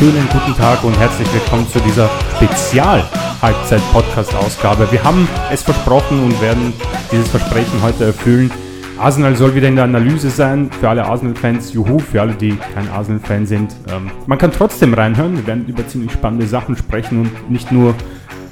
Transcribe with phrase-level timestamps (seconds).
[0.00, 4.86] wunderschönen guten Tag und herzlich willkommen zu dieser Spezial-Halbzeit-Podcast-Ausgabe.
[4.92, 6.72] Wir haben es versprochen und werden
[7.10, 8.52] dieses Versprechen heute erfüllen.
[9.00, 10.70] Arsenal soll wieder in der Analyse sein.
[10.70, 13.74] Für alle Arsenal-Fans, juhu, für alle, die kein Arsenal-Fan sind.
[13.88, 15.36] Ähm, man kann trotzdem reinhören.
[15.36, 17.96] Wir werden über ziemlich spannende Sachen sprechen und nicht nur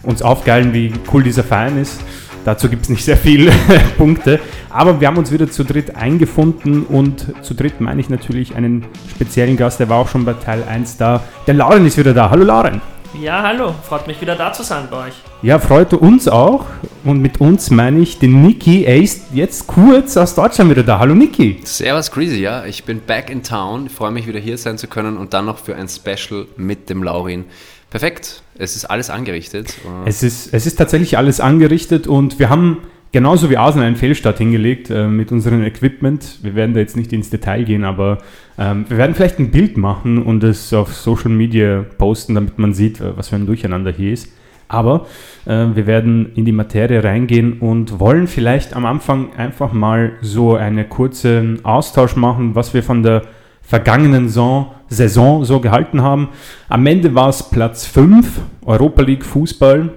[0.03, 2.01] uns aufgeilen, wie cool dieser Verein ist.
[2.47, 3.51] Dazu gibt es nicht sehr viele
[3.99, 4.39] Punkte.
[4.71, 8.87] Aber wir haben uns wieder zu dritt eingefunden und zu dritt meine ich natürlich einen
[9.11, 11.25] speziellen Gast, der war auch schon bei Teil 1 da.
[11.49, 12.31] Der Lauren ist wieder da.
[12.31, 12.81] Hallo Lauren.
[13.21, 13.75] Ja, hallo.
[13.83, 15.15] Freut mich wieder da zu sein bei euch.
[15.43, 16.67] Ja, freut uns auch.
[17.03, 18.85] Und mit uns meine ich den Niki.
[18.85, 21.01] Er ist jetzt kurz aus Deutschland wieder da.
[21.01, 21.61] Hallo Niki.
[21.65, 22.65] Servus Greasy, ja.
[22.65, 23.87] Ich bin back in town.
[23.87, 26.91] Ich freue mich wieder hier sein zu können und dann noch für ein Special mit
[26.91, 27.47] dem Laurin.
[27.91, 28.43] Perfekt.
[28.59, 29.75] Es ist alles angerichtet.
[30.07, 32.79] Es ist, es ist tatsächlich alles angerichtet und wir haben
[33.13, 36.39] genauso wie Arsenal einen Fehlstart hingelegt äh, mit unserem Equipment.
[36.43, 38.19] Wir werden da jetzt nicht ins Detail gehen, aber
[38.59, 42.75] ähm, wir werden vielleicht ein Bild machen und es auf Social Media posten, damit man
[42.75, 44.29] sieht, äh, was für ein Durcheinander hier ist.
[44.69, 45.07] Aber
[45.45, 50.57] äh, wir werden in die Materie reingehen und wollen vielleicht am Anfang einfach mal so
[50.57, 53.23] einen kurzen Austausch machen, was wir von der
[53.67, 56.29] vergangenen Saison, Saison so gehalten haben.
[56.69, 59.91] Am Ende war es Platz 5, Europa League Fußball.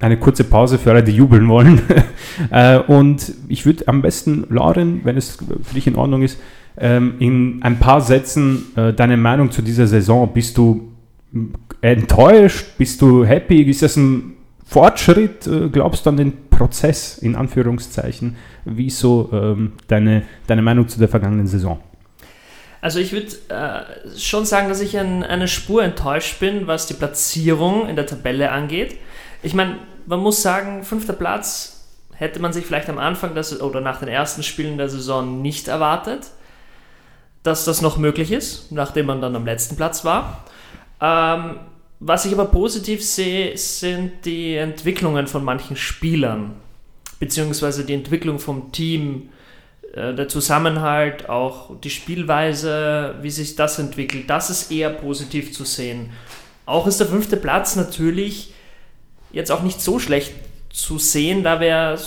[0.00, 1.80] Eine kurze Pause für alle, die jubeln wollen.
[2.50, 6.38] Äh, und ich würde am besten, Lauren, wenn es für dich in Ordnung ist,
[6.78, 10.32] ähm, in ein paar Sätzen äh, deine Meinung zu dieser Saison.
[10.32, 10.92] Bist du
[11.80, 12.78] enttäuscht?
[12.78, 13.62] Bist du happy?
[13.62, 15.48] Ist das ein Fortschritt?
[15.48, 18.36] Äh, glaubst du an den Prozess, in Anführungszeichen?
[18.64, 21.80] Wie ist so ähm, deine, deine Meinung zu der vergangenen Saison?
[22.80, 26.94] Also ich würde äh, schon sagen, dass ich an eine Spur enttäuscht bin, was die
[26.94, 28.96] Platzierung in der Tabelle angeht.
[29.42, 33.80] Ich meine, man muss sagen, fünfter Platz hätte man sich vielleicht am Anfang des, oder
[33.80, 36.30] nach den ersten Spielen der Saison nicht erwartet,
[37.42, 40.44] dass das noch möglich ist, nachdem man dann am letzten Platz war.
[41.00, 41.60] Ähm,
[42.00, 46.54] was ich aber positiv sehe, sind die Entwicklungen von manchen Spielern,
[47.18, 49.30] beziehungsweise die Entwicklung vom Team,
[49.94, 56.10] der Zusammenhalt, auch die Spielweise, wie sich das entwickelt, das ist eher positiv zu sehen.
[56.66, 58.52] Auch ist der fünfte Platz natürlich
[59.32, 60.34] jetzt auch nicht so schlecht
[60.70, 61.98] zu sehen, da wir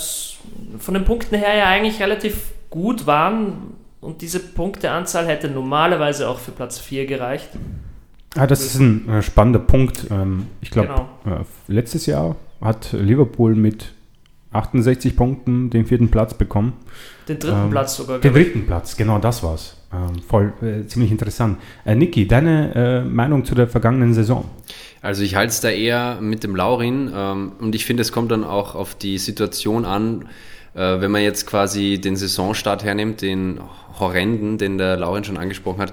[0.78, 6.38] von den Punkten her ja eigentlich relativ gut waren und diese Punkteanzahl hätte normalerweise auch
[6.38, 7.50] für Platz 4 gereicht.
[8.36, 10.06] Ah, das ist ein äh, spannender Punkt.
[10.10, 11.36] Ähm, ich glaube, genau.
[11.36, 13.92] äh, letztes Jahr hat Liverpool mit
[14.52, 16.72] 68 Punkten den vierten Platz bekommen.
[17.28, 18.18] Den dritten ähm, Platz sogar.
[18.18, 19.76] Den dritten Platz, genau das war's.
[19.92, 21.58] Ähm, voll, äh, ziemlich interessant.
[21.84, 24.48] Äh, Niki, deine äh, Meinung zu der vergangenen Saison?
[25.02, 28.30] Also ich halte es da eher mit dem Laurin ähm, und ich finde, es kommt
[28.30, 30.28] dann auch auf die Situation an,
[30.74, 33.60] äh, wenn man jetzt quasi den Saisonstart hernimmt, den
[33.98, 35.92] horrenden, den der Laurin schon angesprochen hat,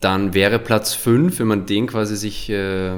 [0.00, 2.96] dann wäre Platz 5, wenn man den quasi sich äh,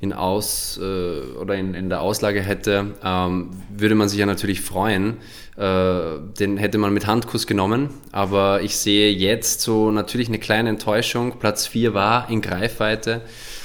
[0.00, 4.60] in Aus äh, oder in, in der Auslage hätte, ähm, würde man sich ja natürlich
[4.60, 5.18] freuen.
[5.60, 7.90] Äh, den hätte man mit Handkuss genommen.
[8.12, 11.38] Aber ich sehe jetzt so natürlich eine kleine Enttäuschung.
[11.38, 13.20] Platz 4 war in Greifweite.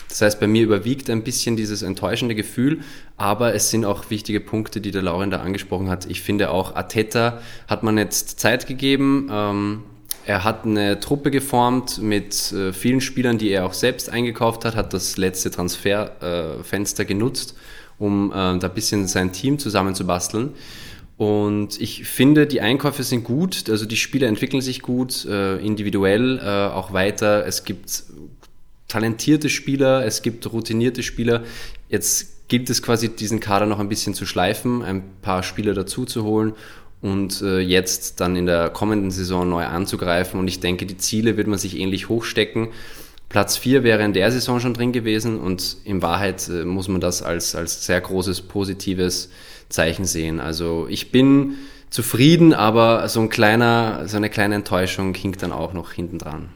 [0.09, 2.81] Das heißt, bei mir überwiegt ein bisschen dieses enttäuschende Gefühl,
[3.15, 6.05] aber es sind auch wichtige Punkte, die der Lauren da angesprochen hat.
[6.05, 9.29] Ich finde auch, Ateta hat man jetzt Zeit gegeben.
[9.31, 9.83] Ähm,
[10.25, 14.75] er hat eine Truppe geformt mit äh, vielen Spielern, die er auch selbst eingekauft hat,
[14.75, 17.55] hat das letzte Transferfenster äh, genutzt,
[17.97, 20.51] um äh, da ein bisschen sein Team zusammenzubasteln.
[21.17, 26.39] Und ich finde, die Einkäufe sind gut, also die Spieler entwickeln sich gut, äh, individuell
[26.39, 27.45] äh, auch weiter.
[27.45, 28.03] Es gibt
[28.89, 31.43] talentierte Spieler, es gibt routinierte Spieler.
[31.89, 36.05] Jetzt gilt es quasi, diesen Kader noch ein bisschen zu schleifen, ein paar Spieler dazu
[36.05, 36.53] zu holen
[37.01, 40.39] und äh, jetzt dann in der kommenden Saison neu anzugreifen.
[40.39, 42.69] Und ich denke, die Ziele wird man sich ähnlich hochstecken.
[43.29, 47.01] Platz 4 wäre in der Saison schon drin gewesen und in Wahrheit äh, muss man
[47.01, 49.29] das als, als sehr großes positives
[49.75, 50.39] Zeichen sehen.
[50.39, 51.55] Also ich bin
[51.89, 56.49] zufrieden, aber so, ein kleiner, so eine kleine Enttäuschung hinkt dann auch noch hinten dran.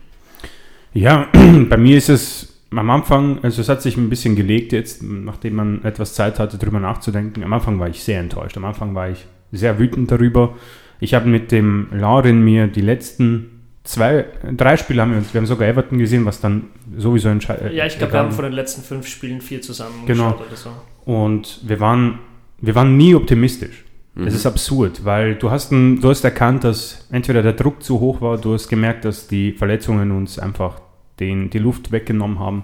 [0.94, 1.27] Ja,
[1.69, 5.56] bei mir ist es am Anfang, also es hat sich ein bisschen gelegt jetzt, nachdem
[5.56, 7.44] man etwas Zeit hatte, darüber nachzudenken.
[7.44, 8.57] Am Anfang war ich sehr enttäuscht.
[8.57, 10.56] Am Anfang war ich sehr wütend darüber.
[11.00, 14.25] Ich habe mit dem Lauren mir die letzten zwei,
[14.56, 16.68] drei Spiele haben wir uns, wir haben sogar Everton gesehen, was dann
[16.98, 17.74] sowieso entscheidet.
[17.74, 20.36] Ja, ich glaube, wir haben von den letzten fünf Spielen vier zusammen genau.
[20.36, 20.69] oder so.
[21.06, 22.19] Und wir waren,
[22.61, 23.85] wir waren nie optimistisch.
[24.15, 24.25] Mhm.
[24.25, 28.00] Das ist absurd, weil du hast, ein, du hast erkannt, dass entweder der Druck zu
[28.00, 30.81] hoch war, du hast gemerkt, dass die Verletzungen uns einfach
[31.19, 32.63] den, die Luft weggenommen haben.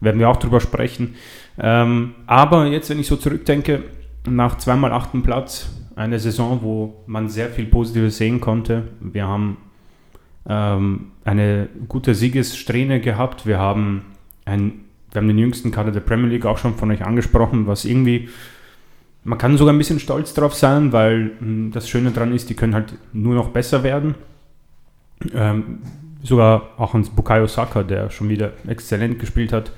[0.00, 1.14] Werden wir auch drüber sprechen.
[1.58, 3.84] Ähm, aber jetzt, wenn ich so zurückdenke,
[4.28, 8.88] nach zweimal achten Platz, eine Saison, wo man sehr viel Positives sehen konnte.
[9.00, 9.58] Wir haben
[10.48, 13.46] ähm, eine gute Siegessträhne gehabt.
[13.46, 14.02] Wir haben
[14.44, 17.84] ein, wir haben den jüngsten Kader der Premier League auch schon von euch angesprochen, was
[17.84, 18.28] irgendwie,
[19.24, 22.54] man kann sogar ein bisschen stolz drauf sein, weil hm, das Schöne daran ist, die
[22.54, 24.14] können halt nur noch besser werden.
[25.34, 25.80] Ähm,
[26.22, 29.72] sogar auch ans Bukayo Saka, der schon wieder exzellent gespielt hat.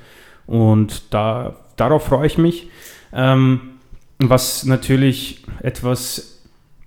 [0.47, 2.69] Und da, darauf freue ich mich.
[3.13, 3.61] Ähm,
[4.19, 6.33] was natürlich etwas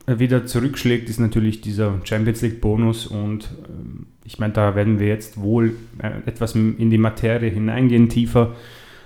[0.07, 3.07] wieder zurückschlägt, ist natürlich dieser Champions League Bonus.
[3.07, 8.10] Und ähm, ich meine, da werden wir jetzt wohl äh, etwas in die Materie hineingehen,
[8.10, 8.56] tiefer.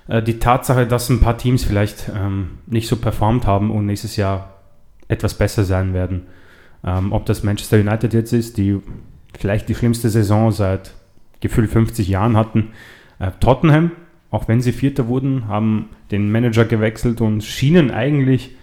[0.10, 4.18] Äh, die Tatsache, dass ein paar Teams vielleicht ähm, nicht so performt haben und nächstes
[4.18, 4.56] Jahr
[5.08, 6.24] etwas besser sein werden.
[6.84, 8.80] Ähm, ob das Manchester United jetzt ist, die
[9.38, 10.94] vielleicht die schlimmste Saison seit
[11.40, 12.70] gefühlt 50 Jahren hatten.
[13.20, 13.92] Äh, Tottenham,
[14.32, 18.56] auch wenn sie Vierter wurden, haben den Manager gewechselt und schienen eigentlich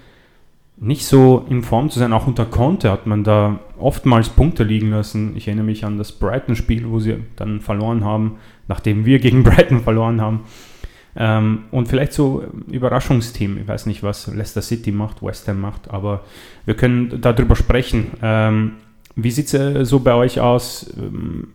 [0.79, 2.13] nicht so in Form zu sein.
[2.13, 5.35] Auch unter Conte hat man da oftmals Punkte liegen lassen.
[5.37, 8.37] Ich erinnere mich an das Brighton-Spiel, wo sie dann verloren haben,
[8.69, 10.41] nachdem wir gegen Brighton verloren haben.
[11.17, 13.59] Ähm, und vielleicht so Überraschungsteam.
[13.59, 16.25] Ich weiß nicht, was Leicester City macht, West Ham macht, aber
[16.67, 18.13] wir können darüber sprechen.
[18.23, 18.73] Ähm,
[19.15, 20.93] wie sieht es äh, so bei euch aus?
[20.99, 21.49] Ähm,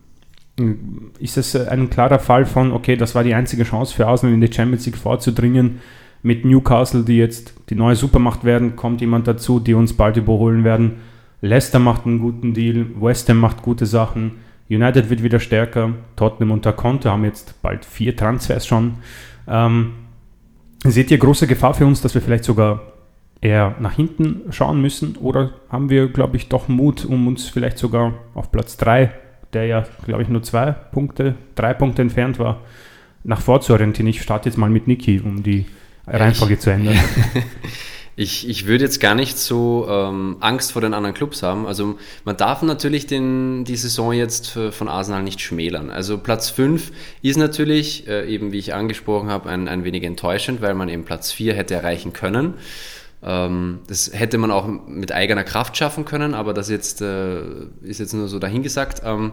[1.18, 4.34] ist es äh, ein klarer Fall von, okay, das war die einzige Chance für Arsenal
[4.34, 5.80] in die Champions League vorzudringen?
[6.24, 10.62] Mit Newcastle, die jetzt die neue Supermacht werden, kommt jemand dazu, die uns bald überholen
[10.62, 10.96] werden.
[11.40, 14.32] Leicester macht einen guten Deal, West Ham macht gute Sachen,
[14.70, 18.94] United wird wieder stärker, Tottenham und der Conte haben jetzt bald vier Transfers schon.
[19.48, 19.92] Ähm,
[20.84, 22.80] seht ihr große Gefahr für uns, dass wir vielleicht sogar
[23.40, 25.16] eher nach hinten schauen müssen?
[25.16, 29.12] Oder haben wir, glaube ich, doch Mut, um uns vielleicht sogar auf Platz 3,
[29.52, 32.60] der ja, glaube ich, nur zwei Punkte, drei Punkte entfernt war,
[33.24, 34.08] nach vorzuorientieren?
[34.08, 35.66] Ich starte jetzt mal mit Niki, um die
[36.06, 36.98] Reihenfolge zu ändern.
[38.14, 41.66] Ich, ich würde jetzt gar nicht so ähm, Angst vor den anderen Clubs haben.
[41.66, 45.90] Also man darf natürlich den, die Saison jetzt von Arsenal nicht schmälern.
[45.90, 46.92] Also Platz 5
[47.22, 51.04] ist natürlich, äh, eben wie ich angesprochen habe, ein, ein wenig enttäuschend, weil man eben
[51.04, 52.54] Platz 4 hätte erreichen können.
[53.22, 57.40] Ähm, das hätte man auch mit eigener Kraft schaffen können, aber das jetzt, äh,
[57.82, 59.02] ist jetzt nur so dahingesagt.
[59.04, 59.32] Ähm,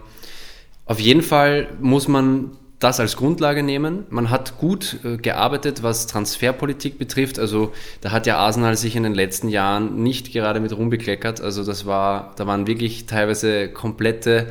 [0.85, 4.05] auf jeden Fall muss man das als Grundlage nehmen.
[4.09, 7.37] Man hat gut äh, gearbeitet, was Transferpolitik betrifft.
[7.37, 11.41] Also da hat ja Arsenal sich in den letzten Jahren nicht gerade mit rumbekleckert.
[11.41, 14.47] Also das war, da waren wirklich teilweise komplette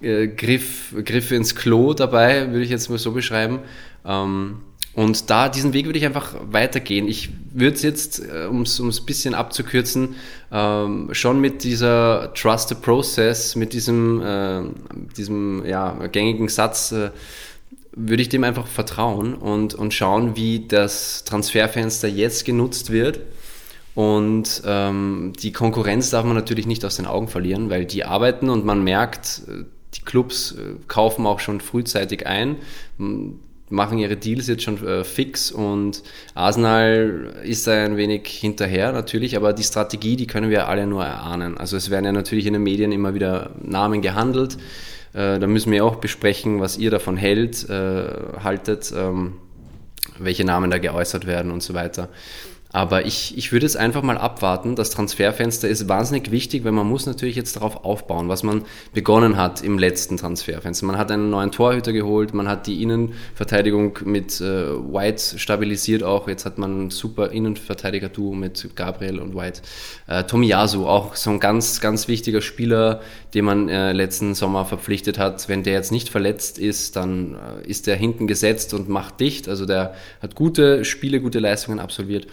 [0.00, 3.60] äh, Griff, Griffe ins Klo dabei, würde ich jetzt mal so beschreiben.
[4.06, 4.62] Ähm,
[4.94, 7.06] und da, diesen Weg würde ich einfach weitergehen.
[7.06, 10.14] Ich würde es jetzt, um es ein bisschen abzukürzen,
[10.50, 14.62] ähm, schon mit dieser Trust the Process, mit diesem, äh,
[15.14, 17.10] diesem ja, gängigen Satz, äh,
[17.92, 23.20] würde ich dem einfach vertrauen und, und schauen, wie das Transferfenster jetzt genutzt wird.
[23.94, 28.50] Und ähm, die Konkurrenz darf man natürlich nicht aus den Augen verlieren, weil die arbeiten
[28.50, 29.64] und man merkt, äh,
[29.94, 32.56] die Clubs äh, kaufen auch schon frühzeitig ein
[33.68, 36.02] machen ihre Deals jetzt schon äh, fix und
[36.34, 41.04] Arsenal ist da ein wenig hinterher natürlich, aber die Strategie, die können wir alle nur
[41.04, 41.58] erahnen.
[41.58, 44.56] Also es werden ja natürlich in den Medien immer wieder Namen gehandelt.
[45.16, 48.08] Äh, da müssen wir auch besprechen, was ihr davon hält, äh,
[48.44, 49.38] haltet, ähm,
[50.18, 52.10] welche Namen da geäußert werden und so weiter.
[52.76, 54.76] Aber ich, ich würde es einfach mal abwarten.
[54.76, 59.38] Das Transferfenster ist wahnsinnig wichtig, weil man muss natürlich jetzt darauf aufbauen, was man begonnen
[59.38, 60.84] hat im letzten Transferfenster.
[60.84, 66.28] Man hat einen neuen Torhüter geholt, man hat die Innenverteidigung mit äh, White stabilisiert auch.
[66.28, 69.62] Jetzt hat man ein super Innenverteidiger-Duo mit Gabriel und White.
[70.06, 73.00] Äh, Tomiyasu, auch so ein ganz, ganz wichtiger Spieler,
[73.36, 75.46] den man äh, letzten Sommer verpflichtet hat.
[75.46, 79.46] Wenn der jetzt nicht verletzt ist, dann äh, ist der hinten gesetzt und macht dicht.
[79.46, 82.28] Also der hat gute Spiele, gute Leistungen absolviert.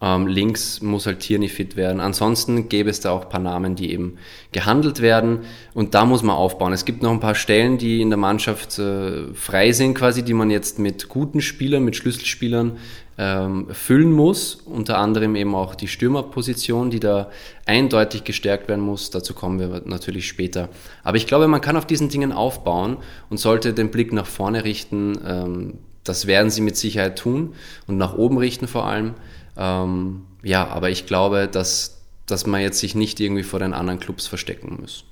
[0.00, 2.00] Ähm, links muss halt Tierney fit werden.
[2.00, 4.16] Ansonsten gäbe es da auch ein paar Namen, die eben
[4.50, 5.40] gehandelt werden.
[5.74, 6.72] Und da muss man aufbauen.
[6.72, 10.32] Es gibt noch ein paar Stellen, die in der Mannschaft äh, frei sind, quasi, die
[10.32, 12.78] man jetzt mit guten Spielern, mit Schlüsselspielern
[13.18, 14.54] ähm, füllen muss.
[14.64, 17.30] Unter anderem eben auch die Stürmerposition, die da
[17.66, 19.10] eindeutig gestärkt werden muss.
[19.10, 20.68] Dazu kommen wir natürlich später.
[21.02, 22.96] Aber ich glaube, man kann auf diesen Dingen aufbauen
[23.28, 25.18] und sollte den Blick nach vorne richten.
[25.26, 27.54] Ähm, das werden sie mit Sicherheit tun
[27.86, 29.14] und nach oben richten vor allem.
[29.56, 33.98] Ähm, ja, aber ich glaube, dass, dass man jetzt sich nicht irgendwie vor den anderen
[33.98, 35.04] Clubs verstecken muss.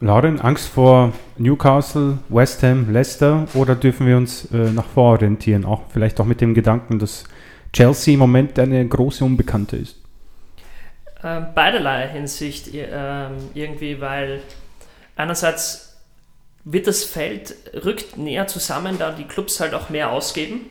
[0.00, 5.64] Lauren, Angst vor Newcastle, West Ham, Leicester oder dürfen wir uns äh, nach vor orientieren?
[5.64, 7.24] Auch vielleicht auch mit dem Gedanken, dass
[7.72, 9.96] Chelsea im Moment eine große Unbekannte ist.
[11.22, 14.40] Äh, beiderlei Hinsicht äh, irgendwie, weil
[15.16, 15.96] einerseits
[16.64, 20.70] wird das Feld rückt näher zusammen, da die Clubs halt auch mehr ausgeben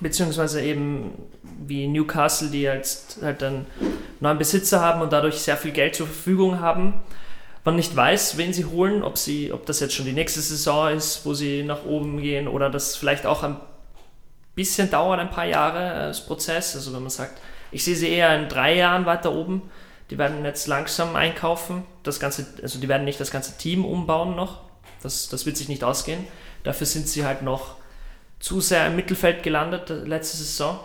[0.00, 1.12] beziehungsweise eben
[1.66, 3.66] wie Newcastle, die jetzt halt einen
[4.20, 6.94] neuen Besitzer haben und dadurch sehr viel Geld zur Verfügung haben.
[7.64, 10.90] Man nicht weiß, wen sie holen, ob, sie, ob das jetzt schon die nächste Saison
[10.90, 13.60] ist, wo sie nach oben gehen oder das vielleicht auch ein
[14.54, 16.74] bisschen dauert, ein paar Jahre, äh, das Prozess.
[16.74, 17.40] Also wenn man sagt,
[17.70, 19.70] ich sehe sie eher in drei Jahren weiter oben.
[20.10, 21.84] Die werden jetzt langsam einkaufen.
[22.02, 24.62] Das ganze, also die werden nicht das ganze Team umbauen noch.
[25.02, 26.26] Das, das wird sich nicht ausgehen.
[26.64, 27.76] Dafür sind sie halt noch
[28.40, 30.80] zu sehr im Mittelfeld gelandet äh, letzte Saison,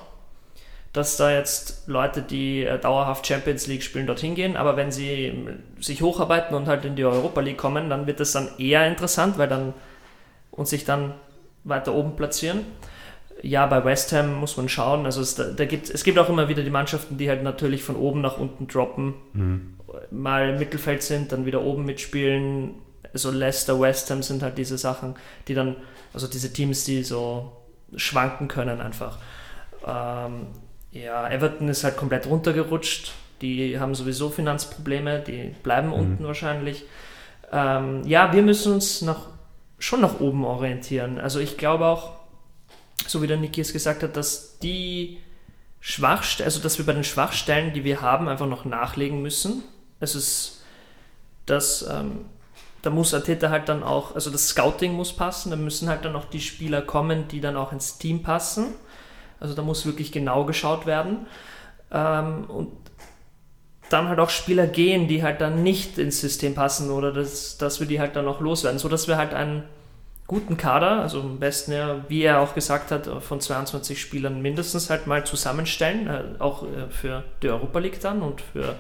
[0.96, 4.56] dass da jetzt Leute, die äh, dauerhaft Champions League spielen, dorthin gehen.
[4.56, 5.34] Aber wenn sie
[5.80, 9.38] sich hocharbeiten und halt in die Europa League kommen, dann wird das dann eher interessant,
[9.38, 9.74] weil dann
[10.52, 11.14] und sich dann
[11.66, 12.62] weiter oben platzieren.
[13.42, 15.06] Ja, bei West Ham muss man schauen.
[15.06, 17.98] Also es, da gibt, es gibt auch immer wieder die Mannschaften, die halt natürlich von
[17.98, 19.78] oben nach unten droppen, mhm.
[20.12, 22.76] mal im Mittelfeld sind, dann wieder oben mitspielen.
[23.12, 25.16] Also Leicester, West Ham sind halt diese Sachen,
[25.48, 25.76] die dann,
[26.14, 27.52] also diese Teams, die so
[27.96, 29.20] schwanken können einfach.
[29.86, 30.48] Ähm,
[30.96, 33.12] ja, Everton ist halt komplett runtergerutscht.
[33.42, 35.94] Die haben sowieso Finanzprobleme, die bleiben mhm.
[35.94, 36.86] unten wahrscheinlich.
[37.52, 39.28] Ähm, ja, wir müssen uns nach,
[39.78, 41.20] schon nach oben orientieren.
[41.20, 42.14] Also ich glaube auch,
[43.08, 45.20] so wie der Niki es gesagt hat, dass die
[45.82, 49.64] Schwachstellen, also dass wir bei den Schwachstellen, die wir haben, einfach noch nachlegen müssen.
[50.00, 50.64] Es ist,
[51.46, 52.26] dass ähm,
[52.82, 56.16] da muss Ateta halt dann auch, also das Scouting muss passen, da müssen halt dann
[56.16, 58.68] auch die Spieler kommen, die dann auch ins Team passen.
[59.40, 61.28] Also da muss wirklich genau geschaut werden.
[61.92, 62.72] Ähm, und
[63.90, 67.80] dann halt auch Spieler gehen, die halt dann nicht ins System passen oder dass, dass
[67.80, 69.64] wir die halt dann auch loswerden, sodass wir halt einen
[70.28, 74.90] guten Kader, also am besten ja, wie er auch gesagt hat, von 22 Spielern mindestens
[74.90, 78.76] halt mal zusammenstellen, äh, auch äh, für die Europa League dann und für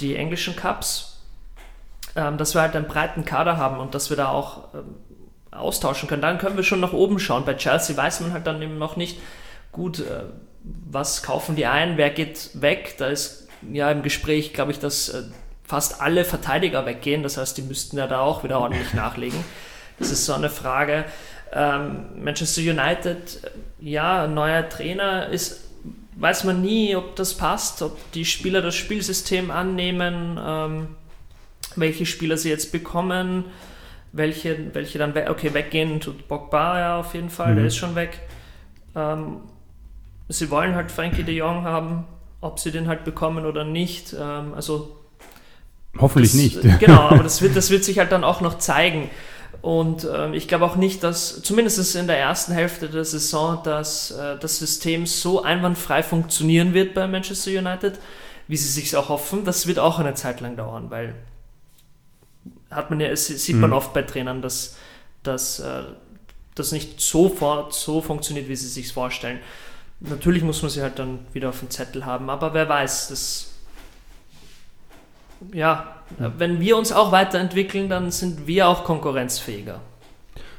[0.00, 1.20] die englischen Cups,
[2.14, 4.96] ähm, dass wir halt einen breiten Kader haben und dass wir da auch ähm,
[5.50, 6.22] austauschen können.
[6.22, 7.44] Dann können wir schon nach oben schauen.
[7.44, 9.18] Bei Chelsea weiß man halt dann eben noch nicht,
[9.72, 10.24] gut, äh,
[10.62, 12.94] was kaufen die ein, wer geht weg.
[12.98, 15.32] Da ist ja im Gespräch, glaube ich, dass
[15.64, 17.22] fast alle Verteidiger weggehen.
[17.22, 19.42] Das heißt, die müssten ja da auch wieder ordentlich nachlegen.
[19.98, 21.06] Das ist so eine Frage.
[21.52, 23.40] Ähm, Manchester United,
[23.80, 25.64] ja, neuer Trainer ist,
[26.16, 30.88] weiß man nie, ob das passt, ob die Spieler das Spielsystem annehmen, ähm,
[31.76, 33.46] welche Spieler sie jetzt bekommen,
[34.12, 37.56] welche, welche dann we okay, weggehen, tut Bogba ja auf jeden Fall, mhm.
[37.56, 38.20] der ist schon weg.
[38.94, 39.40] Ähm,
[40.28, 42.04] sie wollen halt Frankie de Jong haben,
[42.40, 44.14] ob sie den halt bekommen oder nicht.
[44.18, 44.96] Ähm, also
[45.98, 46.80] Hoffentlich das, nicht.
[46.80, 49.10] Genau, aber das wird, das wird sich halt dann auch noch zeigen.
[49.60, 54.10] Und ähm, ich glaube auch nicht, dass, zumindest in der ersten Hälfte der Saison, dass
[54.10, 58.00] äh, das System so einwandfrei funktionieren wird bei Manchester United,
[58.48, 59.44] wie sie sich auch hoffen.
[59.44, 61.14] Das wird auch eine Zeit lang dauern, weil
[62.70, 63.76] hat man ja, sieht man mhm.
[63.76, 64.76] oft bei Trainern, dass,
[65.22, 65.82] dass äh,
[66.54, 69.38] das nicht sofort so funktioniert, wie sie sich vorstellen.
[70.08, 73.52] Natürlich muss man sie halt dann wieder auf dem Zettel haben, aber wer weiß, das
[75.52, 79.80] ja, wenn wir uns auch weiterentwickeln, dann sind wir auch konkurrenzfähiger.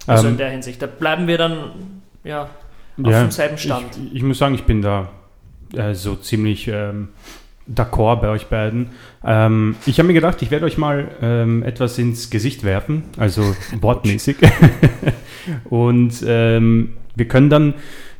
[0.07, 0.81] Also ähm, in der Hinsicht.
[0.81, 1.71] Da bleiben wir dann
[2.23, 2.49] ja, auf
[2.97, 3.97] ja, demselben Stand.
[4.07, 5.09] Ich, ich, muss sagen, ich bin da
[5.73, 7.09] äh, so ziemlich ähm,
[7.73, 8.89] d'accord bei euch beiden.
[9.23, 13.55] Ähm, ich habe mir gedacht, ich werde euch mal ähm, etwas ins Gesicht werfen, also
[13.81, 14.37] wortmäßig.
[15.69, 17.73] Und ähm, wir können dann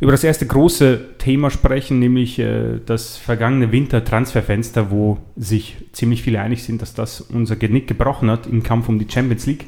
[0.04, 6.42] über das erste große Thema sprechen, nämlich äh, das vergangene Winter-Transferfenster, wo sich ziemlich viele
[6.42, 9.66] einig sind, dass das unser Genick gebrochen hat im Kampf um die Champions League.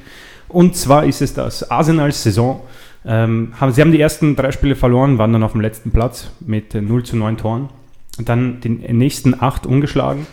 [0.49, 2.61] Und zwar ist es das Arsenals Saison.
[3.05, 6.31] Ähm, haben, sie haben die ersten drei Spiele verloren, waren dann auf dem letzten Platz
[6.41, 7.69] mit äh, 0 zu 9 Toren.
[8.19, 10.27] Dann den nächsten acht ungeschlagen.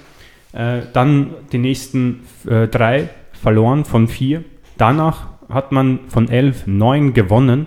[0.52, 4.42] Äh, dann die nächsten äh, drei verloren von vier.
[4.78, 7.66] Danach hat man von elf neun gewonnen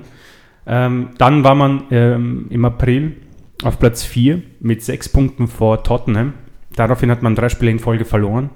[0.68, 3.14] ähm, dann war man ähm, im April
[3.64, 6.34] auf Platz 4 mit sechs Punkten vor Tottenham.
[6.76, 8.50] Daraufhin hat man drei Spiele in Folge verloren.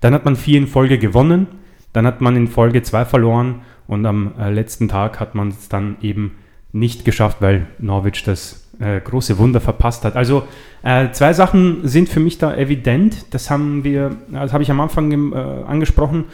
[0.00, 1.46] Dann hat man vier in Folge gewonnen.
[1.92, 3.62] Dann hat man in Folge zwei verloren.
[3.86, 6.32] Und am äh, letzten Tag hat man es dann eben
[6.72, 10.16] nicht geschafft, weil Norwich das äh, große Wunder verpasst hat.
[10.16, 10.44] Also
[10.82, 13.26] äh, zwei Sachen sind für mich da evident.
[13.34, 16.24] Das haben wir, das habe ich am Anfang äh, angesprochen.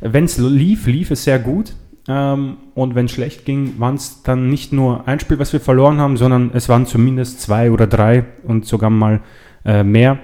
[0.00, 1.74] Wenn es lief, lief es sehr gut.
[2.06, 5.60] Ähm, und wenn es schlecht ging, waren es dann nicht nur ein Spiel, was wir
[5.60, 9.20] verloren haben, sondern es waren zumindest zwei oder drei und sogar mal
[9.64, 10.18] äh, mehr.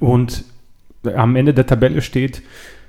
[0.00, 0.44] Und
[1.14, 2.42] am Ende der Tabelle steht,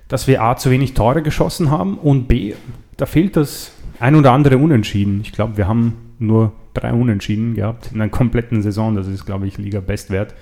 [0.08, 2.54] dass wir A zu wenig Tore geschossen haben und B,
[2.98, 5.22] da fehlt das ein oder andere Unentschieden.
[5.22, 8.96] Ich glaube, wir haben nur drei Unentschieden gehabt in einer kompletten Saison.
[8.96, 10.34] Das ist, glaube ich, Liga-Bestwert.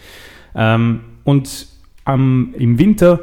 [0.56, 1.68] Ähm, und
[2.08, 3.22] ähm, im Winter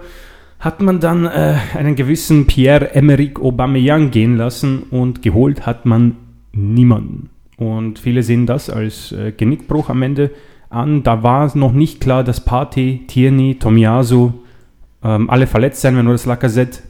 [0.58, 6.16] hat man dann äh, einen gewissen Pierre-Emerick Aubameyang gehen lassen und geholt hat man
[6.52, 7.30] niemanden.
[7.56, 10.30] Und viele sehen das als äh, Genickbruch am Ende
[10.70, 11.02] an.
[11.02, 14.32] Da war noch nicht klar, dass Partey, Tierney, Tomiyasu
[15.02, 16.80] ähm, alle verletzt sein, wenn nur das Lacazette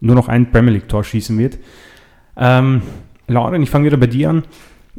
[0.00, 1.58] nur noch ein Premier League-Tor schießen wird.
[2.36, 2.82] Ähm,
[3.26, 4.42] Lauren, ich fange wieder bei dir an.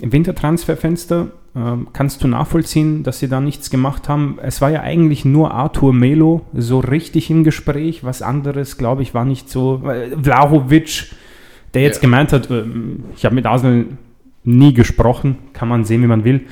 [0.01, 1.31] im Wintertransferfenster.
[1.53, 4.39] Ähm, kannst du nachvollziehen, dass sie da nichts gemacht haben?
[4.41, 8.03] Es war ja eigentlich nur Arthur Melo so richtig im Gespräch.
[8.03, 9.81] Was anderes, glaube ich, war nicht so.
[10.21, 11.11] Vlahovic,
[11.73, 12.01] der jetzt ja.
[12.01, 13.85] gemeint hat, ähm, ich habe mit Arsenal
[14.43, 16.47] nie gesprochen, kann man sehen, wie man will.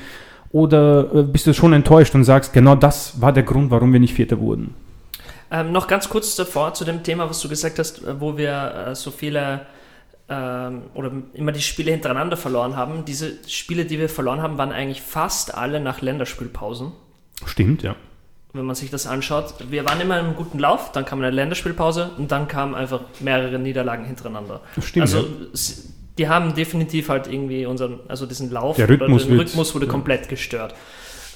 [0.52, 4.00] Oder äh, bist du schon enttäuscht und sagst, genau das war der Grund, warum wir
[4.00, 4.74] nicht Vierter wurden?
[5.50, 8.88] Ähm, noch ganz kurz davor zu dem Thema, was du gesagt hast, äh, wo wir
[8.88, 9.62] äh, so viele
[10.30, 13.04] ähm, oder immer die Spiele hintereinander verloren haben.
[13.04, 16.92] Diese Spiele, die wir verloren haben, waren eigentlich fast alle nach Länderspielpausen.
[17.44, 17.96] Stimmt, ja.
[18.52, 19.54] Wenn man sich das anschaut.
[19.70, 23.00] Wir waren immer in einem guten Lauf, dann kam eine Länderspielpause und dann kamen einfach
[23.18, 24.60] mehrere Niederlagen hintereinander.
[24.80, 25.02] Stimmt.
[25.02, 25.26] Also ja.
[26.18, 29.92] die haben definitiv halt irgendwie unseren, also diesen Lauf Der Rhythmus den Rhythmus wurde ja.
[29.92, 30.74] komplett gestört.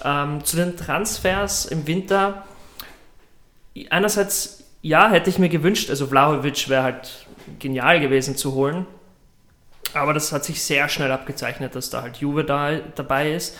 [0.05, 2.45] Ähm, zu den Transfers im Winter.
[3.91, 7.24] Einerseits, ja, hätte ich mir gewünscht, also Vlahovic wäre halt
[7.59, 8.87] genial gewesen zu holen.
[9.93, 13.59] Aber das hat sich sehr schnell abgezeichnet, dass da halt Juve da, dabei ist,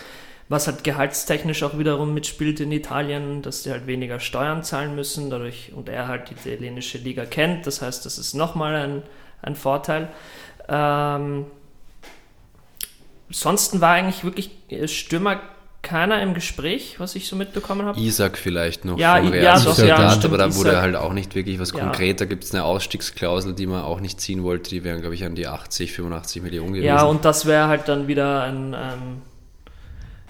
[0.49, 5.29] was halt gehaltstechnisch auch wiederum mitspielt in Italien, dass die halt weniger Steuern zahlen müssen,
[5.29, 7.65] dadurch und er halt die italienische Liga kennt.
[7.65, 9.03] Das heißt, das ist nochmal ein,
[9.41, 10.09] ein Vorteil.
[10.67, 11.45] Ähm,
[13.29, 14.51] ansonsten war eigentlich wirklich
[14.85, 15.39] Stürmer
[15.85, 17.99] keiner im Gespräch, was ich so mitbekommen habe.
[17.99, 20.81] Isaac vielleicht noch ja, vom Real ja, doch, ja, stimmt, aber da wurde Isaac.
[20.81, 22.25] halt auch nicht wirklich was konkreter.
[22.25, 22.29] Ja.
[22.29, 25.35] Gibt es eine Ausstiegsklausel, die man auch nicht ziehen wollte, die wären, glaube ich, an
[25.35, 26.87] die 80, 85 Millionen gewesen.
[26.87, 29.21] Ja, und das wäre halt dann wieder ein, ähm,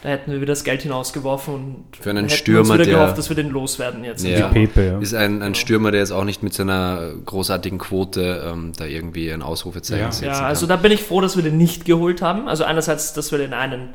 [0.03, 3.35] da hätten wir wieder das Geld hinausgeworfen und für einen Stürmer, der gehofft, dass wir
[3.35, 4.25] den loswerden jetzt.
[4.25, 4.99] Ja, Pepe, ja.
[4.99, 9.31] ist ein, ein Stürmer, der jetzt auch nicht mit seiner großartigen Quote ähm, da irgendwie
[9.31, 10.11] ein Ausrufezeichen ja.
[10.11, 12.49] setzen Ja, also da bin ich froh, dass wir den nicht geholt haben.
[12.49, 13.93] Also einerseits, dass wir den einen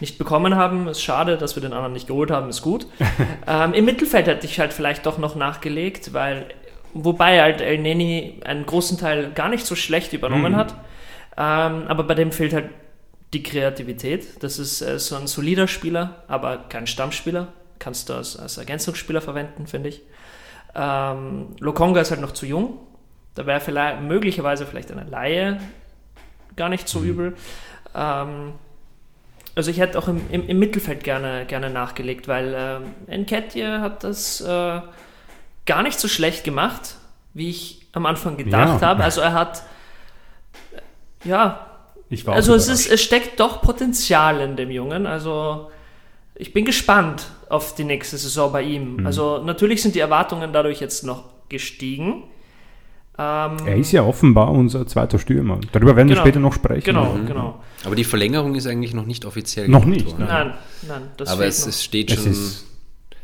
[0.00, 2.86] nicht bekommen haben, ist schade, dass wir den anderen nicht geholt haben, ist gut.
[3.46, 6.46] ähm, Im Mittelfeld hätte ich halt vielleicht doch noch nachgelegt, weil,
[6.94, 10.56] wobei halt El Neni einen großen Teil gar nicht so schlecht übernommen mhm.
[10.56, 10.74] hat,
[11.36, 12.70] ähm, aber bei dem fehlt halt
[13.32, 14.42] die Kreativität.
[14.42, 17.48] Das ist äh, so ein solider Spieler, aber kein Stammspieler.
[17.78, 20.02] Kannst du als, als Ergänzungsspieler verwenden, finde ich.
[20.74, 22.78] Ähm, Lokonga ist halt noch zu jung.
[23.34, 25.60] Da wäre vielleicht möglicherweise vielleicht eine Laie
[26.56, 27.08] gar nicht so mhm.
[27.08, 27.36] übel.
[27.94, 28.54] Ähm,
[29.54, 34.04] also ich hätte auch im, im, im, Mittelfeld gerne, gerne nachgelegt, weil äh, Nketiah hat
[34.04, 34.80] das äh,
[35.66, 36.96] gar nicht so schlecht gemacht,
[37.34, 38.88] wie ich am Anfang gedacht ja.
[38.88, 39.04] habe.
[39.04, 39.62] Also er hat,
[41.24, 41.66] ja,
[42.26, 45.06] also es, ist, es steckt doch Potenzial in dem Jungen.
[45.06, 45.70] Also
[46.34, 48.96] ich bin gespannt auf die nächste Saison bei ihm.
[48.96, 49.06] Mhm.
[49.06, 52.24] Also natürlich sind die Erwartungen dadurch jetzt noch gestiegen.
[53.20, 55.60] Ähm, er ist ja offenbar unser zweiter Stürmer.
[55.72, 56.84] Darüber werden genau, wir später noch sprechen.
[56.84, 57.26] Genau, mhm.
[57.26, 57.60] genau.
[57.84, 59.68] Aber die Verlängerung ist eigentlich noch nicht offiziell.
[59.68, 60.06] Noch nicht.
[60.06, 60.24] Worden.
[60.26, 60.54] Nein,
[60.88, 61.02] nein.
[61.18, 62.20] Das Aber es, es, steht schon.
[62.20, 62.64] Es ist,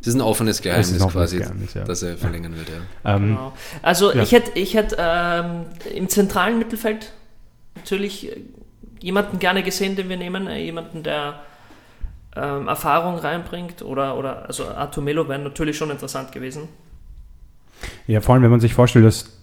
[0.03, 1.85] es ist ein offenes Geheimnis ein offenes quasi, Geheimnis, ja.
[1.85, 2.69] dass er verlängern wird.
[2.69, 3.17] Ja.
[3.17, 3.53] Ähm, genau.
[3.81, 4.23] Also ja.
[4.23, 7.13] ich hätte ich hätt, ähm, im zentralen Mittelfeld
[7.77, 8.31] natürlich
[9.01, 11.41] jemanden gerne gesehen, den wir nehmen, äh, jemanden, der
[12.35, 16.69] ähm, Erfahrung reinbringt oder, oder also Artur Melo wäre natürlich schon interessant gewesen.
[18.07, 19.36] Ja, vor allem, wenn man sich vorstellt, dass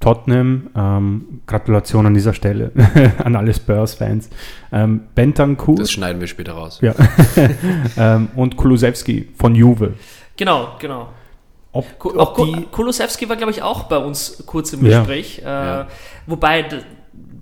[0.00, 2.70] Tottenham, ähm, Gratulation an dieser Stelle
[3.24, 4.30] an alle Spurs-Fans.
[4.70, 5.76] Ähm, Bentancur.
[5.76, 6.78] Das schneiden wir später raus.
[6.80, 6.94] Ja.
[7.96, 9.94] ähm, und Kulusewski von Juve.
[10.36, 11.08] Genau, genau.
[11.72, 15.38] Ob, ob die Kulusewski war, glaube ich, auch bei uns kurz im Gespräch.
[15.38, 15.62] Ja.
[15.62, 15.88] Äh, ja.
[16.26, 16.64] Wobei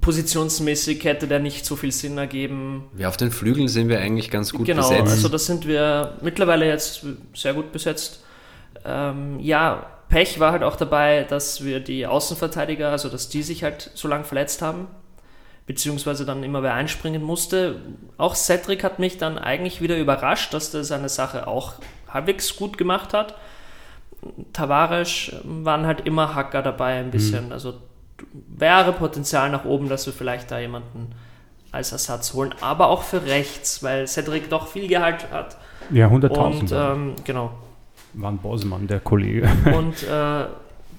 [0.01, 2.85] positionsmäßig hätte der nicht so viel Sinn ergeben.
[2.97, 5.01] Ja, auf den Flügeln sind wir eigentlich ganz gut genau, besetzt.
[5.01, 8.23] Genau, also da sind wir mittlerweile jetzt sehr gut besetzt.
[8.85, 13.65] Ähm, ja, Pech war halt auch dabei, dass wir die Außenverteidiger, also dass die sich
[13.65, 14.87] halt so lange verletzt haben,
[15.67, 17.81] beziehungsweise dann immer wer einspringen musste.
[18.17, 21.75] Auch Cedric hat mich dann eigentlich wieder überrascht, dass der seine Sache auch
[22.09, 23.35] halbwegs gut gemacht hat.
[24.53, 27.47] Tavares waren halt immer Hacker dabei ein bisschen.
[27.47, 27.53] Mhm.
[27.53, 27.75] Also
[28.33, 31.13] wäre Potenzial nach oben, dass wir vielleicht da jemanden
[31.73, 35.59] als Ersatz holen, aber auch für rechts, weil Cedric doch viel Gehalt hat.
[35.91, 36.39] Ja, 100.000.
[36.39, 37.51] Und ähm, genau.
[38.17, 39.49] Van Bosmann, der Kollege.
[39.77, 40.47] Und äh,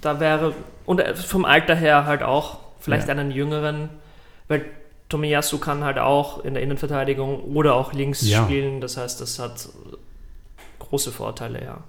[0.01, 0.53] da wäre,
[0.85, 3.13] und äh, vom Alter her halt auch, vielleicht ja.
[3.13, 3.89] einen jüngeren,
[4.47, 4.65] weil
[5.09, 8.43] Tomiyasu kann halt auch in der Innenverteidigung oder auch links ja.
[8.43, 9.67] spielen, das heißt, das hat
[10.79, 11.83] große Vorteile, ja.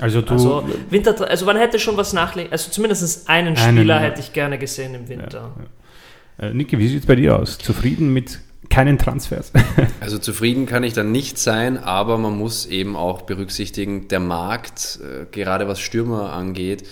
[0.00, 0.34] Also du.
[0.34, 4.32] Also, Winter, also man hätte schon was nachlegen, also zumindest einen Spieler einen, hätte ich
[4.32, 5.52] gerne gesehen im Winter.
[6.38, 6.48] Ja.
[6.48, 7.58] Äh, Niki, wie sieht es bei dir aus?
[7.58, 8.40] Zufrieden mit
[8.70, 9.52] keinen Transfers.
[10.00, 15.00] also zufrieden kann ich dann nicht sein, aber man muss eben auch berücksichtigen, der Markt,
[15.02, 16.84] äh, gerade was Stürmer angeht,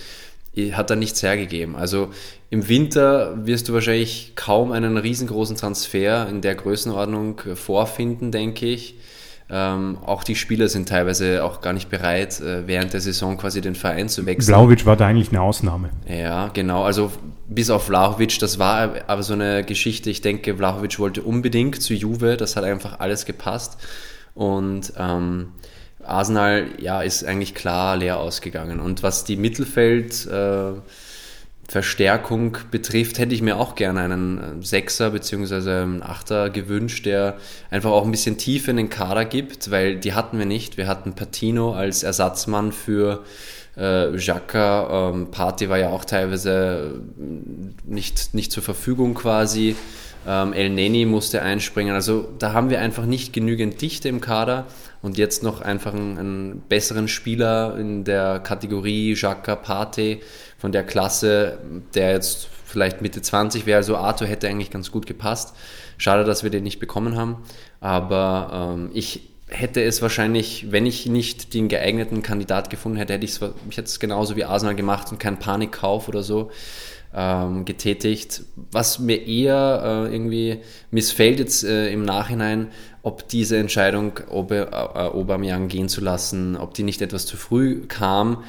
[0.71, 1.75] hat da nichts hergegeben.
[1.75, 2.09] Also
[2.49, 8.65] im Winter wirst du wahrscheinlich kaum einen riesengroßen Transfer in der Größenordnung äh, vorfinden, denke
[8.65, 8.95] ich.
[9.49, 13.61] Ähm, auch die Spieler sind teilweise auch gar nicht bereit, äh, während der Saison quasi
[13.61, 14.53] den Verein zu wechseln.
[14.53, 15.89] Blauwitsch war da eigentlich eine Ausnahme.
[16.05, 16.83] Ja, genau.
[16.83, 17.11] Also
[17.47, 20.09] bis auf Vlahovic, das war aber so eine Geschichte.
[20.09, 22.35] Ich denke, Vlahovic wollte unbedingt zu Juve.
[22.35, 23.77] Das hat einfach alles gepasst.
[24.33, 25.53] Und ähm,
[26.03, 28.79] Arsenal, ja, ist eigentlich klar leer ausgegangen.
[28.81, 30.25] Und was die Mittelfeld...
[30.27, 30.71] Äh,
[31.67, 35.69] Verstärkung betrifft, hätte ich mir auch gerne einen äh, Sechser bzw.
[35.69, 37.37] einen Achter gewünscht, der
[37.69, 40.77] einfach auch ein bisschen Tiefe in den Kader gibt, weil die hatten wir nicht.
[40.77, 43.23] Wir hatten Patino als Ersatzmann für
[43.75, 45.11] äh, Xhaka.
[45.11, 49.75] Ähm, Party war ja auch teilweise äh, nicht, nicht zur Verfügung quasi.
[50.25, 51.93] Ähm, El Neni musste einspringen.
[51.93, 54.67] Also da haben wir einfach nicht genügend Dichte im Kader
[55.01, 60.19] und jetzt noch einfach einen, einen besseren Spieler in der Kategorie Xhaka, Pate
[60.57, 61.59] von der Klasse,
[61.93, 63.77] der jetzt vielleicht Mitte 20 wäre.
[63.77, 65.55] Also Arthur hätte eigentlich ganz gut gepasst.
[65.97, 67.37] Schade, dass wir den nicht bekommen haben.
[67.79, 73.25] Aber ähm, ich hätte es wahrscheinlich, wenn ich nicht den geeigneten Kandidat gefunden hätte, hätte
[73.25, 73.41] ich es
[73.71, 76.51] jetzt genauso wie Arsenal gemacht und keinen Panikkauf oder so
[77.15, 78.43] ähm, getätigt.
[78.71, 80.59] Was mir eher äh, irgendwie
[80.91, 82.67] missfällt jetzt äh, im Nachhinein,
[83.03, 87.85] ob diese Entscheidung, Obe, äh, Aubameyang gehen zu lassen, ob die nicht etwas zu früh
[87.87, 88.43] kam.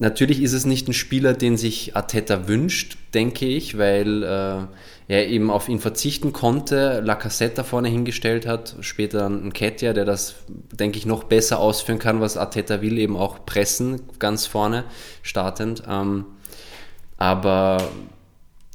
[0.00, 4.66] Natürlich ist es nicht ein Spieler, den sich Arteta wünscht, denke ich, weil äh,
[5.08, 10.06] er eben auf ihn verzichten konnte, Lacassette vorne hingestellt hat, später dann ein Ketja, der
[10.06, 14.84] das, denke ich, noch besser ausführen kann, was Arteta will, eben auch pressen, ganz vorne,
[15.22, 15.82] startend.
[15.86, 16.24] Ähm,
[17.18, 17.86] aber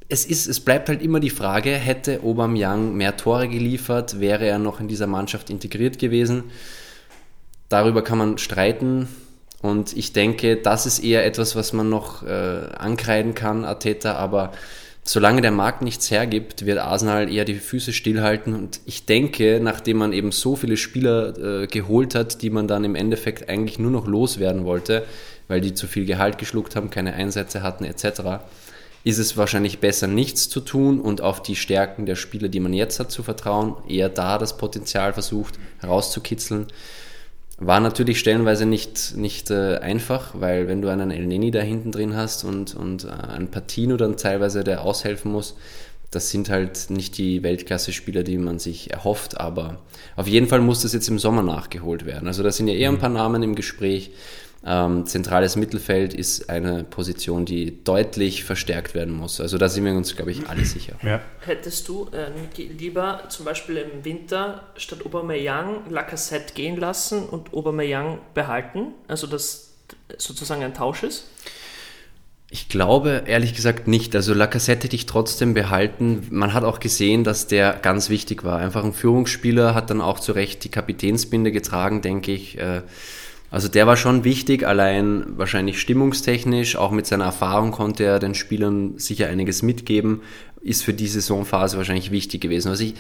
[0.07, 4.59] es, ist, es bleibt halt immer die Frage, hätte Aubameyang mehr Tore geliefert, wäre er
[4.59, 6.43] noch in dieser Mannschaft integriert gewesen?
[7.67, 9.07] Darüber kann man streiten
[9.62, 14.52] und ich denke, das ist eher etwas, was man noch äh, ankreiden kann, Ateta, aber
[15.04, 18.54] solange der Markt nichts hergibt, wird Arsenal eher die Füße stillhalten.
[18.54, 22.84] Und ich denke, nachdem man eben so viele Spieler äh, geholt hat, die man dann
[22.84, 25.06] im Endeffekt eigentlich nur noch loswerden wollte,
[25.48, 28.41] weil die zu viel Gehalt geschluckt haben, keine Einsätze hatten etc.,
[29.04, 32.74] ist es wahrscheinlich besser, nichts zu tun und auf die Stärken der Spieler, die man
[32.74, 36.65] jetzt hat, zu vertrauen, eher da das Potenzial versucht herauszukitzeln.
[37.58, 41.94] War natürlich stellenweise nicht, nicht äh, einfach, weil wenn du einen El Neni da hinten
[41.94, 45.56] drin hast und, und äh, einen Patino dann teilweise, der aushelfen muss,
[46.12, 49.80] das sind halt nicht die Weltklasse-Spieler, die man sich erhofft, aber
[50.15, 52.28] auf jeden Fall muss das jetzt im Sommer nachgeholt werden.
[52.28, 54.12] Also da sind ja eher ein paar Namen im Gespräch.
[54.67, 59.39] Ähm, zentrales Mittelfeld ist eine Position, die deutlich verstärkt werden muss.
[59.39, 60.95] Also da sind wir uns, glaube ich, alle sicher.
[61.04, 61.21] Ja.
[61.41, 62.32] Hättest du äh,
[62.63, 68.93] lieber zum Beispiel im Winter statt Aubameyang Lacassette gehen lassen und Aubameyang behalten?
[69.08, 69.73] Also dass
[70.17, 71.25] sozusagen ein Tausch ist?
[72.49, 74.15] Ich glaube ehrlich gesagt nicht.
[74.15, 76.28] Also Lacassette hätte ich trotzdem behalten.
[76.30, 78.60] Man hat auch gesehen, dass der ganz wichtig war.
[78.60, 82.58] Einfach ein Führungsspieler hat dann auch zu Recht die Kapitänsbinde getragen, denke ich.
[82.58, 82.82] Äh,
[83.56, 88.36] also der war schon wichtig, allein wahrscheinlich stimmungstechnisch, auch mit seiner Erfahrung konnte er den
[88.36, 90.24] Spielern sicher einiges mitgeben,
[90.60, 92.68] ist für die Saisonphase wahrscheinlich wichtig gewesen.
[92.68, 92.96] Also ich,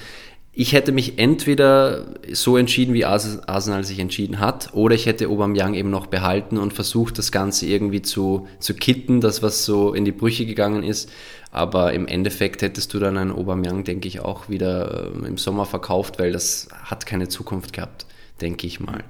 [0.53, 5.73] ich hätte mich entweder so entschieden, wie Arsenal sich entschieden hat, oder ich hätte Aubameyang
[5.73, 10.05] eben noch behalten und versucht, das Ganze irgendwie zu, zu kitten, das was so in
[10.05, 11.11] die Brüche gegangen ist.
[11.51, 15.65] Aber im Endeffekt hättest du dann einen Aubameyang, denke ich, auch wieder äh, im Sommer
[15.65, 18.05] verkauft, weil das hat keine Zukunft gehabt
[18.41, 19.03] denke ich mal.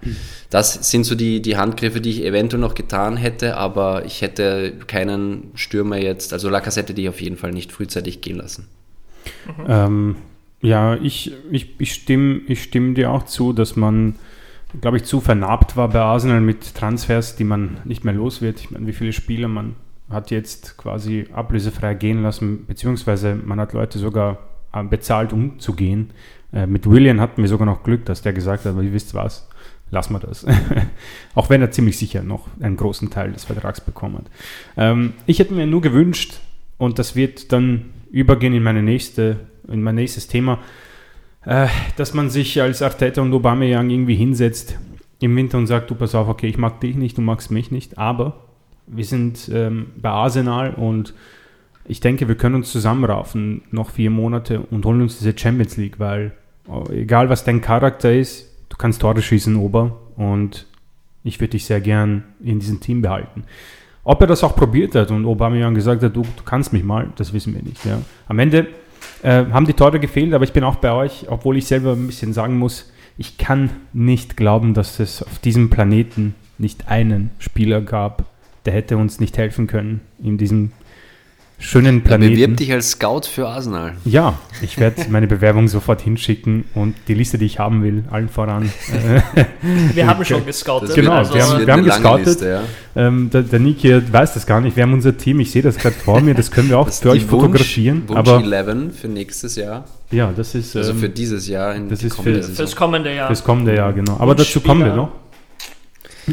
[0.49, 4.73] Das sind so die, die Handgriffe, die ich eventuell noch getan hätte, aber ich hätte
[4.87, 8.67] keinen Stürmer jetzt, also Lacazette die ich auf jeden Fall nicht frühzeitig gehen lassen.
[9.47, 9.65] Mhm.
[9.67, 10.15] Ähm,
[10.61, 14.15] ja, ich, ich, ich, stimme, ich stimme dir auch zu, dass man,
[14.81, 18.59] glaube ich, zu vernarbt war bei Arsenal mit Transfers, die man nicht mehr los wird.
[18.59, 19.75] Ich meine, wie viele Spieler man
[20.09, 24.37] hat jetzt quasi ablösefrei gehen lassen, beziehungsweise man hat Leute sogar
[24.73, 26.11] äh, bezahlt, um zu gehen.
[26.55, 29.47] Äh, mit William hatten wir sogar noch Glück, dass der gesagt hat, ihr wisst was,
[29.91, 30.45] lassen wir das.
[31.35, 34.25] Auch wenn er ziemlich sicher noch einen großen Teil des Vertrags bekommen hat.
[34.77, 36.39] Ähm, ich hätte mir nur gewünscht,
[36.77, 39.37] und das wird dann übergehen in, meine nächste,
[39.67, 40.59] in mein nächstes Thema,
[41.45, 44.79] äh, dass man sich als Arteta und Aubameyang irgendwie hinsetzt
[45.19, 47.71] im Winter und sagt, du pass auf, okay, ich mag dich nicht, du magst mich
[47.71, 48.45] nicht, aber
[48.87, 51.13] wir sind ähm, bei Arsenal und
[51.87, 55.99] ich denke, wir können uns zusammenraufen, noch vier Monate und holen uns diese Champions League,
[55.99, 56.33] weil
[56.91, 60.65] egal was dein Charakter ist, du kannst Tore schießen, Ober, und
[61.23, 63.43] ich würde dich sehr gern in diesem Team behalten.
[64.03, 67.11] Ob er das auch probiert hat und Aubameyang gesagt hat, du, du kannst mich mal,
[67.15, 67.83] das wissen wir nicht.
[67.85, 67.99] Ja.
[68.27, 68.67] Am Ende
[69.23, 72.05] äh, haben die Tore gefehlt, aber ich bin auch bei euch, obwohl ich selber ein
[72.05, 77.81] bisschen sagen muss, ich kann nicht glauben, dass es auf diesem Planeten nicht einen Spieler
[77.81, 78.25] gab,
[78.65, 80.71] der hätte uns nicht helfen können in diesem
[81.57, 82.33] schönen Planeten.
[82.33, 83.93] Bewirb dich als Scout für Arsenal.
[84.05, 88.29] Ja, ich werde meine Bewerbung sofort hinschicken und die Liste, die ich haben will, allen
[88.29, 88.71] voran.
[88.91, 89.45] äh,
[89.93, 90.93] Wir haben schon gescoutet.
[90.95, 92.25] Genau, also, wir haben- Das wir lange gescoutet.
[92.27, 92.61] Liste, ja.
[93.07, 94.75] ähm, der, der Niki weiß das gar nicht.
[94.75, 96.99] Wir haben unser Team, ich sehe das gerade vor mir, das können wir auch Das
[96.99, 98.03] für euch Wunsch, fotografieren.
[98.07, 99.85] Wunsch aber 11 für nächstes Jahr.
[100.11, 102.55] ja, das ist Also ähm, für dieses Jahr in das die ist kommende für- Saison.
[102.57, 103.29] fürs kommende Jahr.
[103.29, 104.17] das kommende Jahr, genau.
[104.19, 104.65] Aber dazu Spieler.
[104.65, 105.09] kommen wir noch.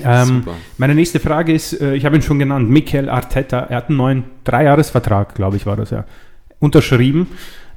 [0.05, 0.45] Ähm,
[0.79, 3.61] meine nächste Frage ist, äh, ich habe ihn schon genannt, Mikel Arteta.
[3.61, 6.05] Er hat einen neuen Dreijahresvertrag, glaube ich, war das ja,
[6.59, 7.27] unterschrieben.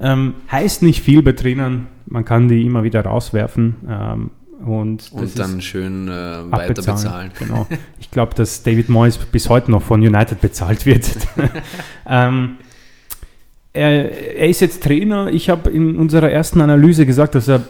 [0.00, 3.76] Ähm, heißt nicht viel bei Trainern, man kann die immer wieder rauswerfen.
[3.88, 4.30] Ähm,
[4.64, 7.30] und Und dann schön äh, weiter bezahlen.
[7.38, 7.66] Genau.
[8.00, 11.10] Ich glaube, dass David Moyes bis heute noch von United bezahlt wird.
[12.06, 12.56] ähm,
[13.74, 15.28] er, er ist jetzt Trainer.
[15.28, 17.64] Ich habe in unserer ersten Analyse gesagt, dass er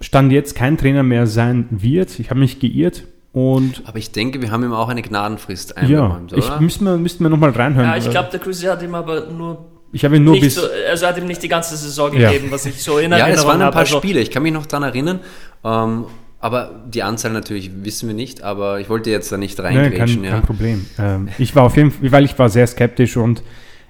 [0.00, 2.18] Stand jetzt kein Trainer mehr sein wird.
[2.18, 3.04] Ich habe mich geirrt.
[3.32, 6.60] Und Aber ich denke, wir haben ihm auch eine Gnadenfrist ja, eingeräumt, ich oder?
[6.60, 7.88] müssten wir, müssten wir nochmal reinhören.
[7.88, 10.54] ja, ich glaube, der Cruzy hat ihm aber nur ich habe ihn nur nicht bis.
[10.56, 12.30] so, also er hat ihm nicht die ganze Saison Ja.
[12.30, 14.52] gegeben, was ich so in ja, es waren ein paar Also, Spiele, ich kann mich
[14.52, 15.20] noch daran erinnern.
[15.64, 16.04] Ähm,
[16.40, 20.22] aber die Anzahl natürlich wissen wir nicht, aber ich wollte jetzt da nicht Nee, reingrätschen.
[20.22, 20.30] kein, ja.
[20.30, 20.86] kein Problem.
[20.98, 23.42] Ähm, ich war auf jeden Fall, weil ich war sehr skeptisch und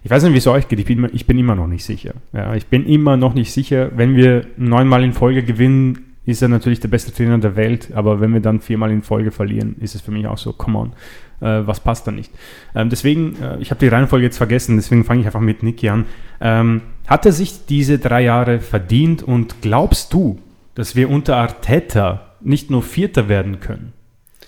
[0.03, 0.79] ich weiß nicht, wie es euch geht.
[0.81, 2.14] Ich bin, immer- ich bin immer noch nicht sicher.
[2.33, 3.90] Ja, ich bin immer noch nicht sicher.
[3.94, 7.90] Wenn wir neunmal in Folge gewinnen, ist er natürlich der beste Trainer der Welt.
[7.94, 10.78] Aber wenn wir dann viermal in Folge verlieren, ist es für mich auch so, come
[10.78, 10.92] on,
[11.40, 12.33] äh, was passt da nicht?
[12.74, 15.88] Ähm, deswegen, äh, ich habe die Reihenfolge jetzt vergessen, deswegen fange ich einfach mit Niki
[15.88, 16.04] an.
[16.40, 20.38] Ähm, hat er sich diese drei Jahre verdient und glaubst du,
[20.74, 23.92] dass wir unter Arteta nicht nur Vierter werden können,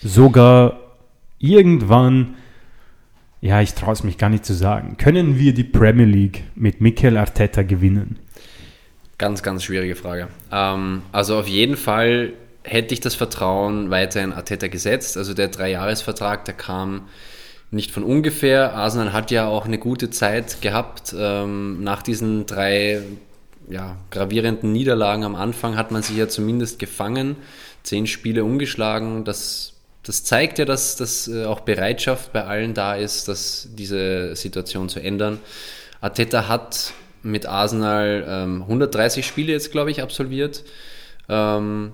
[0.00, 0.78] sogar
[1.38, 2.34] irgendwann,
[3.40, 6.80] ja, ich traue es mich gar nicht zu sagen, können wir die Premier League mit
[6.80, 8.18] Mikel Arteta gewinnen?
[9.22, 10.26] Ganz, ganz schwierige Frage.
[10.50, 12.32] Ähm, also auf jeden Fall
[12.64, 15.16] hätte ich das Vertrauen weiter in Arteta gesetzt.
[15.16, 17.02] Also der Dreijahresvertrag, der kam
[17.70, 18.74] nicht von ungefähr.
[18.74, 21.14] Arsenal hat ja auch eine gute Zeit gehabt.
[21.16, 23.02] Ähm, nach diesen drei
[23.68, 27.36] ja, gravierenden Niederlagen am Anfang hat man sich ja zumindest gefangen.
[27.84, 29.22] Zehn Spiele ungeschlagen.
[29.22, 34.34] Das, das zeigt ja, dass, dass äh, auch Bereitschaft bei allen da ist, dass diese
[34.34, 35.38] Situation zu ändern.
[36.00, 40.64] Arteta hat mit Arsenal ähm, 130 Spiele jetzt, glaube ich, absolviert.
[41.28, 41.92] Ähm,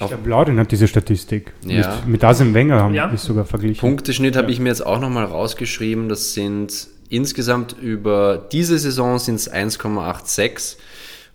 [0.00, 1.52] Ich glaube, Lauren hat diese Statistik.
[1.66, 1.96] Ja.
[1.96, 3.08] Mit, mit Arsene Wenger haben Ja.
[3.10, 3.80] wir es sogar verglichen.
[3.80, 6.08] Punkteschnitt habe ich mir jetzt auch nochmal rausgeschrieben.
[6.08, 10.76] Das sind insgesamt über diese Saison sind es 1,86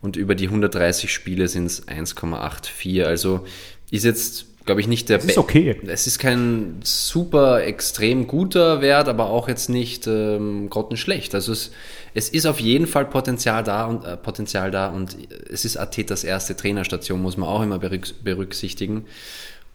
[0.01, 3.03] und über die 130 Spiele sind es 1,84.
[3.03, 3.45] Also
[3.89, 5.75] ist jetzt, glaube ich, nicht der Das ist okay.
[5.87, 11.33] Es ist kein super extrem guter Wert, aber auch jetzt nicht ähm, grottenschlecht.
[11.35, 11.71] Also es,
[12.13, 15.17] es ist auf jeden Fall Potenzial da und äh, Potenzial da und
[15.49, 19.05] es ist Artetas erste Trainerstation, muss man auch immer berücks- berücksichtigen.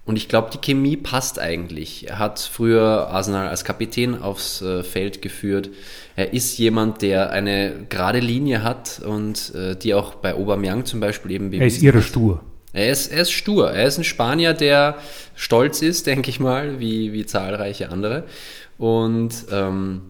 [0.05, 2.09] Und ich glaube, die Chemie passt eigentlich.
[2.09, 5.69] Er hat früher Arsenal als Kapitän aufs äh, Feld geführt.
[6.17, 11.01] Er ist jemand, der eine gerade Linie hat und äh, die auch bei Aubameyang zum
[11.01, 12.03] Beispiel eben Er ist hat.
[12.03, 12.41] stur.
[12.73, 13.71] Er ist, er ist stur.
[13.71, 14.97] Er ist ein Spanier, der
[15.35, 18.25] stolz ist, denke ich mal, wie, wie zahlreiche andere.
[18.79, 20.03] Und ähm,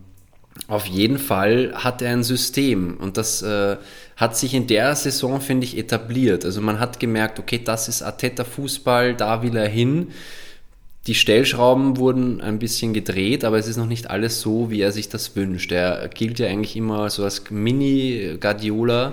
[0.66, 3.76] auf jeden Fall hat er ein System und das äh,
[4.16, 6.44] hat sich in der Saison, finde ich, etabliert.
[6.44, 10.08] Also man hat gemerkt, okay, das ist Arteta-Fußball, da will er hin.
[11.06, 14.92] Die Stellschrauben wurden ein bisschen gedreht, aber es ist noch nicht alles so, wie er
[14.92, 15.72] sich das wünscht.
[15.72, 19.12] Er gilt ja eigentlich immer so als Mini-Guardiola.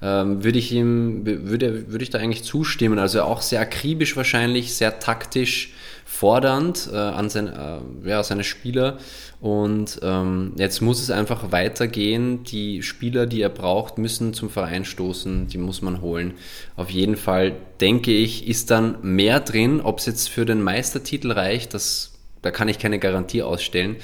[0.00, 2.98] Ähm, würde ich ihm, würde, würde ich da eigentlich zustimmen.
[2.98, 5.72] Also auch sehr akribisch wahrscheinlich, sehr taktisch
[6.04, 8.98] fordernd äh, an sein, äh, ja, seine Spieler.
[9.44, 12.44] Und ähm, jetzt muss es einfach weitergehen.
[12.44, 15.48] Die Spieler, die er braucht, müssen zum Verein stoßen.
[15.48, 16.32] Die muss man holen.
[16.76, 19.82] Auf jeden Fall denke ich, ist dann mehr drin.
[19.82, 23.96] Ob es jetzt für den Meistertitel reicht, das, da kann ich keine Garantie ausstellen.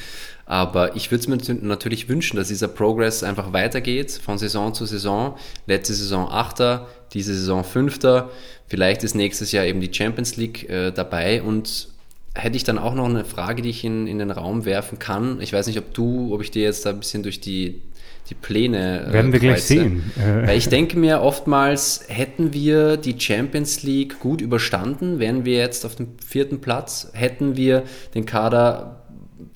[0.45, 4.85] Aber ich würde es mir natürlich wünschen, dass dieser Progress einfach weitergeht von Saison zu
[4.85, 5.39] Saison.
[5.67, 8.29] Letzte Saison Achter, diese Saison Fünfter.
[8.67, 11.89] Vielleicht ist nächstes Jahr eben die Champions League äh, dabei und
[12.35, 15.41] hätte ich dann auch noch eine Frage, die ich in, in den Raum werfen kann.
[15.41, 17.83] Ich weiß nicht, ob du, ob ich dir jetzt da ein bisschen durch die,
[18.29, 19.07] die Pläne.
[19.09, 20.13] äh, Werden wir gleich sehen.
[20.17, 25.59] Äh, Weil ich denke mir oftmals, hätten wir die Champions League gut überstanden, wären wir
[25.59, 27.83] jetzt auf dem vierten Platz, hätten wir
[28.15, 28.97] den Kader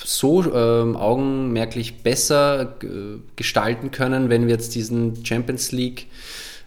[0.03, 2.87] so ähm, augenmerklich besser äh,
[3.37, 6.07] gestalten können, wenn wir jetzt diesen Champions League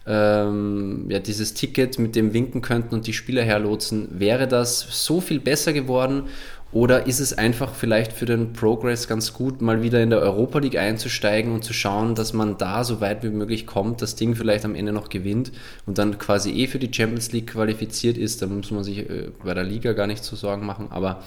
[0.08, 5.20] ähm, ja, dieses Ticket mit dem winken könnten und die Spieler herlotsen, wäre das so
[5.20, 6.24] viel besser geworden?
[6.70, 10.58] Oder ist es einfach vielleicht für den Progress ganz gut, mal wieder in der Europa
[10.58, 14.34] League einzusteigen und zu schauen, dass man da so weit wie möglich kommt, das Ding
[14.34, 15.50] vielleicht am Ende noch gewinnt
[15.86, 18.42] und dann quasi eh für die Champions League qualifiziert ist?
[18.42, 20.88] Da muss man sich äh, bei der Liga gar nicht so Sorgen machen.
[20.90, 21.22] Aber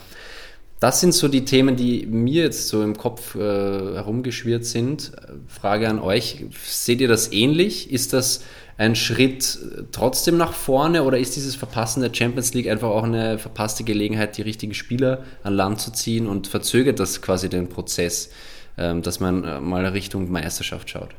[0.79, 5.11] das sind so die Themen, die mir jetzt so im Kopf äh, herumgeschwirrt sind.
[5.47, 7.91] Frage an euch, seht ihr das ähnlich?
[7.91, 8.43] Ist das
[8.81, 9.59] ein Schritt
[9.91, 14.37] trotzdem nach vorne oder ist dieses Verpassen der Champions League einfach auch eine verpasste Gelegenheit,
[14.37, 18.31] die richtigen Spieler an Land zu ziehen und verzögert das quasi den Prozess,
[18.79, 21.09] ähm, dass man äh, mal Richtung Meisterschaft schaut?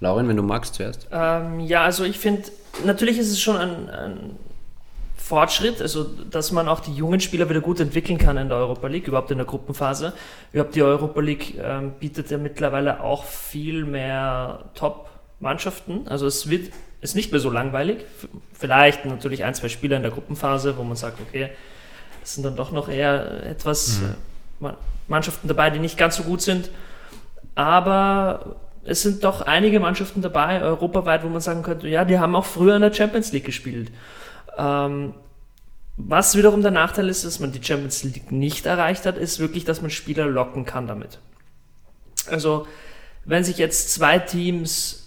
[0.00, 1.06] Lauren, wenn du magst zuerst.
[1.12, 2.42] Ähm, ja, also ich finde,
[2.84, 4.30] natürlich ist es schon ein, ein
[5.16, 8.88] Fortschritt, also dass man auch die jungen Spieler wieder gut entwickeln kann in der Europa
[8.88, 10.12] League, überhaupt in der Gruppenphase.
[10.52, 14.64] Überhaupt die Europa League ähm, bietet ja mittlerweile auch viel mehr
[15.44, 16.08] Top-Mannschaften.
[16.08, 17.98] Also es wird ist nicht mehr so langweilig.
[18.54, 21.50] Vielleicht natürlich ein, zwei Spieler in der Gruppenphase, wo man sagt, okay,
[22.22, 24.00] es sind dann doch noch eher etwas
[24.60, 24.70] mhm.
[25.06, 26.70] Mannschaften dabei, die nicht ganz so gut sind.
[27.54, 32.34] Aber es sind doch einige Mannschaften dabei, europaweit, wo man sagen könnte, ja, die haben
[32.34, 33.92] auch früher in der Champions League gespielt.
[34.56, 35.12] Ähm,
[35.98, 39.66] was wiederum der Nachteil ist, dass man die Champions League nicht erreicht hat, ist wirklich,
[39.66, 41.18] dass man Spieler locken kann damit.
[42.30, 42.66] Also,
[43.26, 45.03] wenn sich jetzt zwei Teams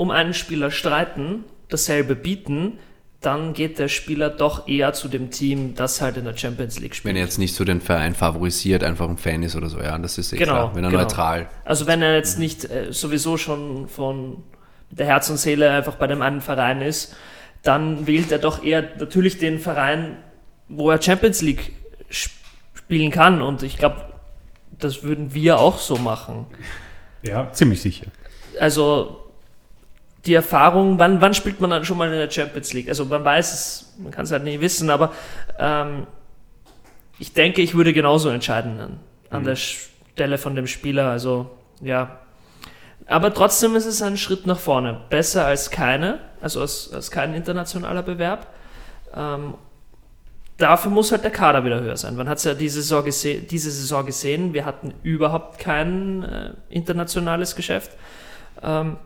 [0.00, 2.78] um einen Spieler streiten, dasselbe bieten,
[3.20, 6.94] dann geht der Spieler doch eher zu dem Team, das halt in der Champions League
[6.94, 7.10] spielt.
[7.10, 9.98] Wenn er jetzt nicht so den Verein favorisiert, einfach ein Fan ist oder so, ja,
[9.98, 10.74] das ist eh genau, klar.
[10.74, 11.02] Wenn er genau.
[11.02, 11.50] neutral.
[11.66, 14.42] Also wenn er jetzt nicht äh, sowieso schon von
[14.90, 17.14] der Herz und Seele einfach bei dem einen Verein ist,
[17.62, 20.16] dann wählt er doch eher natürlich den Verein,
[20.68, 21.72] wo er Champions League
[22.08, 23.42] spielen kann.
[23.42, 24.14] Und ich glaube,
[24.78, 26.46] das würden wir auch so machen.
[27.22, 28.06] Ja, ziemlich sicher.
[28.58, 29.19] Also
[30.26, 32.88] die Erfahrung, wann, wann spielt man dann schon mal in der Champions League?
[32.88, 35.12] Also man weiß es, man kann es halt nicht wissen, aber
[35.58, 36.06] ähm,
[37.18, 39.46] ich denke, ich würde genauso entscheiden an, an mhm.
[39.46, 41.10] der Stelle von dem Spieler.
[41.10, 42.20] Also ja,
[43.06, 45.00] aber trotzdem ist es ein Schritt nach vorne.
[45.08, 48.46] Besser als keine, also als, als kein internationaler Bewerb.
[49.14, 49.54] Ähm,
[50.58, 52.14] dafür muss halt der Kader wieder höher sein.
[52.14, 57.56] Man hat es ja diese Saison, diese Saison, gesehen, wir hatten überhaupt kein äh, internationales
[57.56, 57.92] Geschäft.
[58.62, 58.96] Ähm,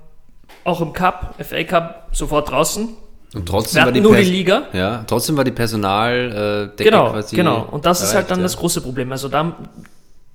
[0.65, 2.89] auch im Cup, FA Cup, sofort draußen.
[3.35, 4.69] Und trotzdem war die nur die Liga.
[4.73, 7.37] Ja, trotzdem war die Personaldecke äh, genau, quasi.
[7.37, 8.43] Genau, und das erreicht, ist halt dann ja.
[8.45, 9.11] das große Problem.
[9.11, 9.57] Also da,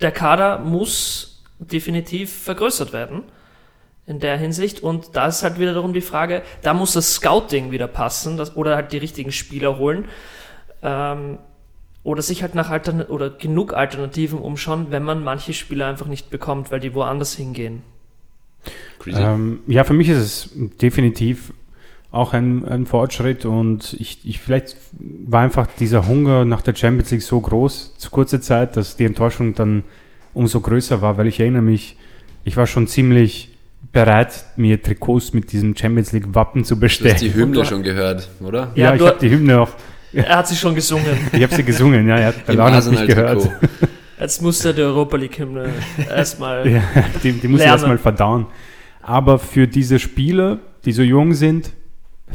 [0.01, 3.23] der Kader muss definitiv vergrößert werden
[4.05, 4.81] in der Hinsicht.
[4.81, 8.55] Und da ist halt wieder darum die Frage, da muss das Scouting wieder passen das,
[8.57, 10.05] oder halt die richtigen Spieler holen.
[10.81, 11.37] Ähm,
[12.03, 16.29] oder sich halt nach Altern oder genug Alternativen umschauen, wenn man manche Spieler einfach nicht
[16.29, 17.83] bekommt, weil die woanders hingehen.
[19.07, 20.49] Ähm, ja, für mich ist es
[20.81, 21.53] definitiv
[22.11, 27.11] auch ein, ein Fortschritt und ich, ich vielleicht war einfach dieser Hunger nach der Champions
[27.11, 29.83] League so groß zu kurzer Zeit, dass die Enttäuschung dann
[30.33, 31.97] umso größer war, weil ich erinnere mich,
[32.43, 33.49] ich war schon ziemlich
[33.91, 37.11] bereit, mir Trikots mit diesem Champions League Wappen zu bestellen.
[37.11, 38.71] Du hast die Hymne schon gehört, oder?
[38.75, 39.69] Ja, ja ich habe die Hymne auch.
[40.11, 41.17] Er hat sie schon gesungen.
[41.31, 42.17] ich habe sie gesungen, ja.
[42.17, 43.49] Er hat, der Laden hat mich gehört.
[44.19, 45.69] Jetzt muss er die Europa League Hymne
[46.09, 46.67] erstmal.
[46.69, 46.83] ja,
[47.23, 48.47] die, die muss erstmal verdauen.
[49.01, 51.71] Aber für diese Spieler, die so jung sind,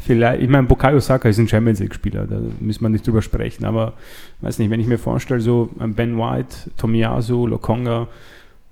[0.00, 3.64] vielleicht, ich meine, Bukayo Saka ist ein Champions League-Spieler, da müssen wir nicht drüber sprechen,
[3.64, 3.92] aber
[4.40, 8.08] weiß nicht, wenn ich mir vorstelle, so Ben White, Tomiyasu, Lokonga,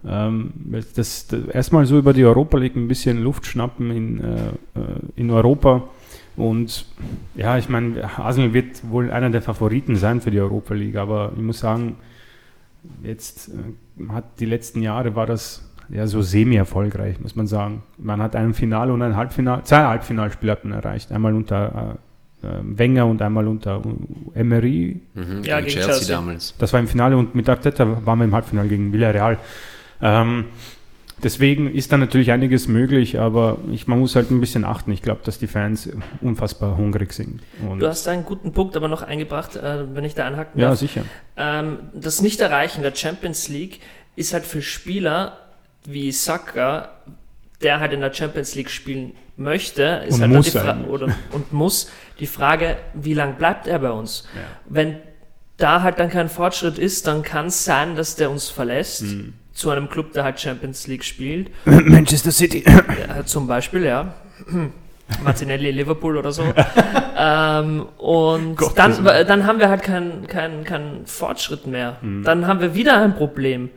[0.06, 0.52] ähm,
[0.96, 4.82] das, das, erstmal so über die Europa League ein bisschen Luft schnappen in, äh, äh
[5.16, 5.84] in Europa.
[6.36, 6.86] Und
[7.36, 11.32] ja, ich meine, Arsenal wird wohl einer der Favoriten sein für die Europa League, aber
[11.36, 11.96] ich muss sagen,
[13.02, 17.82] jetzt äh, hat die letzten Jahre war das ja so semi-erfolgreich, muss man sagen.
[17.98, 21.12] Man hat ein Finale und ein Halbfinale, zwei Halbfinalspiele hat man erreicht.
[21.12, 21.98] Einmal unter
[22.42, 23.82] äh, äh Wenger und einmal unter
[24.34, 25.00] Emery.
[25.14, 26.54] Mhm, ja, gegen Chelsea, Chelsea, damals.
[26.58, 29.38] Das war im Finale und mit Arteta waren wir im Halbfinale gegen Villarreal.
[30.00, 30.46] Ähm,
[31.22, 34.92] deswegen ist da natürlich einiges möglich, aber ich, man muss halt ein bisschen achten.
[34.92, 35.88] Ich glaube, dass die Fans
[36.20, 37.40] unfassbar hungrig sind.
[37.68, 40.70] Und du hast einen guten Punkt aber noch eingebracht, äh, wenn ich da anhaken darf.
[40.70, 41.04] Ja, sicher.
[41.36, 43.80] Ähm, das Nicht-Erreichen der Champions League
[44.16, 45.38] ist halt für Spieler
[45.84, 46.90] wie Saka,
[47.62, 51.06] der halt in der Champions League spielen möchte, ist und halt muss die Frage, oder,
[51.32, 54.24] und muss die Frage, wie lange bleibt er bei uns?
[54.34, 54.42] Ja.
[54.66, 54.96] Wenn
[55.56, 59.02] da halt dann kein Fortschritt ist, dann kann es sein, dass der uns verlässt.
[59.02, 61.50] Mhm zu einem Club, der halt Champions League spielt.
[61.64, 62.64] Manchester City.
[63.08, 64.14] Ja, zum Beispiel, ja.
[65.24, 66.42] Martinelli, Liverpool oder so.
[67.18, 71.98] ähm, und Gott, dann, dann haben wir halt keinen kein, kein Fortschritt mehr.
[72.00, 72.24] Mhm.
[72.24, 73.70] Dann haben wir wieder ein Problem.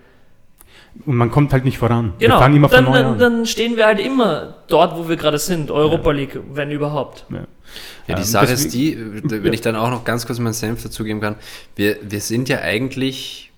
[1.06, 2.14] Und man kommt halt nicht voran.
[2.20, 2.40] Genau.
[2.40, 5.72] Wir immer dann, dann, dann, stehen wir halt immer dort, wo wir gerade sind.
[5.72, 6.18] Europa ja.
[6.18, 7.26] League, wenn überhaupt.
[7.30, 7.40] Ja.
[8.08, 10.84] Ja, die ähm, Sache ist die, wenn ich dann auch noch ganz kurz meinen Senf
[10.84, 11.36] dazugeben kann,
[11.76, 13.52] wir, wir sind ja eigentlich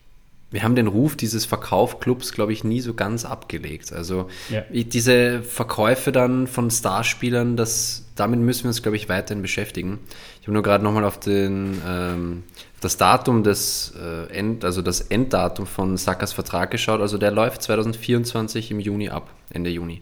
[0.49, 3.91] wir haben den Ruf dieses Verkaufclubs, glaube ich, nie so ganz abgelegt.
[3.91, 4.63] Also Ja.
[4.71, 9.99] diese Verkäufe dann von Starspielern, das, damit müssen wir uns, glaube ich, weiterhin beschäftigen.
[10.39, 12.43] Ich habe nur gerade nochmal auf den ähm,
[12.79, 17.01] das Datum des äh, End, also das Enddatum von Sackers Vertrag geschaut.
[17.01, 20.01] Also der läuft 2024 im Juni ab, Ende Juni.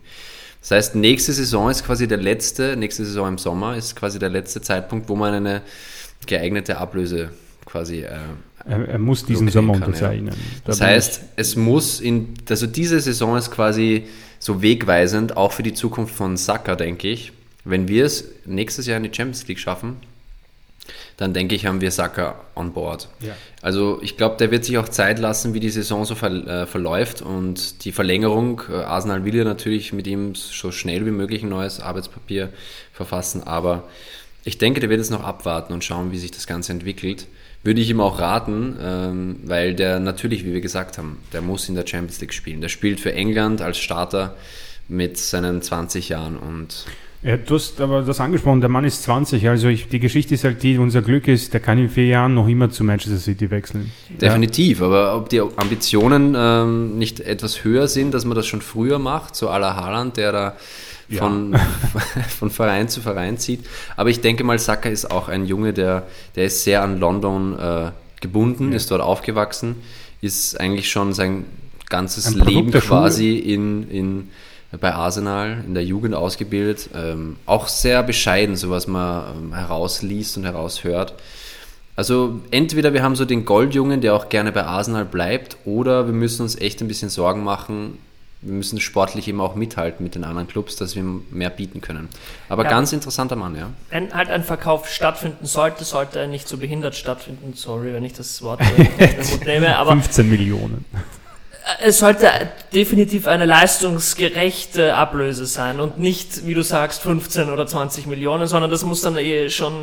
[0.62, 4.30] Das heißt, nächste Saison ist quasi der letzte, nächste Saison im Sommer ist quasi der
[4.30, 5.62] letzte Zeitpunkt, wo man eine
[6.28, 7.30] geeignete Ablöse
[7.66, 8.18] quasi äh,
[8.68, 9.88] Er, er muss diesen Sommer kann, ja.
[9.88, 10.30] unterzeichnen.
[10.30, 10.36] Da
[10.66, 14.06] Das bin heißt, es muss in, also diese Saison ist quasi
[14.40, 17.32] so wegweisend, auch für die Zukunft von Saka, denke ich.
[17.64, 19.98] Wenn wir es nächstes Jahr in die Champions League schaffen,
[21.18, 23.08] dann denke ich, haben wir Saka on board.
[23.22, 23.36] Ja.
[23.62, 26.66] Also ich glaube, der wird sich auch Zeit lassen, wie die Saison so ver äh,
[26.66, 28.62] verläuft und die Verlängerung.
[28.70, 32.50] Äh, Arsenal will ja natürlich mit ihm so schnell wie möglich ein neues Arbeitspapier
[32.92, 33.84] verfassen, aber
[34.44, 37.26] ich denke, der wird jetzt noch abwarten und schauen, wie sich das Ganze entwickelt.
[37.66, 41.68] Würde ich ihm auch raten, ähm, weil der natürlich, wie wir gesagt haben, der muss
[41.68, 42.62] in der Champions League spielen.
[42.62, 44.36] Der spielt für England als Starter
[44.88, 46.86] mit seinen 20 Jahren und
[47.24, 50.44] Ja, du hast aber das angesprochen, der Mann ist 20, also ich, die Geschichte ist
[50.44, 53.50] halt die, unser Glück ist, der kann in vier Jahren noch immer zu Manchester City
[53.50, 53.92] wechseln.
[54.22, 59.00] Definitiv, aber ob die Ambitionen ähm, nicht etwas höher sind, dass man das schon früher
[59.00, 60.56] macht, so à la Haaland, der da
[61.08, 61.20] Ja.
[61.20, 61.56] von,
[62.40, 63.66] von Verein zu Verein zieht.
[63.96, 66.04] Aber ich denke mal, Saka ist auch ein Junge, der,
[66.36, 67.92] der ist sehr an London äh,
[68.22, 69.76] gebunden, ist dort aufgewachsen,
[70.22, 71.46] ist eigentlich schon sein
[71.90, 74.30] ganzes Leben quasi in, in,
[74.80, 76.90] bei Arsenal in der Jugend ausgebildet.
[76.96, 81.14] Ähm, auch sehr bescheiden, so was man ähm, herausliest und heraushört.
[81.96, 86.14] Also entweder wir haben so den Goldjungen, der auch gerne bei Arsenal bleibt, oder wir
[86.14, 87.98] müssen uns echt ein bisschen Sorgen machen.
[88.46, 92.10] Wir müssen sportlich eben auch mithalten mit den anderen Clubs, dass wir mehr bieten können.
[92.48, 92.70] Aber Ja.
[92.70, 93.72] ganz interessanter Mann, ja.
[93.90, 97.54] Wenn halt ein Verkauf stattfinden sollte, sollte er nicht so behindert stattfinden.
[97.56, 100.86] Sorry, wenn ich das Wort in den Mund nehme, aber 15 Millionen.
[101.84, 102.28] Es sollte
[102.74, 108.70] definitiv eine leistungsgerechte Ablöse sein und nicht, wie du sagst, 15 oder 20 Millionen, sondern
[108.70, 109.74] das muss dann eh schon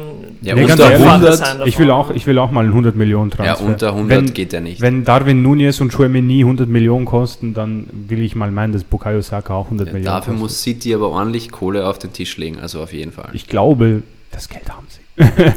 [0.43, 2.07] Ja, Nee, unter ganz ehrlich, 100 sein Ich will, davon.
[2.11, 3.65] auch, ich will auch mal einen 100 Millionen Ja, Transfer.
[3.67, 4.81] unter 100 wenn, geht der nicht.
[4.81, 9.21] Wenn Darwin Nunez und Chouameni 100 Millionen kosten, dann will ich mal meinen, dass Bukayo
[9.21, 10.41] Saka auch 100 Ja, Millionen dafür kostet.
[10.41, 13.31] muss City aber ordentlich Kohle auf den Tisch legen, also auf jeden Fall.
[13.33, 15.01] Ich glaube, das Geld haben sie.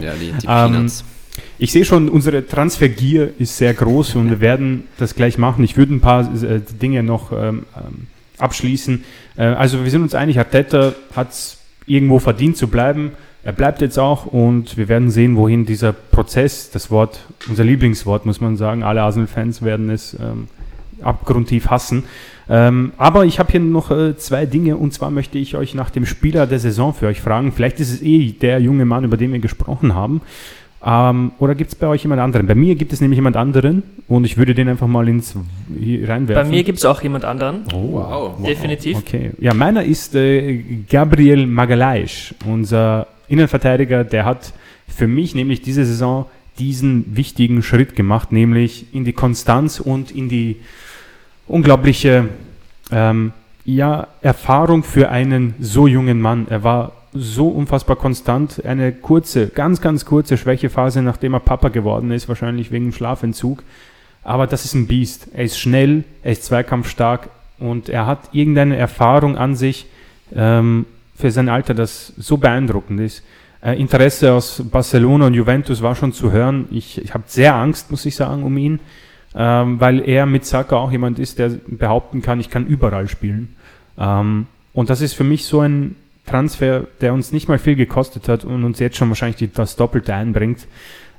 [0.04, 1.04] ja, die, die Ähm, Peanuts.
[1.58, 5.64] Ich sehe schon, unsere Transfergier ist sehr groß und wir werden das gleich machen.
[5.64, 8.08] Ich würde ein paar äh, Dinge noch ähm, ähm,
[8.38, 9.04] abschließen.
[9.38, 13.12] Äh, also wir sind uns einig, Arteta hat es irgendwo verdient zu bleiben.
[13.44, 18.26] Er bleibt jetzt auch und wir werden sehen, wohin dieser Prozess, das Wort, unser Lieblingswort,
[18.26, 20.48] muss man sagen, alle Arsenal-Fans werden es ähm,
[21.02, 22.06] abgrundtief hassen.
[22.50, 25.90] Ähm, aber ich habe hier noch äh, zwei Dinge und zwar möchte ich euch nach
[25.90, 27.52] dem Spieler der Saison für euch fragen.
[27.52, 30.22] Vielleicht ist es eh der junge Mann, über den wir gesprochen haben.
[30.88, 32.46] Ähm, oder gibt es bei euch jemand anderen?
[32.46, 35.36] Bei mir gibt es nämlich jemand anderen und ich würde den einfach mal ins
[35.80, 36.52] hier Bei reinwerfen.
[36.52, 37.64] mir gibt es auch jemand anderen.
[37.74, 38.46] oh, Wow.
[38.46, 38.98] Definitiv.
[38.98, 39.32] Okay.
[39.40, 44.04] Ja, meiner ist äh, Gabriel Magalhaes, unser Innenverteidiger.
[44.04, 44.54] Der hat
[44.88, 46.28] für mich nämlich diese Saison
[46.60, 50.58] diesen wichtigen Schritt gemacht, nämlich in die Konstanz und in die
[51.48, 52.30] unglaubliche
[52.92, 53.34] ähm,
[53.66, 56.46] ja, Erfahrung für einen so jungen Mann.
[56.50, 58.64] Er war so unfassbar konstant.
[58.66, 63.64] Eine kurze, ganz, ganz kurze Schwächephase, nachdem er Papa geworden ist, wahrscheinlich wegen Schlafentzug.
[64.24, 65.30] Aber das ist ein Biest.
[65.34, 69.86] Er ist schnell, er ist zweikampfstark und er hat irgendeine Erfahrung an sich
[70.36, 70.86] ähm,
[71.16, 73.24] für sein Alter, das so beeindruckend ist.
[73.64, 76.68] Äh, Interesse aus Barcelona und Juventus war schon zu hören.
[76.72, 78.80] Ich, ich habe sehr Angst, muss ich sagen, um ihn,
[79.36, 83.56] ähm, weil er mit Saka auch jemand ist, der behaupten kann, ich kann überall spielen.
[83.98, 85.96] Ähm, und das ist für mich so ein
[86.26, 90.14] Transfer, der uns nicht mal viel gekostet hat und uns jetzt schon wahrscheinlich das Doppelte
[90.14, 90.68] einbringt.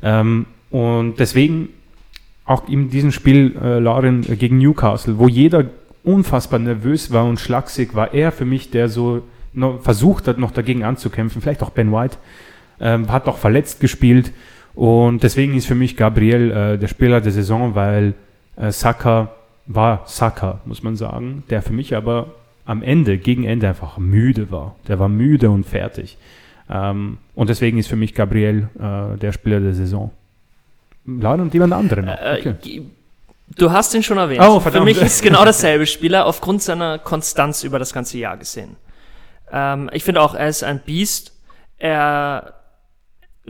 [0.02, 1.68] Ähm, und deswegen
[2.44, 5.66] auch in diesem Spiel, äh, Lauren, äh, gegen Newcastle, wo jeder
[6.04, 9.22] unfassbar nervös war und schlaksig, war er für mich, der so
[9.80, 11.40] versucht hat, noch dagegen anzukämpfen.
[11.40, 12.18] Vielleicht auch Ben White.
[12.78, 14.32] Ähm, hat auch verletzt gespielt.
[14.74, 18.14] Und deswegen ist für mich Gabriel äh, der Spieler der Saison, weil
[18.56, 19.30] äh, Saka
[19.66, 22.34] war Saka, muss man sagen, der für mich aber
[22.66, 24.74] am Ende, gegen Ende einfach müde war.
[24.88, 26.18] Der war müde und fertig.
[26.68, 30.10] Ähm, und deswegen ist für mich Gabriel äh, der Spieler der Saison.
[31.06, 32.06] Lauren und jemand anderen.
[32.06, 32.18] noch.
[32.18, 32.82] Äh, Okay.
[33.56, 34.42] Du hast ihn schon erwähnt.
[34.44, 38.74] Oh, Für mich ist genau dasselbe Spieler aufgrund seiner Konstanz über das ganze Jahr gesehen.
[39.52, 41.32] Ähm, ich finde auch, er ist ein Biest.
[41.78, 42.54] Er,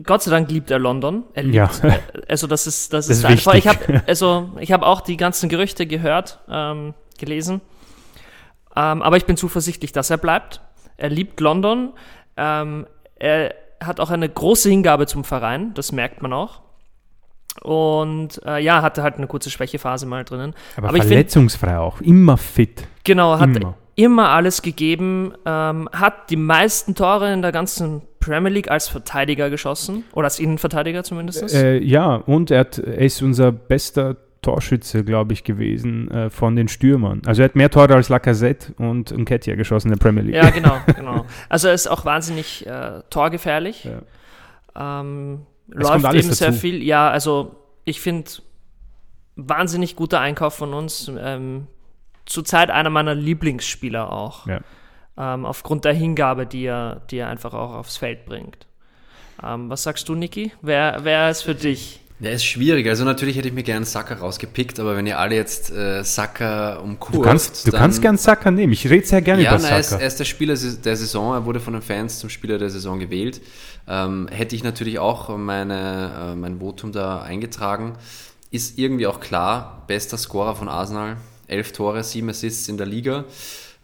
[0.04, 1.22] Gott sei Dank liebt er London.
[1.32, 1.70] Er liebt, Ja.
[1.82, 1.98] äh,
[2.28, 3.54] also das ist, das, Das ist ist einfach.
[3.54, 7.62] Ich habe, also ich habe auch die ganzen Gerüchte gehört, ähm, gelesen.
[8.76, 10.60] Ähm, aber ich bin zuversichtlich, dass er bleibt.
[10.96, 11.92] Er liebt London.
[12.36, 12.86] Ähm,
[13.18, 15.72] er hat auch eine große Hingabe zum Verein.
[15.74, 16.60] Das merkt man auch.
[17.62, 20.54] Und äh, ja, hatte halt eine kurze Schwächephase mal drinnen.
[20.76, 22.00] Aber, Aber ich find- verletzungsfrei auch.
[22.00, 22.86] Immer fit.
[23.04, 23.74] Genau, hat Immer.
[23.94, 29.48] immer, alles gegeben, ähm, hat die meisten Tore in der ganzen Premier League als Verteidiger
[29.48, 30.04] geschossen.
[30.12, 31.54] Oder als Innenverteidiger zumindest.
[31.54, 36.54] Äh, ja, und er, hat, er ist unser bester Torschütze, glaube ich, gewesen äh, von
[36.56, 37.22] den Stürmern.
[37.26, 40.34] Also er hat mehr Tore als Lacazette und Nketiah geschossen in der Premier League.
[40.36, 41.26] Ja, genau, genau.
[41.48, 43.84] Also er ist auch wahnsinnig äh, torgefährlich.
[44.74, 45.00] Ja.
[45.00, 46.60] Ähm, Es läuft kommt alles eben sehr dazu.
[46.60, 46.82] viel.
[46.82, 48.30] Ja, also ich finde,
[49.36, 51.10] wahnsinnig guter Einkauf von uns.
[51.18, 51.66] Ähm,
[52.24, 54.46] zurzeit einer meiner Lieblingsspieler auch.
[54.46, 54.60] Ja.
[55.18, 58.66] Ähm, aufgrund der Hingabe, die er, die er einfach auch aufs Feld bringt.
[59.42, 60.52] Ähm, was sagst du, Niki?
[60.62, 62.00] Wer, wer ist für dich?
[62.18, 62.88] Der ist schwierig.
[62.88, 66.76] Also natürlich hätte ich mir gern Saka rausgepickt, aber wenn ihr alle jetzt äh, Saka
[66.76, 68.72] umkurvt, Du kannst, du dann- kannst gern Saka nehmen.
[68.72, 70.00] Ich rede sehr gerne ja, über na, er, ist, Saka.
[70.00, 71.34] er ist der Spieler der Saison.
[71.34, 73.42] Er wurde von den Fans zum Spieler der Saison gewählt.
[73.86, 77.96] Ähm, hätte ich natürlich auch meine, äh, mein Votum da eingetragen.
[78.50, 81.18] Ist irgendwie auch klar, bester Scorer von Arsenal.
[81.48, 83.24] Elf Tore, sieben Assists in der Liga.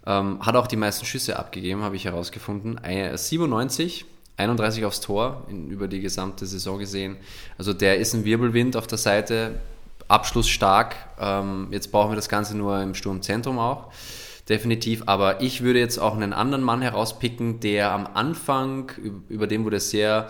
[0.07, 2.79] Ähm, hat auch die meisten Schüsse abgegeben, habe ich herausgefunden.
[2.79, 4.07] Ein- 97,
[4.37, 7.17] 31 aufs Tor in, über die gesamte Saison gesehen.
[7.59, 9.61] Also der ist ein Wirbelwind auf der Seite,
[10.09, 10.97] Abschluss stark.
[11.19, 13.93] Ähm, jetzt brauchen wir das Ganze nur im Sturmzentrum auch.
[14.49, 19.47] Definitiv, aber ich würde jetzt auch einen anderen Mann herauspicken, der am Anfang, üb- über
[19.47, 20.29] den wurde sehr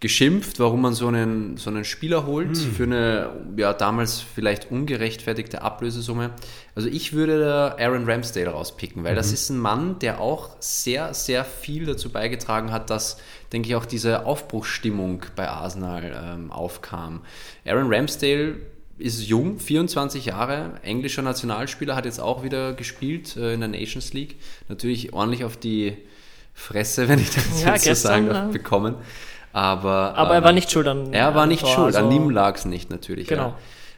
[0.00, 5.62] geschimpft, warum man so einen, so einen Spieler holt für eine ja, damals vielleicht ungerechtfertigte
[5.62, 6.30] Ablösesumme.
[6.76, 11.14] Also ich würde da Aaron Ramsdale rauspicken, weil das ist ein Mann, der auch sehr,
[11.14, 13.18] sehr viel dazu beigetragen hat, dass,
[13.52, 17.22] denke ich, auch diese Aufbruchsstimmung bei Arsenal ähm, aufkam.
[17.66, 18.54] Aaron Ramsdale
[18.98, 24.12] ist jung, 24 Jahre, englischer Nationalspieler, hat jetzt auch wieder gespielt äh, in der Nations
[24.12, 24.36] League.
[24.68, 25.96] Natürlich ordentlich auf die
[26.54, 28.48] Fresse, wenn ich das Ja, jetzt so sagen darf, ja.
[28.52, 28.94] bekommen.
[29.58, 32.04] Aber, Aber er ähm, war nicht schuld an Er war an nicht Tor, schuld, an
[32.06, 33.26] also- ihm lag es nicht natürlich.
[33.26, 33.42] Genau.
[33.48, 33.54] Ja.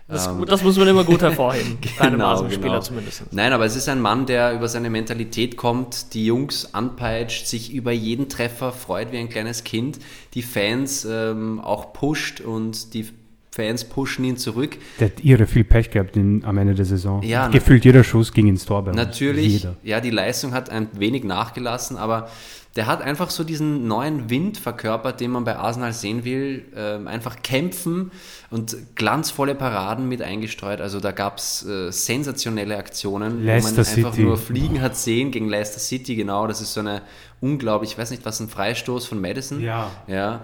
[0.08, 1.78] Das, Ähm, das muss man immer gut hervorheben.
[1.98, 2.80] bei einem Genau, Arsenal-Spieler genau.
[2.80, 3.22] zumindest.
[3.32, 7.72] Nein, aber es ist ein Mann, der über seine Mentalität kommt, die Jungs anpeitscht, sich
[7.72, 9.98] über jeden Treffer freut wie ein kleines Kind,
[10.34, 13.06] die Fans ähm, auch pusht und die
[13.52, 14.78] Fans pushen ihn zurück.
[14.98, 17.22] Der hat irre viel Pech gehabt in, am Ende der Saison.
[17.22, 18.96] Ja, Gefühlt jeder Schuss ging ins Tor bei uns.
[18.96, 19.76] Natürlich, Jeder.
[19.82, 22.28] ja, die Leistung hat ein wenig nachgelassen, aber
[22.76, 26.66] der hat einfach so diesen neuen Wind verkörpert, den man bei Arsenal sehen will.
[26.76, 28.12] Ähm, einfach kämpfen
[28.50, 30.80] und glanzvolle Paraden mit eingestreut.
[30.80, 34.22] Also da gab es äh, sensationelle Aktionen, Leicester wo man einfach City.
[34.22, 36.46] nur fliegen hat sehen gegen Leicester City, genau.
[36.46, 37.02] Das ist so eine
[37.40, 39.60] unglaublich, ich weiß nicht, was ein Freistoß von Madison.
[39.60, 39.90] Ja.
[40.06, 40.42] Ja.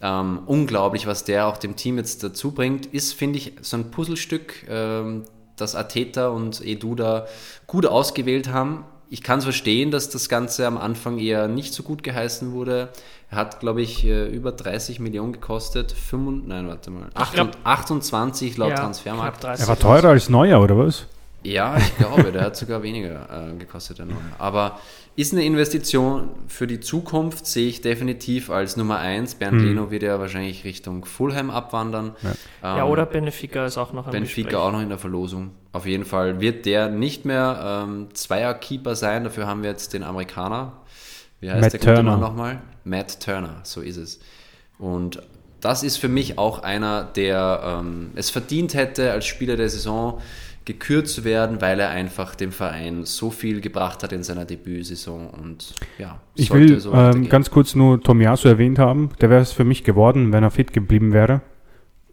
[0.00, 3.90] Ähm, unglaublich, was der auch dem Team jetzt dazu bringt, ist, finde ich, so ein
[3.90, 5.24] Puzzlestück, ähm,
[5.56, 7.26] das Ateta und Edu da
[7.66, 8.84] gut ausgewählt haben.
[9.10, 12.88] Ich kann es verstehen, dass das Ganze am Anfang eher nicht so gut geheißen wurde.
[13.30, 15.92] Er hat, glaube ich, äh, über 30 Millionen gekostet.
[15.92, 17.08] 25, nein, warte mal.
[17.32, 19.40] glaub- 28 laut Ja, Transfermarkt.
[19.40, 19.64] knapp 30.
[19.64, 21.06] Er war teurer als Neuer, oder was?
[21.42, 24.16] Ja, ich glaube, der hat sogar weniger äh, gekostet, der neue.
[24.38, 24.78] Aber
[25.16, 29.36] ist eine Investition für die Zukunft, sehe ich definitiv als Nummer eins.
[29.36, 29.68] Bernd Hm.
[29.68, 32.16] Leno wird ja wahrscheinlich Richtung Fulham abwandern.
[32.62, 35.52] ja, Ähm, oder Benfica ist auch noch ein Benfica auch noch in der Verlosung.
[35.72, 39.24] Auf jeden Fall wird der nicht mehr ähm, Zweierkeeper sein.
[39.24, 40.72] Dafür haben wir jetzt den Amerikaner.
[41.40, 42.10] Wie heißt Matt der gute Turner.
[42.12, 42.62] Mann nochmal?
[42.84, 44.18] Matt Turner, so ist es.
[44.78, 45.22] Und
[45.60, 50.20] das ist für mich auch einer, der ähm, es verdient hätte, als Spieler der Saison
[50.64, 55.28] gekürt zu werden, weil er einfach dem Verein so viel gebracht hat in seiner Debütsaison
[55.28, 59.10] und ja, Ich will so ähm, ganz kurz nur Tomiyasu erwähnt haben.
[59.20, 61.42] Der wäre es für mich geworden, wenn er fit geblieben wäre.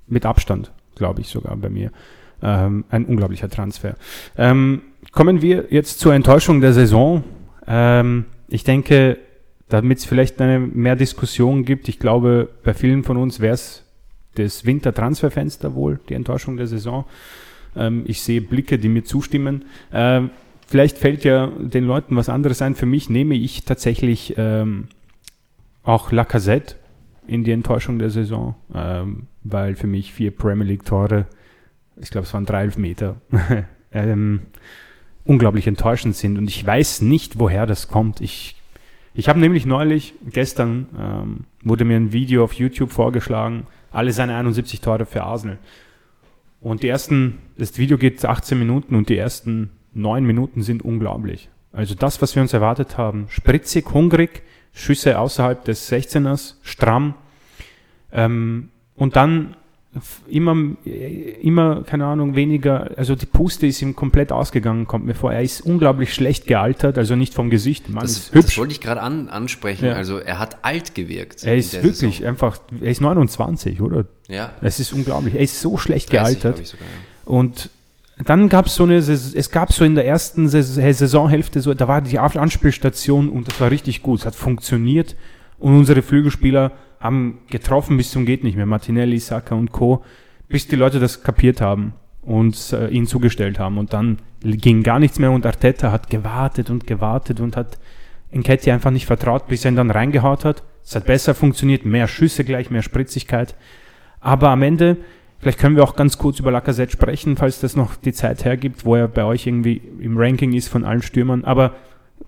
[0.07, 1.91] Mit Abstand, glaube ich sogar bei mir.
[2.43, 3.95] Ähm, ein unglaublicher Transfer.
[4.37, 4.81] Ähm,
[5.11, 7.23] kommen wir jetzt zur Enttäuschung der Saison.
[7.67, 9.17] Ähm, ich denke,
[9.69, 13.85] damit es vielleicht eine mehr Diskussion gibt, ich glaube, bei vielen von uns wäre es
[14.35, 17.05] das Wintertransferfenster wohl, die Enttäuschung der Saison.
[17.76, 19.65] Ähm, ich sehe Blicke, die mir zustimmen.
[19.93, 20.30] Ähm,
[20.67, 22.76] vielleicht fällt ja den Leuten was anderes ein.
[22.76, 24.88] Für mich nehme ich tatsächlich ähm,
[25.84, 26.76] auch Lacazette
[27.28, 31.28] in die Enttäuschung der Saison, ähm, weil für mich vier Premier League Tore,
[31.97, 33.22] ich glaube es waren drei Elfmeter,
[33.91, 34.41] ähm,
[35.24, 36.38] unglaublich enttäuschend sind.
[36.38, 38.22] Und ich weiß nicht, woher das kommt.
[38.22, 38.55] Ich,
[39.13, 44.36] ich habe nämlich neulich, gestern, ähm, wurde mir ein Video auf YouTube vorgeschlagen, alle seine
[44.36, 45.57] 71 Tore für Arsenal.
[46.62, 51.49] Und die ersten, das Video geht 18 Minuten und die ersten neun Minuten sind unglaublich.
[51.74, 57.16] Also das, was wir uns erwartet haben, spritzig, hungrig, Schüsse außerhalb des 16ers, stramm.
[58.12, 59.55] Ähm, und dann
[60.29, 60.55] immer,
[61.41, 65.33] immer, keine Ahnung, weniger, also die Puste ist ihm komplett ausgegangen, kommt mir vor.
[65.33, 67.89] Er ist unglaublich schlecht gealtert, also nicht vom Gesicht.
[67.89, 68.45] Mann das, ist hübsch.
[68.45, 69.85] das wollte ich gerade an, ansprechen.
[69.85, 69.93] Ja.
[69.93, 71.43] Also er hat alt gewirkt.
[71.43, 72.27] Er ist wirklich Saison.
[72.27, 74.05] einfach, er ist 29, oder?
[74.29, 74.51] Ja.
[74.61, 75.35] Es ist unglaublich.
[75.35, 76.65] Er ist so schlecht 30, gealtert.
[76.65, 77.29] Sogar, ja.
[77.29, 77.69] Und
[78.23, 82.01] dann gab es so eine, es gab so in der ersten Saisonhälfte so, da war
[82.01, 84.19] die Anspielstation und das war richtig gut.
[84.19, 85.17] Es hat funktioniert
[85.59, 86.71] und unsere Flügelspieler
[87.01, 88.65] haben getroffen bis zum geht nicht mehr.
[88.65, 90.03] Martinelli, Saka und Co.
[90.47, 93.77] Bis die Leute das kapiert haben und äh, ihn zugestellt haben.
[93.77, 97.79] Und dann ging gar nichts mehr und Arteta hat gewartet und gewartet und hat
[98.31, 100.63] Enketti einfach nicht vertraut, bis er ihn dann reingehaut hat.
[100.83, 103.55] Es hat besser funktioniert, mehr Schüsse gleich, mehr Spritzigkeit.
[104.19, 104.97] Aber am Ende
[105.41, 108.85] Vielleicht können wir auch ganz kurz über Lacazette sprechen, falls das noch die Zeit hergibt,
[108.85, 111.45] wo er bei euch irgendwie im Ranking ist von allen Stürmern.
[111.45, 111.73] Aber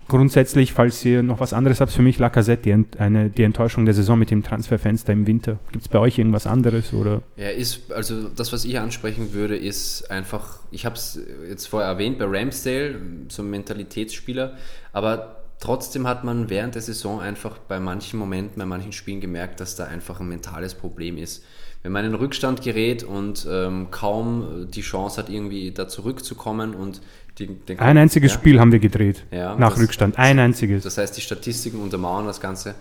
[0.08, 3.84] grundsätzlich, falls ihr noch was anderes habt, für mich Lacazette die, Ent eine, die Enttäuschung
[3.84, 5.58] der Saison mit dem Transferfenster im Winter.
[5.72, 6.92] Gibt es bei euch irgendwas anderes?
[6.92, 7.22] Oder?
[7.36, 11.88] Ja, ist, also das, was ich ansprechen würde, ist einfach, ich habe es jetzt vorher
[11.88, 14.56] erwähnt, bei Ramsdale, so ein Mentalitätsspieler,
[14.92, 19.60] aber trotzdem hat man während der Saison einfach bei manchen Momenten, bei manchen Spielen gemerkt,
[19.60, 21.44] dass da einfach ein mentales Problem ist
[21.84, 27.02] wenn man in Rückstand gerät und ähm, kaum die Chance hat, irgendwie da zurückzukommen und
[27.38, 30.18] die, den Ein einziges ja, Spiel haben wir gedreht ja, nach das, Rückstand.
[30.18, 30.84] Ein einziges.
[30.84, 32.74] Das heißt, die Statistiken untermauern das Ganze.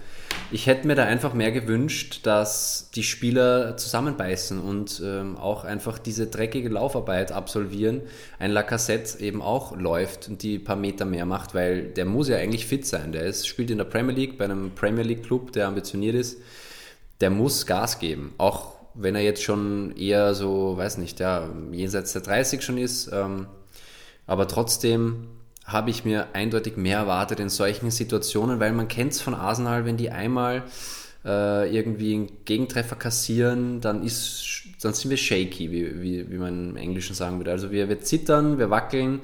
[0.52, 6.00] Ich hätte mir da einfach mehr gewünscht, dass die Spieler zusammenbeißen und ähm, auch einfach
[6.00, 8.02] diese dreckige Laufarbeit absolvieren.
[8.40, 12.38] Ein Lacassette eben auch läuft und die paar Meter mehr macht, weil der muss ja
[12.38, 13.12] eigentlich fit sein.
[13.12, 16.38] Der ist, spielt in der Premier League, bei einem Premier League Club, der ambitioniert ist.
[17.20, 18.34] Der muss Gas geben.
[18.38, 23.10] Auch wenn er jetzt schon eher so, weiß nicht, ja, jenseits der 30 schon ist.
[23.12, 23.48] Ähm,
[24.26, 25.28] aber trotzdem
[25.66, 29.86] habe ich mir eindeutig mehr erwartet in solchen Situationen, weil man kennt es von Arsenal,
[29.86, 30.64] wenn die einmal
[31.26, 36.72] äh, irgendwie einen Gegentreffer kassieren, dann ist dann sind wir shaky, wie, wie, wie man
[36.72, 37.52] im Englischen sagen würde.
[37.52, 39.22] Also wir, wir zittern, wir wackeln,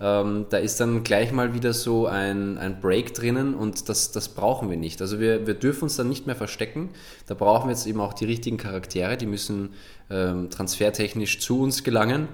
[0.00, 4.30] ähm, da ist dann gleich mal wieder so ein, ein Break drinnen und das, das
[4.30, 5.00] brauchen wir nicht.
[5.00, 6.90] Also wir, wir dürfen uns dann nicht mehr verstecken.
[7.26, 9.70] Da brauchen wir jetzt eben auch die richtigen Charaktere, die müssen
[10.10, 12.28] ähm, transfertechnisch zu uns gelangen.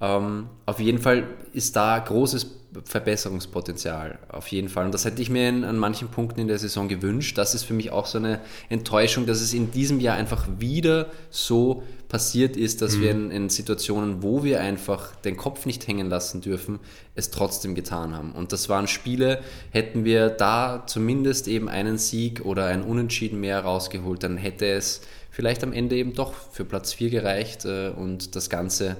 [0.00, 2.44] Ähm, auf jeden Fall ist da großes
[2.84, 4.86] Verbesserungspotenzial, auf jeden Fall.
[4.86, 7.38] Und das hätte ich mir in, an manchen Punkten in der Saison gewünscht.
[7.38, 11.06] Das ist für mich auch so eine Enttäuschung, dass es in diesem Jahr einfach wieder
[11.30, 13.00] so passiert ist, dass mhm.
[13.00, 16.80] wir in, in, Situationen, wo wir einfach den Kopf nicht hängen lassen dürfen,
[17.14, 18.32] es trotzdem getan haben.
[18.32, 23.60] Und das waren Spiele, hätten wir da zumindest eben einen Sieg oder ein Unentschieden mehr
[23.60, 28.34] rausgeholt, dann hätte es vielleicht am Ende eben doch für Platz 4 gereicht äh, und
[28.34, 28.96] das Ganze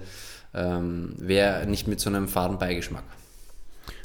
[0.55, 3.05] ähm, wäre nicht mit so einem faden Beigeschmack.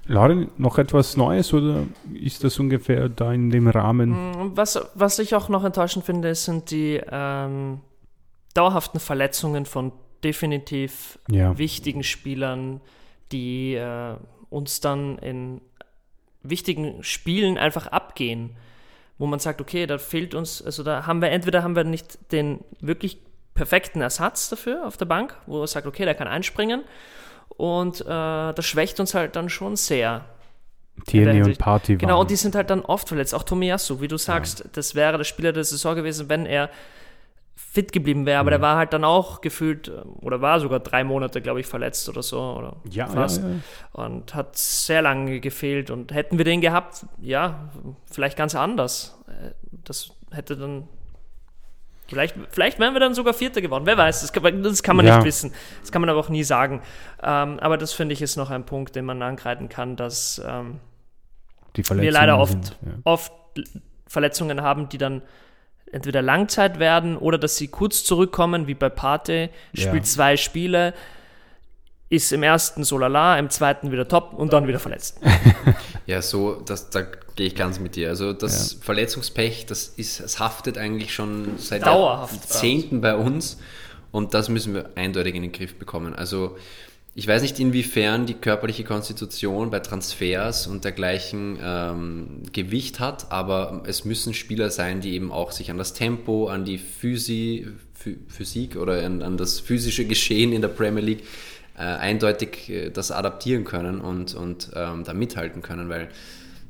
[0.05, 1.83] Lauren, noch etwas Neues oder
[2.13, 4.09] ist das ungefähr da in dem Rahmen?
[4.09, 7.79] Mm, was, was ich auch noch enttäuschend finde, sind die ähm,
[8.53, 9.93] dauerhaften Verletzungen von
[10.23, 11.57] definitiv ja.
[11.57, 12.81] wichtigen Spielern,
[13.31, 14.15] die äh,
[14.49, 15.61] uns dann in
[16.41, 18.55] wichtigen Spielen einfach abgehen,
[19.17, 22.31] wo man sagt, okay, da fehlt uns, also da haben wir entweder haben wir nicht
[22.31, 23.19] den wirklich
[23.53, 26.83] perfekten Ersatz dafür auf der Bank, wo er sagt, okay, der kann einspringen.
[27.57, 30.25] Und äh, das schwächt uns halt dann schon sehr.
[31.07, 33.33] Tierney und Party Genau, und die sind halt dann oft verletzt.
[33.33, 34.65] Auch Tomiyasu, wie du sagst, ja.
[34.73, 36.69] das wäre der Spieler der Saison gewesen, wenn er
[37.55, 38.53] fit geblieben wäre, aber mhm.
[38.53, 39.91] der war halt dann auch gefühlt,
[40.21, 43.41] oder war sogar drei Monate, glaube ich, verletzt oder so, oder ja, fast.
[43.41, 44.05] Ja, ja.
[44.05, 45.89] Und hat sehr lange gefehlt.
[45.89, 47.69] Und hätten wir den gehabt, ja,
[48.11, 49.17] vielleicht ganz anders.
[49.27, 49.51] Äh,
[49.83, 50.87] das hätte dann
[52.13, 53.85] Vielleicht, vielleicht wären wir dann sogar Vierter geworden.
[53.85, 55.17] Wer weiß, das kann, das kann man ja.
[55.17, 55.53] nicht wissen.
[55.81, 56.81] Das kann man aber auch nie sagen.
[57.21, 60.79] Ähm, aber das finde ich ist noch ein Punkt, den man angreifen kann, dass ähm,
[61.73, 62.91] wir leider oft, sind, ja.
[63.03, 63.33] oft
[64.07, 65.21] Verletzungen haben, die dann
[65.91, 70.03] entweder Langzeit werden oder dass sie kurz zurückkommen, wie bei Pate, spielt ja.
[70.03, 70.93] zwei Spiele,
[72.09, 75.19] ist im ersten so lala, im zweiten wieder top und dann wieder verletzt.
[76.05, 77.03] Ja, so, das, da
[77.35, 78.09] gehe ich ganz mit dir.
[78.09, 78.79] Also das ja.
[78.81, 83.57] Verletzungspech, das ist, es haftet eigentlich schon seit Jahrzehnten bei uns
[84.11, 86.13] und das müssen wir eindeutig in den Griff bekommen.
[86.13, 86.57] Also
[87.15, 93.83] ich weiß nicht, inwiefern die körperliche Konstitution bei Transfers und dergleichen ähm, Gewicht hat, aber
[93.85, 97.67] es müssen Spieler sein, die eben auch sich an das Tempo, an die Physi,
[98.27, 101.23] Physik oder an, an das physische Geschehen in der Premier League
[101.77, 106.09] äh, eindeutig äh, das adaptieren können und, und ähm, da mithalten können, weil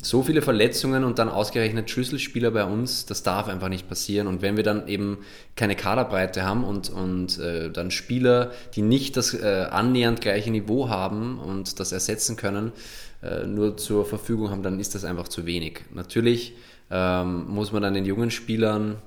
[0.04, 4.28] so viele Verletzungen und dann ausgerechnet Schlüsselspieler bei uns, das darf einfach nicht passieren.
[4.28, 5.20] Und wenn wir dann eben
[5.56, 10.90] keine Kaderbreite haben und, und äh, dann Spieler, die nicht das äh, annähernd gleiche Niveau
[10.90, 12.74] haben und das ersetzen können,
[13.22, 15.82] äh, nur zur Verfügung haben, dann ist das einfach zu wenig.
[15.94, 16.54] Natürlich
[16.92, 18.98] ähm, muss man dann den jungen Spielern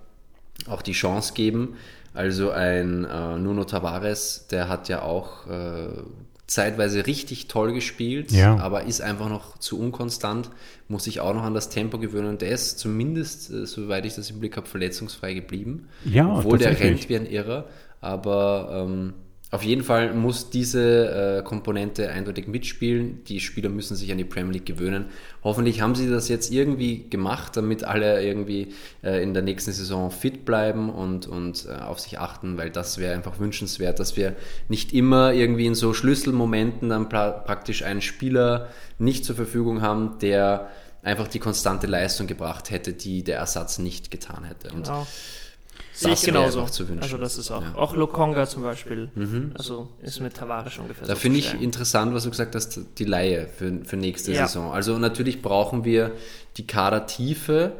[0.67, 1.77] auch die Chance geben,
[2.17, 5.89] Also ein äh, Nuno Tavares, der hat ja auch äh,
[6.47, 8.57] zeitweise richtig toll gespielt, Ja.
[8.59, 10.51] aber ist einfach noch zu unkonstant,
[10.89, 14.15] muss sich auch noch an das Tempo gewöhnen und der ist zumindest, äh, soweit ich
[14.15, 15.89] das im Blick habe, verletzungsfrei geblieben.
[16.05, 17.65] Ja, Obwohl der rennt wie ein Irrer,
[18.01, 19.15] aber ähm,
[19.53, 23.23] auf jeden Fall muss diese äh, Komponente eindeutig mitspielen.
[23.25, 25.07] Die Spieler müssen sich an die Premier League gewöhnen.
[25.45, 28.75] Hoffentlich haben sie das jetzt irgendwie gemacht, damit alle irgendwie
[29.05, 32.99] äh, in der nächsten Saison fit bleiben und, und äh, auf sich achten, weil das
[32.99, 34.35] wäre einfach wünschenswert, dass wir
[34.69, 38.69] nicht immer irgendwie in so Schlüsselmomenten dann pra praktisch einen Spieler
[38.99, 40.71] nicht zur Verfügung haben, der
[41.05, 44.75] einfach die konstante Leistung gebracht hätte, die der Ersatz nicht getan hätte.
[44.75, 45.07] Und Genau.
[45.46, 45.46] Ich
[46.03, 46.61] das wäre genauso.
[46.61, 47.03] einfach zu wünschen.
[47.03, 47.69] Also das ist auch, Ja.
[47.71, 47.77] Mhm.
[47.77, 49.11] auch Lokonga zum Beispiel.
[49.57, 52.81] Also ist mit Tavares ungefähr Da so finde zu ich interessant, was du gesagt hast,
[52.99, 54.47] die Laie für, für nächste Ja.
[54.47, 54.73] Saison.
[54.73, 56.13] Also natürlich brauchen wir
[56.57, 57.73] die Kadertiefe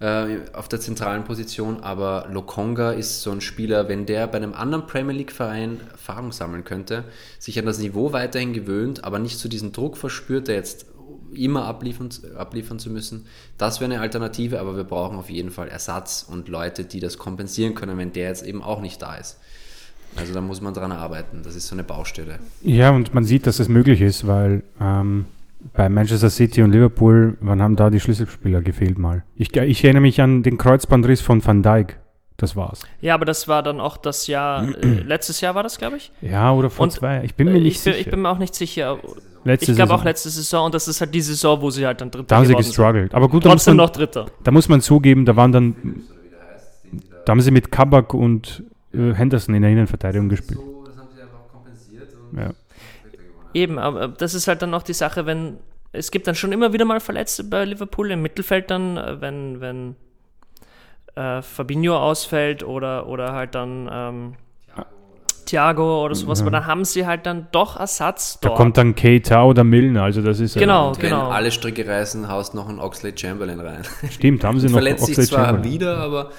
[0.00, 4.52] äh, auf der zentralen Position, aber Lokonga ist so ein Spieler, wenn der bei einem
[4.52, 7.04] anderen Premier League Verein Erfahrung sammeln könnte,
[7.38, 10.86] sich an das Niveau weiterhin gewöhnt, aber nicht so diesen Druck verspürt, der jetzt
[11.36, 13.26] immer abliefern, abliefern zu müssen.
[13.58, 17.18] Das wäre eine Alternative, aber wir brauchen auf jeden Fall Ersatz und Leute, die das
[17.18, 19.38] kompensieren können, wenn der jetzt eben auch nicht da ist.
[20.16, 21.40] Also da muss man dran arbeiten.
[21.42, 22.38] Das ist so eine Baustelle.
[22.62, 25.24] Ja, und man sieht, dass es möglich ist, weil ähm,
[25.72, 29.24] bei Manchester City und Liverpool, wann haben da die Schlüsselspieler gefehlt mal?
[29.34, 31.98] Ich, ich erinnere mich an den Kreuzbandriss von Van Dijk.
[32.36, 32.80] Das war's.
[33.00, 36.10] Ja, aber das war dann auch das Jahr, äh, letztes Jahr war das, glaube ich.
[36.20, 37.22] Ja, oder vor Und, zwei.
[37.24, 38.04] Ich bin mir Äh, nicht ich, bin, sicher.
[38.06, 38.98] ich bin mir auch nicht sicher.
[39.44, 42.00] Letzte ich glaube auch letzte Saison und das ist halt die Saison, wo sie halt
[42.00, 42.70] dann Dritter Da haben sie geworden sind.
[42.70, 43.14] gestruggelt.
[43.14, 44.26] Aber gut, da muss, Trotzdem man, noch Dritter.
[44.42, 45.76] da muss man zugeben, da waren dann,
[47.24, 50.58] da haben sie mit Kabak und äh, Henderson in der Innenverteidigung gespielt.
[50.86, 52.50] das haben sie einfach kompensiert und Ja.
[53.54, 55.58] Eben, aber das ist halt dann noch die Sache, wenn
[55.92, 59.60] es gibt dann schon immer wieder mal Verletzte bei Liverpool im Mittelfeld dann, äh, wenn,
[59.60, 59.96] wenn
[61.14, 64.34] äh, Fabinho ausfällt oder, oder halt dann ähm,
[65.44, 68.58] Thiago oder sowas, aber dann haben sie halt dann doch Ersatz Da dort.
[68.58, 70.88] kommt dann Keita oder Milner, also das ist Genau.
[70.88, 71.28] Und wenn genau.
[71.28, 73.82] alle Stricke reißen, haust noch einen Oxley Chamberlain rein.
[74.10, 76.30] Stimmt, haben sie noch Verletzt sich zwar wieder, aber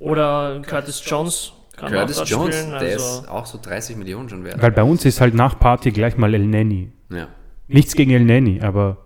[0.00, 2.70] Oder Curtis Jones kann Curtis Jones, spielen.
[2.72, 4.60] der Also, ist auch so 30 Millionen schon wert.
[4.60, 6.90] Weil bei uns ist halt nach Party gleich mal El Neni.
[7.10, 7.28] Ja.
[7.68, 8.96] Nichts gegen El Neni, aber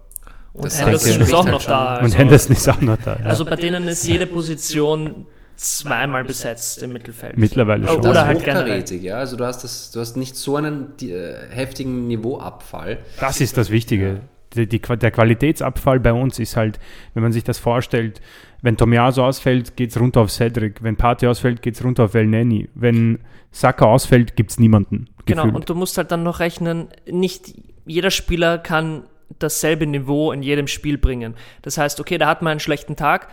[0.54, 1.96] und das Henderson ist auch noch da.
[1.96, 3.16] und Also, Henderson ist auch noch da.
[3.18, 3.26] Ja.
[3.26, 5.26] also bei denen ist jede Position
[5.56, 7.36] zweimal besetzt im Mittelfeld.
[7.36, 8.02] Mittlerweile schon.
[8.02, 8.62] Das Oder ist halt generell.
[8.64, 9.16] hochkarätig, ja.
[9.16, 12.98] Also du hast das, du hast nicht so einen die, äh, heftigen Niveauabfall.
[13.20, 14.20] Das ist das Wichtige.
[14.54, 16.78] Die, die, der Qualitätsabfall bei uns ist halt,
[17.14, 18.20] wenn man sich das vorstellt,
[18.60, 20.82] wenn Tomiaso ausfällt, geht es runter auf Cedric.
[20.82, 22.68] Wenn Pate ausfällt, geht es runter auf El Neni.
[22.74, 23.18] Wenn
[23.50, 25.08] Saka ausfällt, gibt es niemanden.
[25.26, 25.56] Genau, gefühlt.
[25.56, 29.04] und du musst halt dann noch rechnen, nicht jeder Spieler kann
[29.38, 31.34] dasselbe Niveau in jedem Spiel bringen.
[31.62, 33.28] Das heißt, okay, da hat man einen schlechten Tag,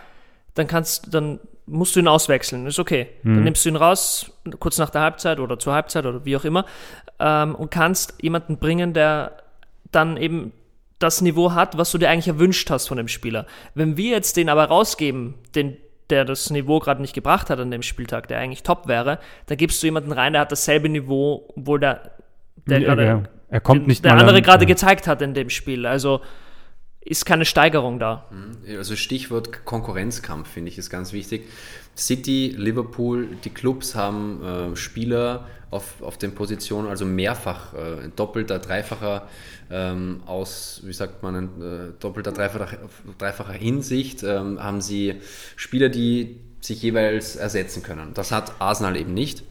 [0.53, 1.39] dann kannst dann
[1.69, 3.07] musst du ihn auswechseln, ist okay.
[3.23, 3.35] Mhm.
[3.35, 6.45] Dann nimmst du ihn raus, kurz nach der Halbzeit oder zur Halbzeit oder wie auch
[6.45, 6.65] immer,
[7.19, 9.33] ähm, und kannst jemanden bringen, der
[9.91, 10.51] dann eben
[10.99, 13.45] das Niveau hat, was du dir eigentlich erwünscht hast von dem Spieler.
[13.73, 15.77] Wenn wir jetzt den aber rausgeben, den,
[16.09, 19.57] der das Niveau gerade nicht gebracht hat an dem Spieltag, der eigentlich top wäre, dann
[19.57, 22.11] gibst du jemanden rein, der hat dasselbe Niveau, obwohl der,
[22.65, 23.23] der, Ja, ja.
[23.51, 24.67] Er kommt nicht der andere an- gerade ja.
[24.67, 25.85] gezeigt hat in dem Spiel.
[25.85, 26.21] Also
[27.09, 28.25] ist keine Steigerung da.
[28.77, 31.49] Also Stichwort Konkurrenzkampf finde ich ist ganz wichtig.
[31.97, 38.59] City, Liverpool, die Clubs haben äh, Spieler auf, auf den Positionen, also mehrfach, äh, doppelter,
[38.59, 39.27] dreifacher
[39.71, 42.77] ähm, aus, wie sagt man, äh, doppelter, dreifacher,
[43.17, 45.15] dreifacher Hinsicht, ähm, haben sie
[45.55, 48.11] Spieler, die sich jeweils ersetzen können.
[48.13, 49.43] Das hat Arsenal eben nicht.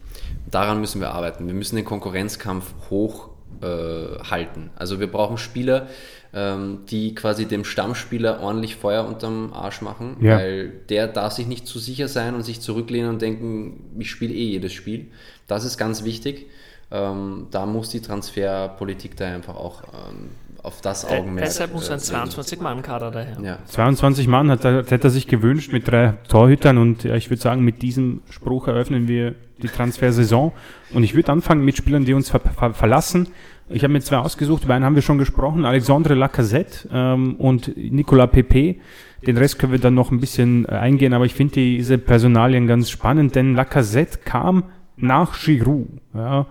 [0.49, 1.45] Daran müssen wir arbeiten.
[1.47, 3.29] Wir müssen den Konkurrenzkampf hoch
[3.61, 4.69] äh.
[4.75, 5.87] Also wir brauchen Spieler,
[6.33, 10.37] ähm, die quasi dem Stammspieler ordentlich Feuer unterm Arsch machen, Ja.
[10.37, 14.33] weil der darf sich nicht zu sicher sein und sich zurücklehnen und denken, ich spiele
[14.33, 15.07] eh jedes Spiel.
[15.47, 16.47] Das ist ganz wichtig.
[16.91, 20.29] Ähm, da muss die Transferpolitik da einfach auch ähm,
[20.63, 21.45] auf das Augenmerk.
[21.45, 22.29] deshalb muss äh, ein legen.
[22.31, 23.37] 22-Mann-Kader daher.
[23.41, 23.59] Ja.
[23.65, 27.41] 22 Mann hat er, hätte er sich gewünscht mit drei Torhütern und ja, ich würde
[27.41, 30.51] sagen, mit diesem Spruch eröffnen wir die Transfersaison.
[30.93, 33.27] Und ich würde anfangen mit Spielern, die uns ver ver verlassen.
[33.71, 37.75] Ich habe mir zwei ausgesucht, über einen haben wir schon gesprochen, Alexandre Lacazette ähm, und
[37.77, 38.77] Nicolas Pepe.
[39.27, 42.65] Den Rest können wir dann noch ein bisschen äh, eingehen, aber ich finde diese Personalien
[42.65, 44.63] ganz spannend, denn Lacazette kam
[44.97, 45.87] nach Giroud.
[46.15, 46.47] Ja,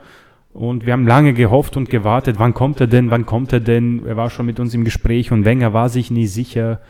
[0.52, 4.02] und wir haben lange gehofft und gewartet, wann kommt er denn, wann kommt er denn?
[4.06, 6.80] Er war schon mit uns im Gespräch und Wenger war sich nie sicher.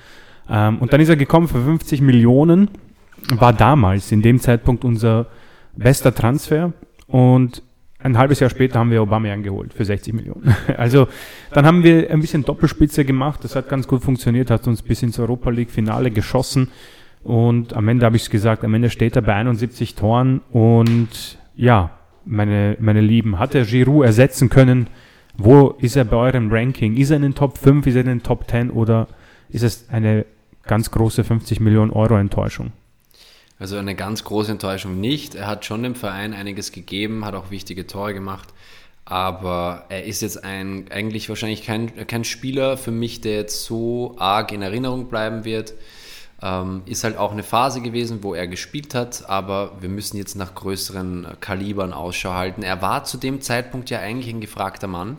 [0.49, 2.69] Ähm, und dann ist er gekommen für 50 Millionen,
[3.35, 5.27] war damals in dem Zeitpunkt unser
[5.75, 6.73] bester Transfer
[7.07, 7.63] und
[8.01, 10.55] ein halbes Jahr später haben wir Aubameyang geholt für 60 Millionen.
[10.77, 11.09] Also
[11.53, 15.03] dann haben wir ein bisschen Doppelspitze gemacht, das hat ganz gut funktioniert, hat uns bis
[15.03, 16.69] ins Europa League Finale geschossen
[17.25, 21.39] und am Ende habe ich es gesagt, am Ende steht er bei 71 Toren und
[21.57, 21.91] ja,
[22.25, 24.89] meine, meine Lieben, hat er Giroud ersetzen können?
[25.37, 26.97] Wo ist er bei eurem Ranking?
[26.97, 29.09] Ist er in den Top 5, ist er in den Top 10 oder
[29.49, 30.27] ist es eine
[30.65, 32.73] ganz große 50 Millionen Euro Enttäuschung?
[33.59, 35.35] Also eine ganz große Enttäuschung nicht.
[35.35, 38.49] Er hat schon dem Verein einiges gegeben, hat auch wichtige Tore gemacht.
[39.05, 44.15] Aber er ist jetzt ein, eigentlich wahrscheinlich kein, kein Spieler für mich, der jetzt so
[44.19, 45.75] arg in Erinnerung bleiben wird.
[46.41, 50.37] Ähm, ist halt auch eine Phase gewesen, wo er gespielt hat, aber wir müssen jetzt
[50.37, 52.63] nach größeren Kalibern Ausschau halten.
[52.63, 55.17] Er war zu dem Zeitpunkt ja eigentlich ein gefragter Mann,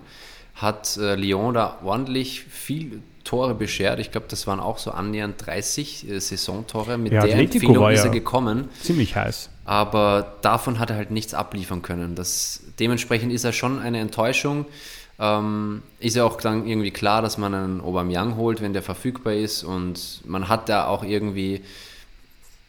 [0.55, 3.99] hat äh, Lyon da ordentlich viel Tore beschert.
[3.99, 6.97] Ich glaube, das waren auch so annähernd 30 äh, Saisontore.
[6.97, 8.69] Mit Ja, der Atletico Empfehlung war ist ja- er gekommen.
[8.81, 9.49] Ziemlich heiß.
[9.65, 12.15] Aber davon hat er halt nichts abliefern können.
[12.15, 14.65] Das, dementsprechend ist er schon eine Enttäuschung.
[15.19, 19.33] Ähm, ist ja auch dann irgendwie klar, dass man einen Aubameyang holt, wenn der verfügbar
[19.33, 19.63] ist.
[19.63, 21.61] Und man hat da auch irgendwie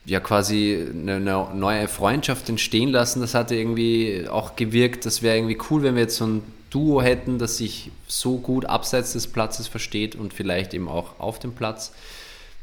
[0.05, 3.23] ja quasi eine, eine neue Freundschaft entstehen lassen.
[3.23, 7.03] Das hatte irgendwie auch gewirkt, das wäre irgendwie cool, wenn wir jetzt so ein Duo
[7.03, 11.53] hätten, das sich so gut abseits des Platzes versteht und vielleicht eben auch auf dem
[11.53, 11.93] Platz.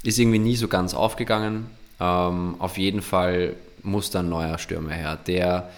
[0.04, 1.70] Ist irgendwie nie so ganz aufgegangen.
[2.00, 5.70] Ähm, auf jeden Fall muss da ein neuer Stürmer her, der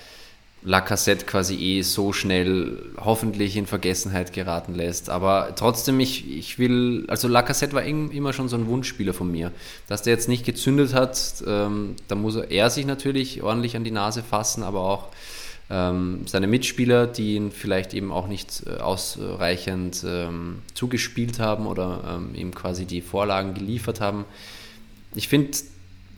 [0.61, 5.09] Lacassette quasi eh so schnell hoffentlich in Vergessenheit geraten lässt.
[5.09, 9.31] Aber trotzdem, ich, ich will, also Lacassette war im- immer schon so ein Wunschspieler von
[9.31, 9.53] mir.
[9.87, 13.91] Dass der jetzt nicht gezündet hat, ähm, da muss er sich natürlich ordentlich an die
[13.91, 15.07] Nase fassen, aber auch
[15.69, 22.17] ähm, seine Mitspieler, die ihn vielleicht eben auch nicht äh, ausreichend ähm, zugespielt haben oder
[22.17, 24.25] ähm, ihm quasi die Vorlagen geliefert haben.
[25.15, 25.57] Ich finde,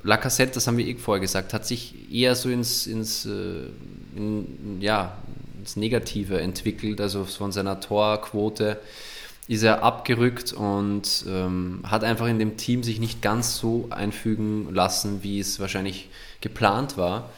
[0.03, 3.67] Lacassette, das haben wir eh vorher gesagt, hat sich eher so ins, ins, äh,
[4.15, 5.17] in, ja,
[5.59, 8.79] ins Negative entwickelt, also von seiner Torquote
[9.47, 14.73] ist er abgerückt und ähm, hat einfach in dem Team sich nicht ganz so einfügen
[14.73, 17.29] lassen, wie es wahrscheinlich geplant war.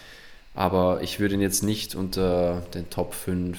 [0.56, 3.58] Aber ich würde ihn jetzt nicht unter den Top 5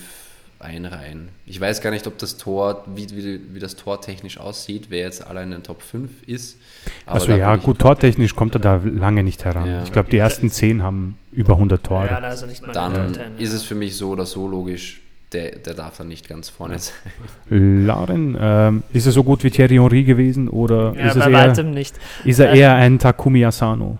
[0.60, 1.28] einreihen.
[1.46, 5.00] Ich weiß gar nicht, ob das Tor, wie, wie, wie das Tor technisch aussieht, wer
[5.00, 6.58] jetzt allein in den Top 5 ist.
[7.04, 9.66] Aber Also ja, gut, tortechnisch kommt er da lange nicht heran.
[9.68, 9.82] Ja.
[9.82, 12.06] Ich glaube, die ersten zehn haben über 100 Tore.
[12.06, 15.02] Ja, also Dann in den Top 10, ist es für mich so oder so logisch,
[15.32, 17.86] der, der darf dann nicht ganz vorne sein.
[17.86, 21.30] Lauren, ähm, ist er so gut wie Thierry Henry gewesen oder Ja, ist, es bei
[21.30, 21.94] eher, weitem nicht.
[22.24, 23.98] ist er eher ein Takumi Asano?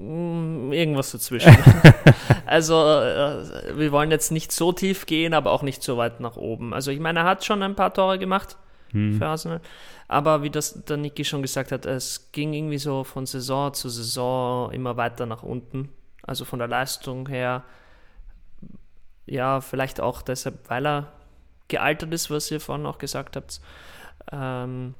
[0.00, 1.56] Mm, Irgendwas dazwischen.
[2.46, 6.36] also, äh, wir wollen jetzt nicht so tief gehen, aber auch nicht so weit nach
[6.36, 6.72] oben.
[6.72, 8.56] Also, ich meine, er hat schon ein paar Tore gemacht
[8.92, 9.18] Hm.
[9.18, 9.60] für Arsenal.
[10.06, 13.90] Aber wie das der Niki schon gesagt hat, es ging irgendwie so von Saison zu
[13.90, 15.90] Saison immer weiter nach unten.
[16.22, 17.64] Also von der Leistung her,
[19.26, 21.12] ja, vielleicht auch deshalb, weil er
[21.68, 23.60] gealtert ist, was ihr vorhin auch gesagt habt.
[24.32, 24.94] Ähm,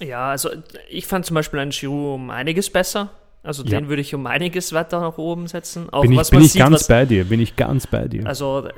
[0.00, 0.50] ja, also
[0.90, 3.08] ich fand zum Beispiel einen Giroud um einiges besser.
[3.46, 3.70] Also Ja.
[3.78, 5.88] den würde ich um einiges weiter nach oben setzen.
[5.90, 8.08] Auch Bin ich, was bin ich sieht, ganz was, bei dir, bin ich ganz bei
[8.08, 8.26] dir.
[8.26, 8.68] also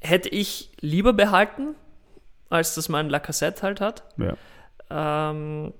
[0.00, 1.74] hätte ich lieber behalten,
[2.50, 4.04] als dass man Lacassette halt hat.
[4.18, 4.34] ja.
[4.92, 5.72] Ähm,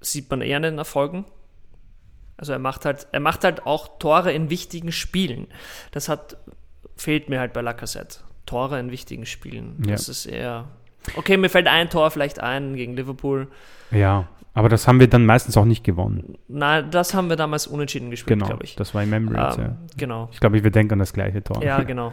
[0.00, 1.24] sieht man eher in den Erfolgen.
[2.36, 5.46] Also er macht halt, er macht halt auch Tore in wichtigen Spielen.
[5.90, 6.36] Das hat,
[6.96, 8.18] fehlt mir halt bei Lacassette.
[8.44, 9.82] Tore in wichtigen Spielen.
[9.86, 9.92] Ja.
[9.92, 10.68] Das ist eher.
[11.16, 13.48] Okay, mir fällt ein Tor vielleicht ein gegen Liverpool.
[13.90, 16.38] Ja, aber das haben wir dann meistens auch nicht gewonnen.
[16.48, 18.74] Nein, das haben wir damals unentschieden gespielt, Genau, glaube ich.
[18.76, 19.76] das war im Emirates, ähm, ja.
[19.96, 20.28] Genau.
[20.32, 21.62] Ich glaube, wir denken an das gleiche Tor.
[21.62, 22.12] Ja, genau.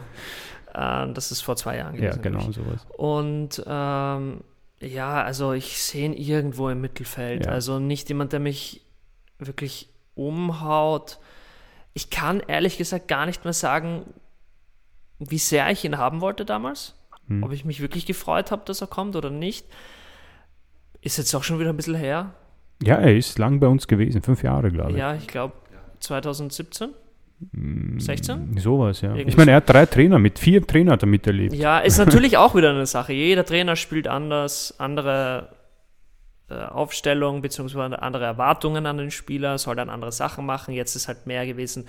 [0.74, 2.22] äh, das ist vor zwei Jahren Ja, gewesen.
[2.22, 2.86] glaub genau, sowas.
[2.96, 4.40] Und ähm,
[4.80, 7.46] ja, also ich sehe ihn irgendwo im Mittelfeld.
[7.46, 7.52] Ja.
[7.52, 8.82] Also nicht jemand, der mich
[9.38, 11.18] wirklich umhaut.
[11.94, 14.02] Ich kann ehrlich gesagt gar nicht mehr sagen,
[15.18, 16.94] wie sehr ich ihn haben wollte damals.
[17.28, 17.42] Hm.
[17.42, 19.66] Ob ich mich wirklich gefreut habe, dass er kommt oder nicht.
[21.04, 22.34] Ist jetzt auch schon wieder ein bisschen her.
[22.82, 24.96] Ja, er ist lang bei uns gewesen, fünf Jahre, glaube ich.
[24.96, 25.52] Ja, ich glaube
[26.00, 26.90] 2017,
[27.98, 28.56] 16.
[28.58, 29.10] Sowas, ja.
[29.10, 31.54] Irgendwie Ich meine, er hat drei Trainer, mit vier Trainer hat er miterlebt.
[31.54, 33.12] Ja, ist natürlich auch wieder eine Sache.
[33.12, 35.50] Jeder Trainer spielt anders, andere
[36.48, 40.74] äh, Aufstellung beziehungsweise andere Erwartungen an den Spieler, soll dann andere Sachen machen.
[40.74, 41.86] Jetzt ist halt mehr gewesen,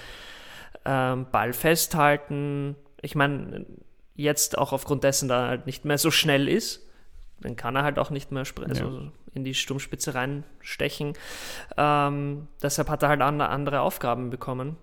[0.85, 2.75] ähm, Ball festhalten.
[3.01, 3.65] Ich meine,
[4.15, 6.85] jetzt auch aufgrund dessen, da er halt nicht mehr so schnell ist,
[7.41, 11.13] dann kann er halt auch nicht mehr also in die Sturmspitze reinstechen.
[11.77, 14.77] Ähm, deshalb hat er halt andere, Aufgaben bekommen.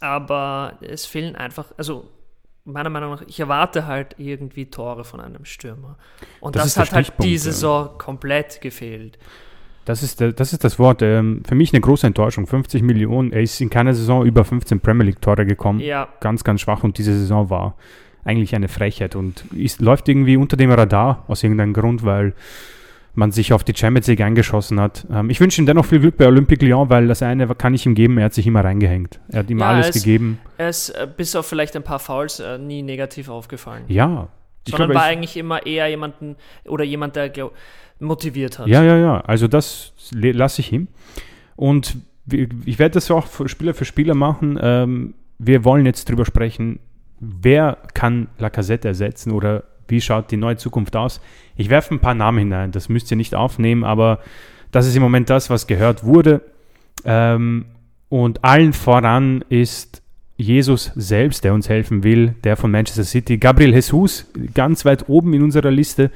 [0.00, 2.10] Aber es fehlen einfach, also
[2.64, 5.96] meiner Meinung nach, ich erwarte halt irgendwie Tore von einem Stürmer.
[6.40, 7.38] Und Das das, hat halt Stichpunkt, die ja.
[7.38, 9.18] Saison komplett gefehlt.
[9.84, 11.02] Das ist, der, das ist das Wort.
[11.02, 12.46] Ähm, für mich eine große Enttäuschung.
[12.46, 13.32] 50 Millionen.
[13.32, 15.80] Er ist in keiner Saison über 15 Premier League-Tore gekommen.
[15.80, 16.82] Ja, Ganz, ganz schwach.
[16.82, 17.76] Und diese Saison war
[18.24, 22.32] eigentlich eine Frechheit und ist, läuft irgendwie unter dem Radar aus irgendeinem Grund, weil
[23.16, 25.06] man sich auf die Champions League eingeschossen hat.
[25.12, 27.86] Ähm, ich wünsche ihm dennoch viel Glück bei Olympique Lyon, weil das eine kann ich
[27.86, 29.20] ihm geben, er hat sich immer reingehängt.
[29.28, 30.38] Er hat ihm Ja, alles er ist- gegeben.
[30.58, 33.84] Er ist äh, bis auf vielleicht ein paar Fouls äh, nie negativ aufgefallen.
[33.86, 34.28] Ja.
[34.66, 37.52] Ich Sondern glaube, war ich- eigentlich immer eher jemanden oder jemand, der glaub,
[38.00, 38.66] motiviert hat.
[38.66, 39.20] Ja, ja, ja.
[39.20, 40.88] Also das lasse ich ihm.
[41.54, 41.96] Und
[42.32, 44.58] ich werde das auch für Spieler für Spieler machen.
[44.60, 46.80] Ähm, wir wollen jetzt drüber sprechen,
[47.40, 51.20] wer kann Lacazette ersetzen oder wie schaut die neue Zukunft aus.
[51.56, 54.20] Ich werfe ein paar Namen hinein, das müsst ihr nicht aufnehmen, aber
[54.72, 56.40] das ist im Moment das, was gehört wurde.
[57.04, 57.66] Ähm,
[58.08, 60.02] und allen voran ist
[60.36, 63.38] Jesus selbst, der uns helfen will, der von Manchester City.
[63.38, 66.10] Gabriel Jesus, ganz weit oben in unserer Liste.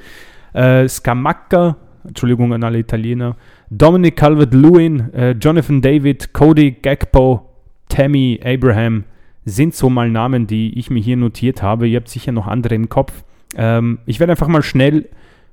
[0.53, 3.37] Äh, Scamacca, Entschuldigung an alle Italiener.
[3.69, 7.49] Dominic Calvert-Lewin, äh, Jonathan David, Cody Gakpo,
[7.87, 9.05] Tammy Abraham
[9.45, 11.87] sind so mal Namen, die ich mir hier notiert habe.
[11.87, 13.23] Ihr habt sicher noch andere im Kopf.
[13.55, 15.09] Ähm, ich werde einfach mal schnell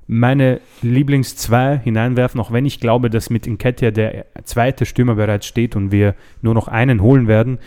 [0.07, 5.45] meine Lieblings zwei hineinwerfen, auch wenn ich glaube, dass mit Nketiah der zweite Stürmer bereits
[5.45, 7.59] steht und wir nur noch einen holen werden.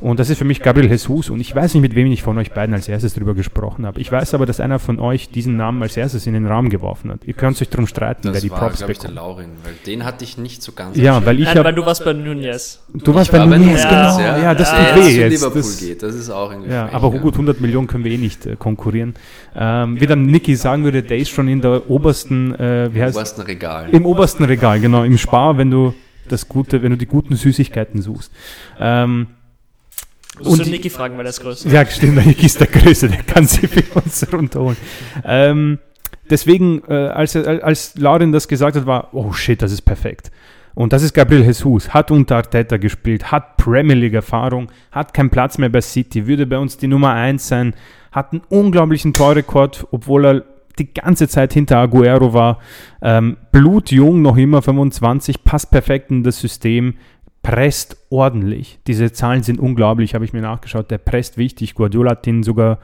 [0.00, 1.30] Und das ist für mich Gabriel Jesus.
[1.30, 4.00] Und ich weiß nicht, mit wem ich von euch beiden als erstes drüber gesprochen habe.
[4.00, 7.10] Ich weiß aber, dass einer von euch diesen Namen als erstes in den Raum geworfen
[7.10, 7.24] hat.
[7.24, 9.26] Ihr könnt euch darum streiten, wer Das die war, Props glaube ich, der bekommt.
[9.26, 10.96] Laurin, weil den hatte ich nicht so ganz.
[10.96, 11.74] Ja, weil ich Nein, weil habe.
[11.74, 12.80] du warst bei Nunez.
[12.94, 14.18] Du warst bei war bei Nunez, genau.
[14.20, 14.38] ja.
[14.38, 15.32] Ja, das Ja, tut Der weh jetzt.
[15.32, 18.18] Liverpool Das, geht, das ist auch irgendwie ja, aber gut, 100 Millionen können wir eh
[18.18, 19.14] nicht äh, konkurrieren.
[19.56, 23.04] Ähm, wie dann Niki sagen würde, der ist schon in der obersten, äh, wie Im
[23.04, 23.88] heißt obersten Regal.
[23.90, 25.94] Im obersten Regal, genau, im Spar, wenn du
[26.28, 28.30] das gute, wenn du die guten Süßigkeiten suchst.
[28.78, 29.28] Ähm,
[30.44, 31.68] Musst Und- Niki fragen, weil er ist größer.
[31.70, 34.76] ja, stimmt, der Niki ist der Größte, der kann sie für uns runterholen.
[35.24, 35.78] Ähm,
[36.30, 40.30] deswegen, äh, als, als Lauren das gesagt hat, war, oh shit, das ist perfekt.
[40.74, 45.30] Und das ist Gabriel Jesus, hat unter Arteta gespielt, hat Premier League Erfahrung, hat keinen
[45.30, 47.74] Platz mehr bei City, würde bei uns die Nummer 1 sein,
[48.12, 50.44] hat einen unglaublichen Torrekord, obwohl er
[50.78, 52.60] die ganze Zeit hinter Aguero war.
[53.02, 56.94] Ähm, blutjung, noch immer 25, passt perfekt in das System,
[57.42, 58.78] presst ordentlich.
[58.86, 60.90] Diese Zahlen sind unglaublich, habe ich mir nachgeschaut.
[60.90, 61.74] Der presst wichtig.
[61.74, 62.78] Guardiola hat ihn sogar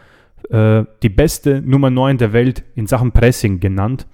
[0.50, 4.06] äh, die beste Nummer 9 der Welt in Sachen Pressing genannt.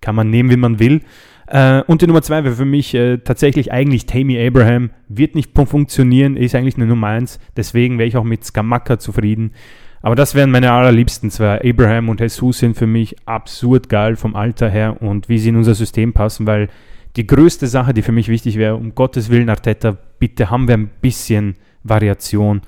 [0.00, 1.00] Kann man nehmen, wie man will.
[1.46, 4.90] Äh, und die Nummer 2 wäre für mich äh, tatsächlich eigentlich Tammy Abraham.
[5.08, 7.40] Wird nicht fu- funktionieren, ist eigentlich eine Nummer 1.
[7.56, 9.52] Deswegen wäre ich auch mit Skamaka zufrieden.
[10.00, 11.60] Aber das wären meine allerliebsten zwei.
[11.68, 15.56] Abraham und Jesus sind für mich absurd geil vom Alter her und wie sie in
[15.56, 16.68] unser System passen, weil
[17.16, 20.76] die größte Sache, die für mich wichtig wäre, um Gottes Willen, Arteta, bitte haben wir
[20.76, 22.62] ein bisschen Variation.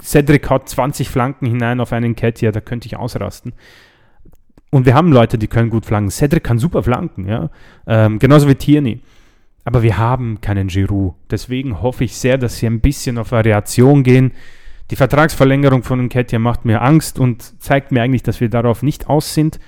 [0.00, 3.52] Cedric hat 20 Flanken hinein auf einen Ketia, da könnte ich ausrasten.
[4.70, 6.10] Und wir haben Leute, die können gut flanken.
[6.10, 7.50] Cedric kann super flanken, ja.
[7.86, 9.00] Ähm, genauso wie Tierney.
[9.64, 11.14] Aber wir haben keinen Giroud.
[11.30, 14.32] Deswegen hoffe ich sehr, dass sie ein bisschen auf Variation gehen.
[14.90, 19.08] Die Vertragsverlängerung von Nketiah macht mir Angst und zeigt mir eigentlich, dass wir darauf nicht
[19.08, 19.58] aus sind.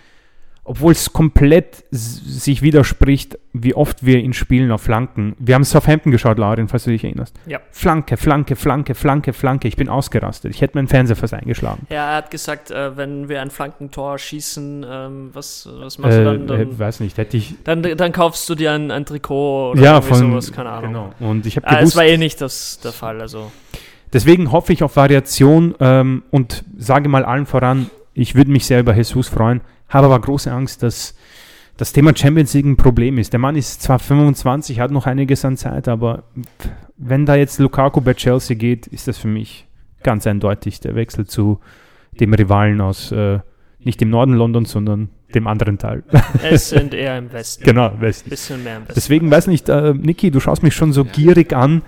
[0.71, 5.35] Obwohl es komplett sich widerspricht, wie oft wir ihn spielen auf Flanken.
[5.41, 7.35] Wir haben Southampton geschaut, Laurin, falls du dich erinnerst.
[7.47, 7.59] Ja.
[7.73, 9.67] Flanke, Flanke, Flanke, Flanke, Flanke.
[9.67, 10.55] Ich bin ausgerastet.
[10.55, 11.89] Ich hätte meinen Fernseher fast eingeschlagen.
[11.91, 16.23] Ja, er hat gesagt, äh, wenn wir ein Flankentor schießen, ähm, was, was machst Äh,
[16.23, 16.47] du dann?
[16.47, 17.57] Dann, äh, weiß nicht, hätte ich.
[17.65, 20.19] dann, dann kaufst du dir ein, ein Trikot oder Ja, von.
[20.19, 20.93] sowas, keine Ahnung.
[21.19, 21.31] Genau.
[21.31, 23.51] Und ich habe Ah, es gewusst, war eh nicht das, der Fall, also.
[24.13, 28.81] Deswegen hoffe ich auf Variation ähm, und sage mal allen voran, ich würde mich sehr
[28.81, 29.61] über Jesus freuen,
[29.91, 31.15] habe aber große Angst, dass
[31.77, 33.33] das Thema Champions League ein Problem ist.
[33.33, 36.25] Der Mann ist zwar 25, hat noch einiges an Zeit, aber
[36.97, 39.67] wenn da jetzt Lukaku bei Chelsea geht, ist das für mich
[40.03, 41.61] ganz eindeutig der Wechsel zu
[42.19, 43.41] dem Rivalen aus äh,
[43.79, 46.03] nicht dem Norden Londons, sondern dem anderen Teil.
[46.43, 47.65] Es sind eher im Westen.
[47.65, 48.31] genau, Westen.
[48.31, 48.95] Bisschen mehr im Westen.
[48.95, 51.83] Deswegen weiß nicht, äh, Niki, du schaust mich schon so gierig an.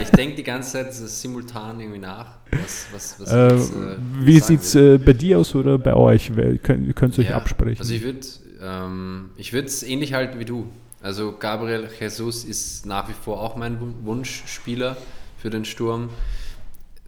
[0.00, 2.36] Ich denke die ganze Zeit simultan irgendwie nach.
[2.50, 5.94] Was, was, was Äh, jetzt, äh, wie sieht es äh, bei dir aus oder bei
[5.94, 6.32] euch?
[6.34, 7.80] Wer, könnt, ihr euch Ja, absprechen.
[7.80, 8.20] Also ich würde
[8.62, 10.66] ähm, ich würde es ähnlich halten wie du.
[11.02, 14.96] Also Gabriel Jesus ist nach wie vor auch mein Wun- Wunschspieler
[15.38, 16.08] für den Sturm.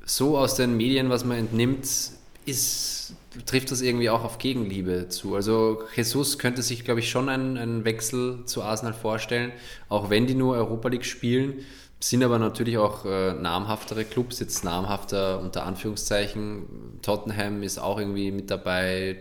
[0.04, 1.86] So aus den Medien, was man entnimmt,
[2.46, 2.97] ist,
[3.46, 5.34] trifft das irgendwie auch auf Gegenliebe zu.
[5.34, 9.52] Also Jesus könnte sich, glaube ich, schon einen, einen Wechsel zu Arsenal vorstellen,
[9.88, 11.64] auch wenn die nur Europa League spielen.
[12.00, 17.00] Sind aber natürlich auch äh, namhaftere Clubs, jetzt namhafter unter Anführungszeichen.
[17.02, 19.16] Tottenham ist auch irgendwie mit dabei.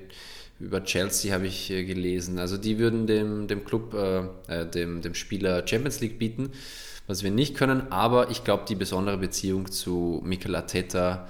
[0.59, 2.37] Über Chelsea habe ich äh, gelesen.
[2.37, 6.51] Also die würden dem, dem Club, äh, äh, dem, dem Spieler Champions League bieten,
[7.07, 7.91] was wir nicht können.
[7.91, 11.27] Aber ich glaube, die besondere Beziehung zu Mikel Arteta,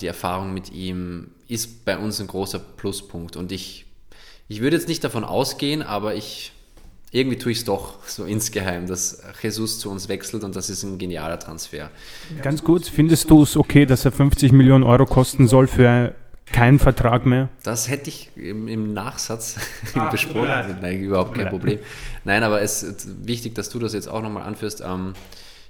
[0.00, 3.36] die Erfahrung mit ihm, ist bei uns ein großer Pluspunkt.
[3.36, 3.86] Und ich,
[4.48, 6.52] ich würde jetzt nicht davon ausgehen, aber ich
[7.10, 10.82] irgendwie tue ich es doch so insgeheim, dass Jesus zu uns wechselt und das ist
[10.82, 11.90] ein genialer Transfer.
[12.42, 16.14] Ganz kurz, findest du es okay, dass er 50 Millionen Euro kosten soll für
[16.52, 17.50] kein Vertrag mehr.
[17.62, 19.56] Das hätte ich im, im Nachsatz
[19.94, 20.78] ah, besprochen.
[20.80, 21.78] Nein, überhaupt kein Problem.
[22.24, 24.82] Nein, aber es ist wichtig, dass du das jetzt auch nochmal anführst.
[24.84, 25.12] Ähm,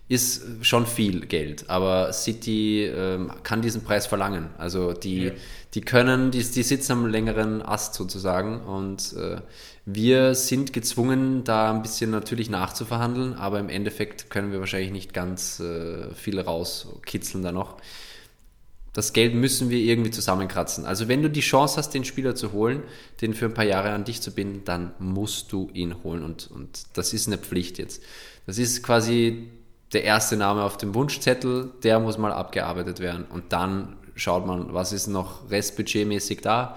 [0.09, 4.49] ist schon viel Geld, aber City ähm, kann diesen Preis verlangen.
[4.57, 5.33] Also die, ja.
[5.75, 9.43] die können, die, die sitzen am längeren Ast sozusagen und äh,
[9.85, 15.13] wir sind gezwungen, da ein bisschen natürlich nachzuverhandeln, aber im Endeffekt können wir wahrscheinlich nicht
[15.13, 17.77] ganz äh, viel rauskitzeln da noch.
[18.95, 20.87] Das Geld müssen wir irgendwie zusammenkratzen.
[20.87, 22.83] Also wenn du die Chance hast, den Spieler zu holen,
[23.21, 26.51] den für ein paar Jahre an dich zu binden, dann musst du ihn holen und,
[26.51, 28.03] und das ist eine Pflicht jetzt.
[28.47, 29.51] Das ist quasi
[29.93, 33.25] der erste Name auf dem Wunschzettel, der muss mal abgearbeitet werden.
[33.33, 36.77] Und dann schaut man, was ist noch restbudgetmäßig da.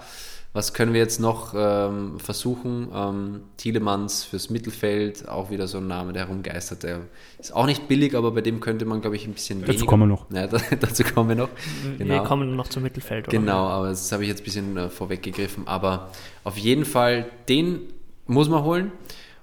[0.54, 2.88] Was können wir jetzt noch ähm, versuchen?
[2.94, 6.82] Ähm, Thielemanns fürs Mittelfeld, auch wieder so ein Name, der herumgeistert.
[6.82, 7.00] Der
[7.38, 9.86] ist auch nicht billig, aber bei dem könnte man, glaube ich, ein bisschen dazu weniger...
[9.86, 10.30] Kommen wir noch.
[10.30, 11.48] Ja, da, dazu kommen wir noch.
[11.96, 12.14] Genau.
[12.14, 13.28] Wir kommen noch zum Mittelfeld.
[13.28, 13.38] Oder?
[13.38, 15.66] Genau, aber das habe ich jetzt ein bisschen äh, vorweggegriffen.
[15.66, 16.10] Aber
[16.44, 17.80] auf jeden Fall, den
[18.26, 18.92] muss man holen.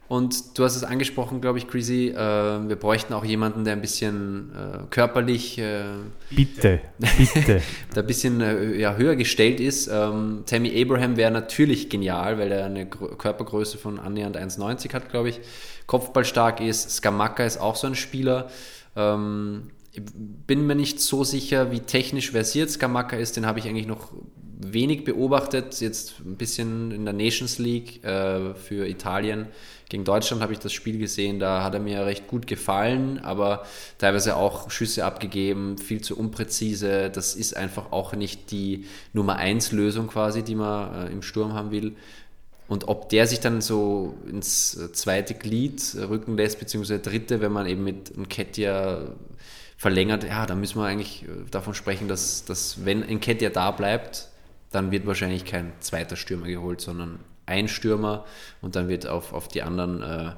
[0.10, 3.82] Und du hast es angesprochen, glaube ich, Chrissy, äh, wir bräuchten auch jemanden, der ein
[3.82, 5.60] bisschen äh, körperlich.
[5.60, 5.84] Äh,
[6.32, 7.62] bitte, bitte.
[7.96, 9.88] der ein bisschen äh, ja, höher gestellt ist.
[9.88, 15.12] Ähm, Tammy Abraham wäre natürlich genial, weil er eine Gr Körpergröße von annähernd 1,90 hat,
[15.12, 15.42] glaube ich.
[15.86, 16.90] Kopfballstark ist.
[16.90, 18.50] Skamaka ist auch so ein Spieler.
[18.96, 19.70] Ähm,
[20.48, 23.38] bin mir nicht so sicher, wie technisch versiert Skamaka ist.
[23.38, 24.12] Den habe ich eigentlich noch
[24.60, 25.82] wenig beobachtet.
[25.82, 29.48] Jetzt ein bisschen in der Nations League äh, für Italien
[29.90, 33.66] gegen Deutschland habe ich das Spiel gesehen, da hat er mir recht gut gefallen, aber
[33.98, 37.10] teilweise auch Schüsse abgegeben, viel zu unpräzise.
[37.10, 41.54] Das ist einfach auch nicht die Nummer 1 Lösung quasi, die man äh, im Sturm
[41.54, 41.96] haben will.
[42.68, 47.66] Und ob der sich dann so ins zweite Glied rücken lässt, beziehungsweise dritte, wenn man
[47.66, 49.16] eben mit Nketiah
[49.76, 54.29] verlängert, ja, da müssen wir eigentlich äh, davon sprechen, dass, dass wenn Nketiah da bleibt,
[54.72, 58.26] dann wird wahrscheinlich kein zweiter Stürmer geholt, sondern ein Stürmer
[58.62, 60.32] und dann wird auf, auf die anderen äh,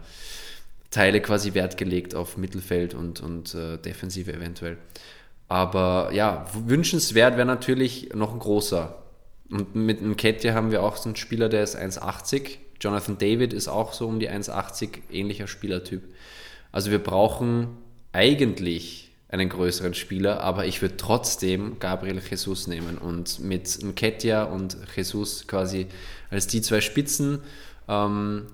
[0.90, 4.78] Teile quasi Wert gelegt, auf Mittelfeld und, und äh, Defensive eventuell.
[5.48, 8.96] Aber ja, wünschenswert wäre natürlich noch ein großer.
[9.50, 12.58] Und mit einem Ketja haben wir auch so einen Spieler, der ist 1,80.
[12.80, 16.04] Jonathan David ist auch so um die 1,80, ähnlicher Spielertyp.
[16.72, 17.78] Also wir brauchen
[18.14, 24.78] eigentlich einen größeren Spieler, aber ich würde trotzdem Gabriel Jesus nehmen und mit Nketiah und
[24.96, 25.88] Jesus quasi
[26.30, 27.40] als die zwei Spitzen
[27.88, 28.48] ähm,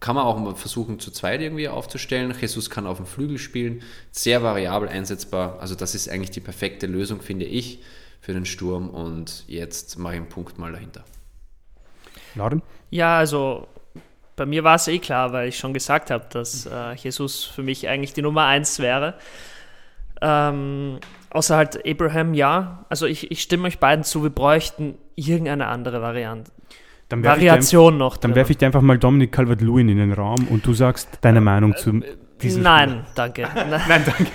[0.00, 2.34] kann man auch mal versuchen, zu zweit irgendwie aufzustellen.
[2.38, 5.58] Jesus kann auf dem Flügel spielen, sehr variabel einsetzbar.
[5.60, 7.82] Also das ist eigentlich die perfekte Lösung, finde ich,
[8.20, 8.90] für den Sturm.
[8.90, 11.04] Und jetzt mache ich einen Punkt mal dahinter.
[12.34, 12.62] Lauren?
[12.90, 13.68] Ja, also
[14.36, 17.62] bei mir war es eh klar, weil ich schon gesagt habe, dass äh, Jesus für
[17.62, 19.14] mich eigentlich die Nummer eins wäre.
[20.20, 20.98] Ähm,
[21.30, 22.84] außer halt Abraham, ja.
[22.88, 26.50] Also ich, ich stimme euch beiden zu, wir bräuchten irgendeine andere Variante.
[27.08, 28.16] Dann Variation ein, noch.
[28.16, 31.40] Dann werfe ich dir einfach mal Dominic Calvert-Lewin in den Raum und du sagst deine
[31.40, 32.02] Meinung zu
[32.42, 33.04] diesem Nein, Spieler.
[33.14, 33.42] danke.
[33.88, 34.32] Nein, danke.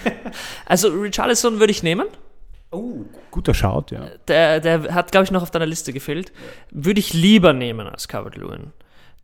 [0.65, 2.07] Also Richarlison würde ich nehmen.
[2.71, 4.05] Oh, guter Shout, ja.
[4.29, 6.31] Der, der hat, glaube ich, noch auf deiner Liste gefehlt.
[6.71, 8.71] Würde ich lieber nehmen als Calvert-Lewin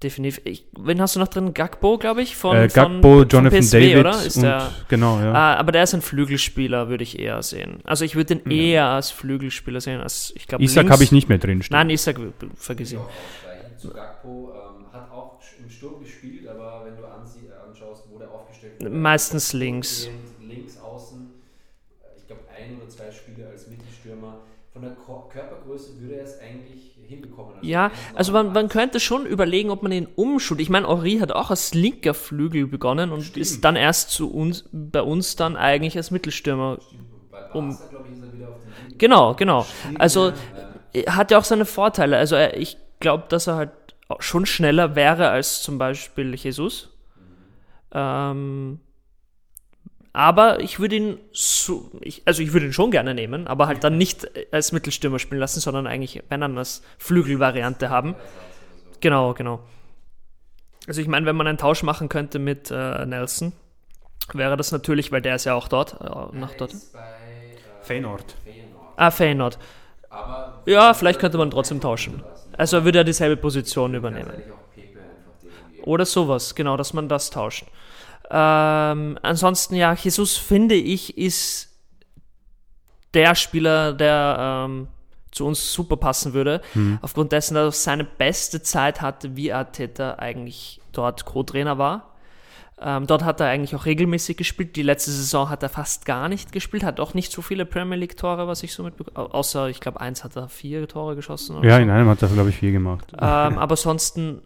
[0.03, 0.41] definitiv.
[0.45, 1.53] Ich, wen hast du noch drin?
[1.53, 4.25] Gagbo, glaube ich, von, äh, Gagbo, von, Jonathan PSV, David oder?
[4.25, 5.33] Ist der, genau, ja.
[5.33, 7.79] Ah, aber der ist ein Flügelspieler, würde ich eher sehen.
[7.83, 8.57] Also ich würde den ja.
[8.57, 10.63] eher als Flügelspieler sehen, als ich glaube.
[10.63, 11.61] Isak habe ich nicht mehr drin.
[11.61, 11.75] Stehen.
[11.75, 12.19] Nein, Isak
[12.55, 12.99] vergiss ihn.
[13.77, 18.79] Zu Gagbo ähm, hat auch im Sturm gespielt, aber wenn du anschaust, wo der aufgestellt
[18.79, 20.09] wird, meistens links.
[20.41, 21.29] Links außen,
[22.17, 24.39] ich glaube ein oder zwei Spiele als Mittelstürmer.
[24.73, 27.55] Von der Körpergröße würde er es eigentlich hinbekommen.
[27.55, 30.59] Also ja, also man, man könnte schon überlegen, ob man ihn umschult.
[30.59, 33.37] Ich meine, Henri hat auch als linker Flügel begonnen und Stimmt.
[33.37, 36.79] ist dann erst zu uns, bei uns dann eigentlich als Mittelstürmer.
[37.53, 37.77] Um,
[38.97, 39.65] genau, genau.
[39.97, 40.33] Also
[40.93, 42.17] äh, hat ja auch seine Vorteile.
[42.17, 43.71] Also er, ich glaube, dass er halt
[44.19, 46.89] schon schneller wäre als zum Beispiel Jesus.
[47.15, 47.91] Mhm.
[47.93, 48.79] Ähm,
[50.17, 53.83] aber ich würde ihn so, ich, also ich würde ihn schon gerne nehmen, aber halt
[53.83, 58.15] dann nicht als Mittelstürmer spielen lassen, sondern eigentlich, wenn dann als Flügelvariante haben.
[58.99, 59.59] Genau, genau.
[60.87, 63.53] Also ich meine, wenn man einen Tausch machen könnte mit äh, Nelson,
[64.33, 66.73] wäre das natürlich, weil der ist ja auch dort, äh, nach dort.
[67.83, 68.35] Feyenoord.
[68.95, 69.59] Ah, Feyenoord.
[70.65, 72.23] ja, vielleicht könnte man trotzdem tauschen.
[72.57, 74.33] Also würde er dieselbe Position übernehmen.
[75.83, 77.67] Oder sowas, genau, dass man das tauscht.
[78.29, 81.69] Ähm, ansonsten, ja, Jesus, finde ich, ist
[83.13, 84.87] der Spieler, der ähm,
[85.31, 86.61] zu uns super passen würde.
[86.73, 86.99] Mhm.
[87.01, 92.13] Aufgrund dessen, dass er seine beste Zeit hatte, wie Arteta eigentlich dort Co-Trainer war.
[92.79, 94.75] Ähm, dort hat er eigentlich auch regelmäßig gespielt.
[94.75, 97.97] Die letzte Saison hat er fast gar nicht gespielt, hat auch nicht so viele Premier
[97.97, 99.33] League-Tore, was ich so mitbekomme.
[99.33, 101.63] Außer, ich glaube, eins hat er vier Tore geschossen.
[101.63, 101.81] ja, so.
[101.81, 103.13] in einem hat er, glaube ich, vier gemacht.
[103.13, 104.41] Ähm, aber ansonsten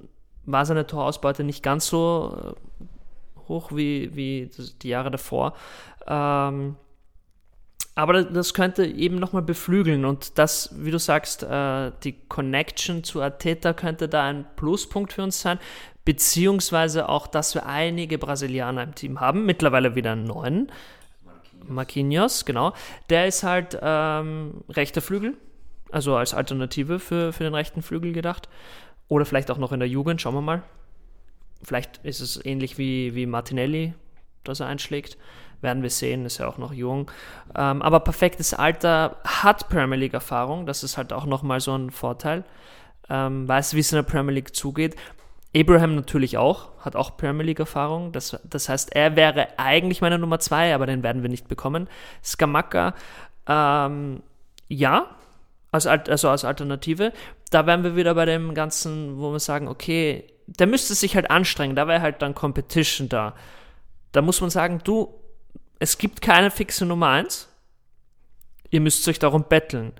[0.45, 2.85] war seine Torausbeute nicht ganz so äh,
[3.51, 4.49] hoch wie, wie
[4.81, 5.53] die Jahre davor.
[6.07, 6.75] Ähm,
[7.93, 13.21] aber das könnte eben nochmal beflügeln und das, wie du sagst, äh, die Connection zu
[13.21, 15.59] Ateta könnte da ein Pluspunkt für uns sein,
[16.05, 20.71] beziehungsweise auch, dass wir einige Brasilianer im Team haben, mittlerweile wieder einen neuen,
[21.67, 22.73] Marquinhos, genau.
[23.09, 25.35] Der ist halt ähm, rechter Flügel,
[25.91, 28.49] also als Alternative für, für den rechten Flügel gedacht.
[29.07, 30.63] Oder vielleicht auch noch in der Jugend, schauen wir mal.
[31.63, 33.93] Vielleicht ist es ähnlich wie, wie Martinelli,
[34.43, 35.17] dass er einschlägt.
[35.61, 37.11] Werden wir sehen, ist ja auch noch jung.
[37.55, 42.43] Ähm, aber perfektes Alter, hat Premier League-Erfahrung, das ist halt auch nochmal so ein Vorteil.
[43.09, 44.95] Ähm, weiß, wie es in der Premier League zugeht.
[45.55, 48.11] Abraham natürlich auch, hat auch Premier League-Erfahrung.
[48.11, 51.89] Das, das heißt, er wäre eigentlich meine Nummer zwei, aber den werden wir nicht bekommen.
[52.23, 52.95] Skamaka,
[53.47, 54.23] ähm,
[54.67, 55.07] ja,
[55.71, 57.11] als, also als Alternative.
[57.49, 60.25] Da wären wir wieder bei dem Ganzen, wo wir sagen, okay,
[60.59, 63.35] der müsste sich halt anstrengen, da wäre halt dann Competition da.
[64.11, 65.13] Da muss man sagen, du,
[65.79, 67.47] es gibt keine fixe Nummer 1.
[68.69, 69.93] Ihr müsst euch darum betteln.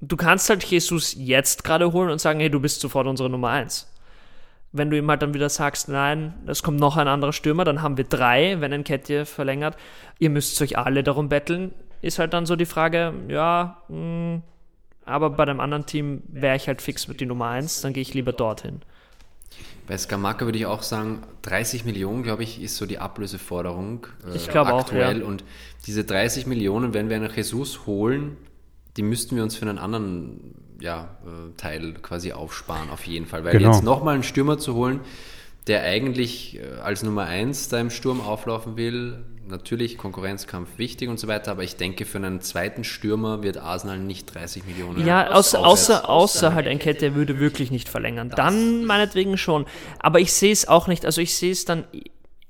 [0.00, 3.50] Du kannst halt Jesus jetzt gerade holen und sagen, hey, du bist sofort unsere Nummer
[3.50, 3.90] 1.
[4.72, 7.80] Wenn du ihm halt dann wieder sagst, nein, es kommt noch ein anderer Stürmer, dann
[7.80, 9.76] haben wir drei, wenn ein Kette verlängert.
[10.18, 11.72] Ihr müsst euch alle darum betteln.
[12.02, 14.42] Ist halt dann so die Frage, ja, mh, hm,
[15.06, 18.02] aber bei dem anderen Team wäre ich halt fix mit die Nummer 1, dann gehe
[18.02, 18.80] ich lieber dorthin.
[19.86, 24.36] Bei Skamaka würde ich auch sagen, 30 Millionen, glaube ich, ist so die Ablöseforderung äh,
[24.36, 25.16] ich glaube aktuell.
[25.16, 25.26] Auch, ja.
[25.26, 25.44] Und
[25.86, 28.36] diese 30 Millionen, wenn wir einen Jesus holen,
[28.96, 33.44] die müssten wir uns für einen anderen ja, äh, Teil quasi aufsparen, auf jeden Fall.
[33.44, 33.72] Weil genau.
[33.72, 35.00] jetzt nochmal einen Stürmer zu holen,
[35.66, 41.18] der eigentlich äh, als Nummer 1 da im Sturm auflaufen will, natürlich Konkurrenzkampf wichtig und
[41.18, 45.06] so weiter, aber ich denke, für einen zweiten Stürmer wird Arsenal nicht 30 Millionen.
[45.06, 48.30] Ja, außer, außer, außer halt Enkette würde wirklich nicht verlängern.
[48.30, 49.66] Dann meinetwegen schon.
[49.98, 51.84] Aber ich sehe es auch nicht, also ich sehe es dann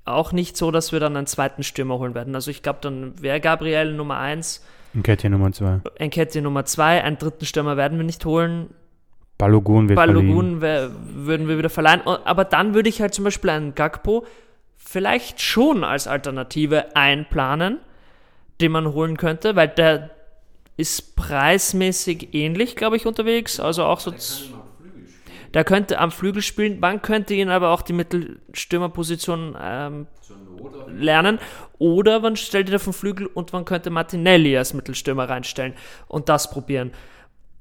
[0.04, 2.34] auch nicht so, dass wir dann einen zweiten Stürmer holen werden.
[2.34, 4.62] Also ich glaube, dann wäre Gabriel Nummer 1.
[4.94, 5.80] Enkette Nummer 2.
[5.96, 7.02] Enkette Nummer 2.
[7.02, 8.70] Einen dritten Stürmer werden wir nicht holen.
[9.38, 12.02] Balogun wird Balogun würden wir wieder verleihen.
[12.02, 14.24] Aber dann würde ich halt zum Beispiel einen Gagpo
[14.94, 17.80] vielleicht schon als Alternative einplanen,
[18.60, 20.10] den man holen könnte, weil der
[20.76, 23.58] ist preismäßig ähnlich, glaube ich, unterwegs.
[23.58, 24.14] Also auch so.
[25.52, 30.06] Der könnte am Flügel spielen, man könnte ihn aber auch die Mittelstürmerposition ähm,
[30.86, 31.40] lernen.
[31.78, 35.74] Oder man stellt ihn auf den Flügel und man könnte Martinelli als Mittelstürmer reinstellen
[36.06, 36.92] und das probieren.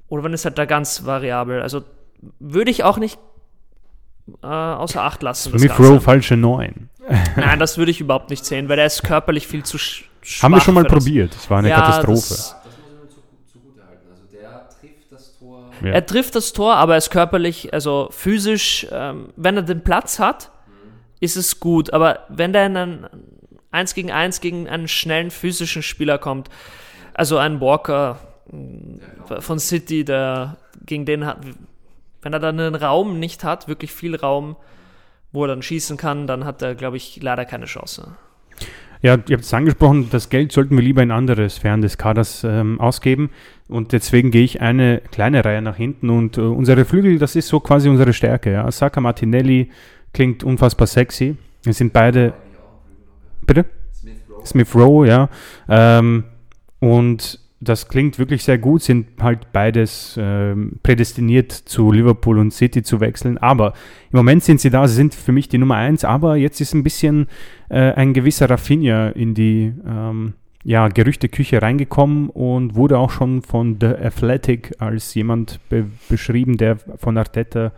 [0.07, 1.63] Oder man ist halt da ganz variabel.
[1.63, 1.81] Also
[2.39, 3.17] würde ich auch nicht
[4.41, 5.57] äh, außer Acht lassen.
[5.57, 6.89] Smith Rowe falsche 9.
[7.35, 10.43] Nein, das würde ich überhaupt nicht sehen, weil er ist körperlich viel zu sch schwach.
[10.43, 11.35] Haben wir schon mal probiert.
[11.35, 12.29] Das war eine ja, Katastrophe.
[12.29, 12.55] Das,
[15.83, 15.91] Ja.
[15.91, 20.17] Er trifft das Tor, aber er ist körperlich, also physisch, ähm, wenn er den Platz
[20.17, 20.49] hat,
[21.19, 21.91] ist es gut.
[21.91, 23.07] Aber wenn der in ein
[23.71, 26.49] 1 gegen 1 gegen einen schnellen physischen Spieler kommt,
[27.13, 28.19] also einen Walker
[28.51, 31.39] äh, von City, der gegen den hat,
[32.23, 34.55] wenn er dann einen Raum nicht hat, wirklich viel Raum,
[35.31, 38.15] wo er dann schießen kann, dann hat er, glaube ich, leider keine Chance.
[39.01, 42.45] Ja, ihr habt es angesprochen, das Geld sollten wir lieber in andere Sphären des Kaders
[42.45, 43.31] ähm, ausgeben.
[43.67, 46.09] Und deswegen gehe ich eine kleine Reihe nach hinten.
[46.09, 48.53] Und äh, unsere Flügel, das ist so quasi unsere Stärke.
[48.53, 48.71] Ja.
[48.71, 49.69] Saka Martinelli
[50.13, 51.35] klingt unfassbar sexy.
[51.63, 52.33] Wir sind beide.
[53.45, 53.65] Bitte?
[53.93, 55.29] Smith Rowe, Smith Rowe ja.
[55.67, 56.23] Ähm,
[56.79, 62.83] und das klingt wirklich sehr gut, sind halt beides äh, prädestiniert zu Liverpool und City
[62.83, 63.37] zu wechseln.
[63.37, 63.73] Aber
[64.11, 66.73] im Moment sind sie da, sie sind für mich die Nummer eins, aber jetzt ist
[66.73, 67.27] ein bisschen
[67.69, 70.33] äh, ein gewisser Rafinha in die ähm,
[70.63, 76.77] ja, Gerüchteküche reingekommen und wurde auch schon von The Athletic als jemand be beschrieben, der
[76.77, 77.73] von Arteta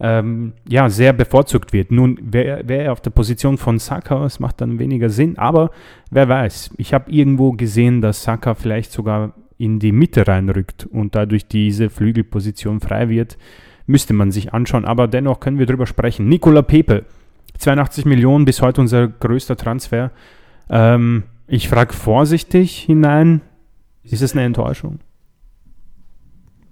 [0.00, 1.90] ähm, ja, sehr bevorzugt wird.
[1.90, 5.70] Nun wäre wär auf der Position von Saka, es macht dann weniger Sinn, aber
[6.10, 6.70] wer weiß.
[6.76, 11.90] Ich habe irgendwo gesehen, dass Saka vielleicht sogar in die Mitte reinrückt und dadurch diese
[11.90, 13.36] Flügelposition frei wird.
[13.86, 16.28] Müsste man sich anschauen, aber dennoch können wir drüber sprechen.
[16.28, 17.04] Nicola Pepe,
[17.58, 20.12] 82 Millionen, bis heute unser größter Transfer.
[20.70, 23.40] Ähm, ich frage vorsichtig hinein,
[24.04, 25.00] ist es eine Enttäuschung?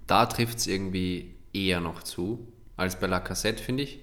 [0.05, 2.47] Da trifft es irgendwie eher noch zu
[2.77, 3.99] als bei La Cassette, finde ich.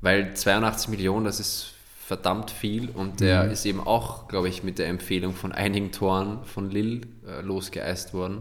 [0.00, 1.74] Weil 82 Millionen, das ist
[2.06, 3.50] verdammt viel und der mhm.
[3.52, 8.14] ist eben auch, glaube ich, mit der Empfehlung von einigen Toren von Lille äh, losgeeist
[8.14, 8.40] worden.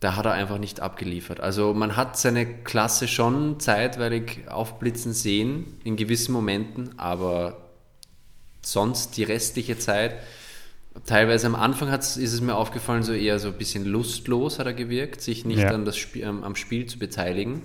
[0.00, 1.40] da hat er einfach nicht abgeliefert.
[1.40, 7.70] Also man hat seine Klasse schon zeitweilig aufblitzen sehen in gewissen Momenten, aber
[8.60, 10.16] sonst die restliche Zeit,
[11.06, 14.74] teilweise am Anfang ist es mir aufgefallen, so eher so ein bisschen lustlos hat er
[14.74, 15.70] gewirkt, sich nicht Ja.
[15.70, 17.62] an das Spiel, am Spiel zu beteiligen.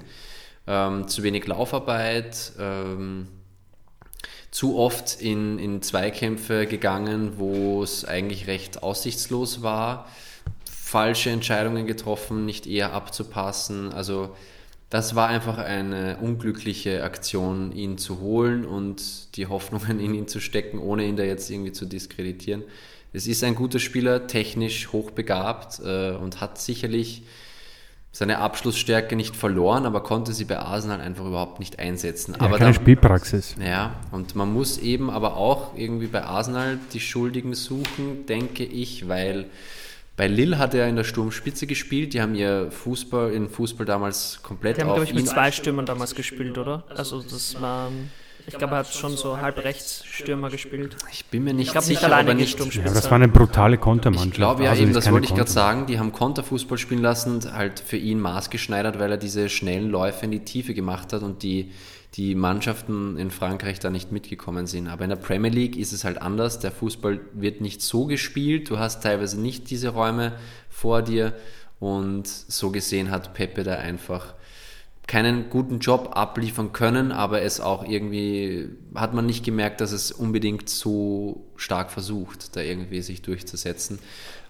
[0.73, 3.27] Ähm, zu wenig Laufarbeit, ähm,
[4.51, 10.07] zu oft in, in Zweikämpfe gegangen, wo es eigentlich recht aussichtslos war,
[10.63, 13.91] falsche Entscheidungen getroffen, nicht eher abzupassen.
[13.91, 14.33] Also
[14.89, 20.39] das war einfach eine unglückliche Aktion, ihn zu holen und die Hoffnungen in ihn zu
[20.39, 22.63] stecken, ohne ihn da jetzt irgendwie zu diskreditieren.
[23.11, 27.23] Es ist ein guter Spieler, technisch hochbegabt äh, und hat sicherlich
[28.13, 32.33] seine Abschlussstärke nicht verloren, aber konnte sie bei Arsenal einfach überhaupt nicht einsetzen.
[32.37, 33.55] Ja, aber keine da- Spielpraxis.
[33.65, 39.07] ja, und man muss eben aber auch irgendwie bei Arsenal die Schuldigen suchen, denke ich,
[39.07, 39.45] weil
[40.17, 42.13] bei Lille hat er in der Sturmspitze gespielt.
[42.13, 45.51] Die haben ihr Fußball, in Fußball damals komplett Die haben, auf glaube ich, mit zwei
[45.51, 46.83] Stürmern damals gespielt, oder?
[46.89, 47.89] Also das war,
[48.47, 50.95] ich glaube, er hat schon so halb rechts Stürmer gespielt.
[51.11, 52.51] Ich bin mir nicht Ich glaube nicht sicher, alleine nicht.
[52.51, 52.85] Sturmspitze.
[52.85, 54.31] Ja, aber das war eine brutale Kontermannschaft.
[54.31, 55.85] Ich glaube ja Also eben, das wollte ich gerade sagen.
[55.85, 60.31] Die haben Konterfußball spielen lassen, halt für ihn maßgeschneidert, weil er diese schnellen Läufe in
[60.31, 61.71] die Tiefe gemacht hat und die,
[62.15, 64.87] die Mannschaften in Frankreich da nicht mitgekommen sind.
[64.87, 66.59] Aber in der Premier League ist es halt anders.
[66.59, 68.69] Der Fußball wird nicht so gespielt.
[68.69, 70.33] Du hast teilweise nicht diese Räume
[70.69, 71.33] vor dir.
[71.79, 74.35] Und so gesehen hat Pepe da einfach
[75.11, 80.13] keinen guten Job abliefern können, aber es auch irgendwie hat man nicht gemerkt, dass es
[80.13, 83.99] unbedingt so stark versucht, da irgendwie sich durchzusetzen.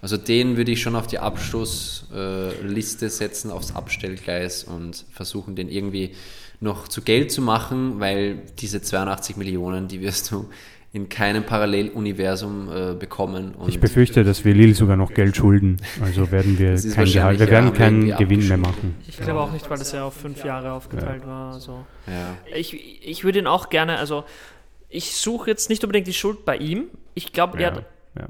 [0.02, 6.14] Also den würde ich schon auf die Abstoßliste setzen, aufs Abstellgleis und versuchen, den irgendwie
[6.60, 10.48] noch zu Geld zu machen, weil diese 82 Millionen, die wirst du
[10.94, 13.54] in keinem Paralleluniversum äh, bekommen.
[13.54, 15.78] Und Ich befürchte, dass wir Lille sogar noch Geld schulden.
[16.02, 18.94] Also werden wir kein Gehalt, wir ja, werden wir keinen Gewinn mehr machen.
[19.08, 21.54] Ich glaube auch nicht, weil das ja auf fünf Jahre aufgeteilt war.
[21.54, 21.84] Also.
[22.06, 22.36] ja.
[22.54, 22.74] Ich,
[23.08, 24.24] ich würde ihn auch gerne, also
[24.90, 26.88] ich suche jetzt nicht unbedingt die Schuld bei ihm.
[27.14, 27.84] Ich glaube, er Ja, hat
[28.18, 28.28] ja.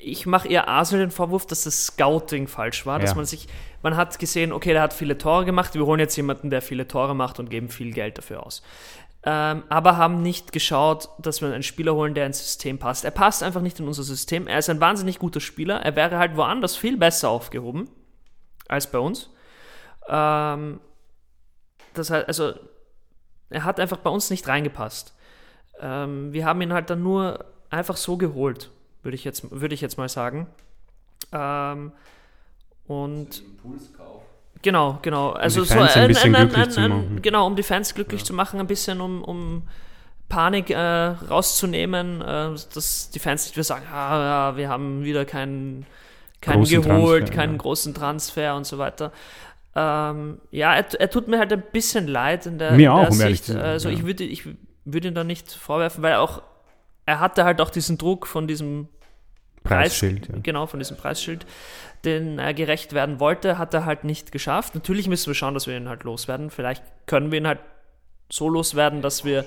[0.00, 3.16] ich mache eher Arsenal den Vorwurf, dass das Scouting falsch war, dass Ja.
[3.16, 3.48] man sich,
[3.82, 6.86] man hat gesehen, okay, der hat viele Tore gemacht, wir holen jetzt jemanden, der viele
[6.86, 8.62] Tore macht und geben viel Geld dafür aus.
[9.26, 13.06] Ähm, aber haben nicht geschaut, dass wir einen Spieler holen, der ins System passt.
[13.06, 14.46] Er passt einfach nicht in unser System.
[14.46, 15.80] Er ist ein wahnsinnig guter Spieler.
[15.80, 17.88] Er wäre halt woanders viel besser aufgehoben
[18.68, 19.30] als bei uns.
[20.08, 20.80] Ähm,
[21.94, 22.52] das heißt, also,
[23.48, 25.14] er hat einfach bei uns nicht reingepasst.
[25.80, 28.70] Ähm, wir haben ihn halt dann nur einfach so geholt,
[29.02, 30.48] würde ich jetzt, würde ich jetzt mal sagen.
[31.32, 31.92] Ähm,
[32.86, 33.42] und
[34.64, 35.30] genau, genau.
[35.30, 37.22] Also die Fans ein bisschen glücklich zu machen.
[37.22, 39.62] Genau, um die Fans glücklich zu machen, ein bisschen um, um
[40.28, 44.18] Panik äh, rauszunehmen, äh, dass die Fans nicht wieder sagen, ah,
[44.50, 45.86] ja, wir haben wieder keinen,
[46.40, 47.58] keinen Großen geholt, Transfer, keinen ja.
[47.58, 49.12] großen Transfer und so weiter.
[49.76, 53.00] Ähm, ja, er, er tut mir halt ein bisschen leid in der, Mir in auch,
[53.02, 53.44] der um ehrlich Sicht.
[53.46, 53.94] zu sein, Also ja.
[53.94, 54.48] ich würde ich
[54.84, 56.42] würde ihn da nicht vorwerfen, weil er auch
[57.06, 58.88] er hatte halt auch diesen Druck von diesem
[59.64, 60.28] Preisschild.
[60.28, 60.34] Ja.
[60.42, 61.46] genau, von diesem Preisschild,
[62.04, 64.74] den er gerecht werden wollte, hat er halt nicht geschafft.
[64.74, 66.50] Natürlich müssen wir schauen, dass wir ihn halt loswerden.
[66.50, 67.60] Vielleicht können wir ihn halt
[68.30, 69.44] so loswerden, dass wir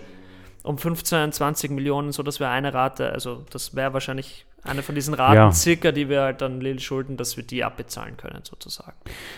[0.63, 4.95] um 15, 20 Millionen, so dass wir eine Rate, also das wäre wahrscheinlich eine von
[4.95, 5.51] diesen Raten Ja.
[5.53, 8.93] circa, die wir halt dann Lille schulden, dass wir die abbezahlen können, sozusagen.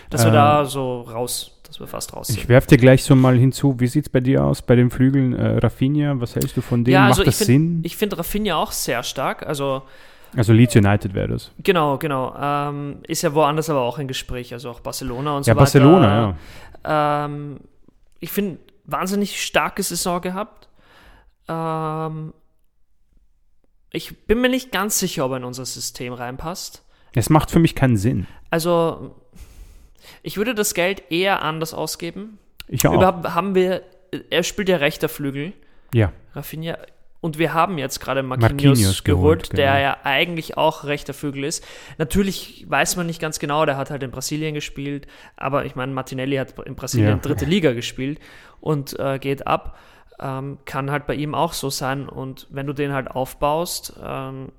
[0.08, 2.48] Dass wir Ähm, da so raus, dass wir fast raus Ich sind.
[2.48, 5.34] werfe dir gleich so mal hinzu, wie sieht es bei dir aus bei den Flügeln?
[5.34, 6.92] Äh, Rafinha, was hältst du von dem?
[6.94, 7.80] Ja, Macht also ich das finde Sinn?
[7.84, 9.46] ich find Rafinha auch sehr stark.
[9.46, 9.82] Also
[10.36, 11.50] Also Leeds United wäre das.
[11.62, 12.34] Genau, genau.
[12.38, 15.60] Ähm, ist ja woanders aber auch ein Gespräch, also auch Barcelona und so Ja, weiter.
[15.64, 16.36] Barcelona,
[16.84, 17.24] ja.
[17.24, 17.60] Ähm,
[18.20, 20.68] ich finde, wahnsinnig starke Saison gehabt.
[21.48, 22.32] Ähm,
[23.92, 26.84] ich bin mir nicht ganz sicher, ob er in unser System reinpasst.
[27.14, 28.26] Es macht für mich keinen Sinn.
[28.50, 29.16] Also,
[30.22, 32.38] ich würde das Geld eher anders ausgeben.
[32.68, 32.92] Ich auch.
[32.94, 33.82] Überhaupt haben wir,
[34.30, 35.52] er spielt ja rechter Flügel,
[35.92, 36.78] ja, Rafinha.
[37.20, 39.82] Und wir haben jetzt gerade Marquinhos, Marquinhos geholt, der genau.
[39.82, 41.62] ja eigentlich auch rechter Flügel ist.
[41.98, 45.06] Natürlich weiß man nicht ganz genau, der hat halt in Brasilien gespielt,
[45.36, 47.16] aber ich meine, Martinelli hat in Brasilien Ja.
[47.16, 48.20] dritte Liga gespielt
[48.60, 49.78] und äh, geht ab.
[50.18, 52.08] Ähm, kann halt bei ihm auch so sein.
[52.08, 54.52] Und wenn du den halt aufbaust, ähm,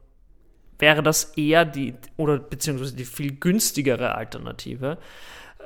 [0.79, 4.97] wäre das eher die, oder beziehungsweise die viel günstigere Alternative.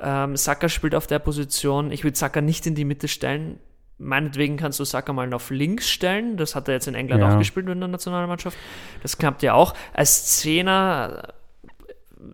[0.00, 1.90] Ähm, Saka spielt auf der Position.
[1.90, 3.58] Ich würde Saka nicht in die Mitte stellen.
[3.98, 6.36] Meinetwegen kannst du Saka mal auf links stellen.
[6.36, 7.32] Das hat er jetzt in England Ja.
[7.34, 8.58] auch gespielt in der Nationalmannschaft.
[9.02, 9.72] Das klappt ja auch.
[9.94, 11.28] Als Zehner,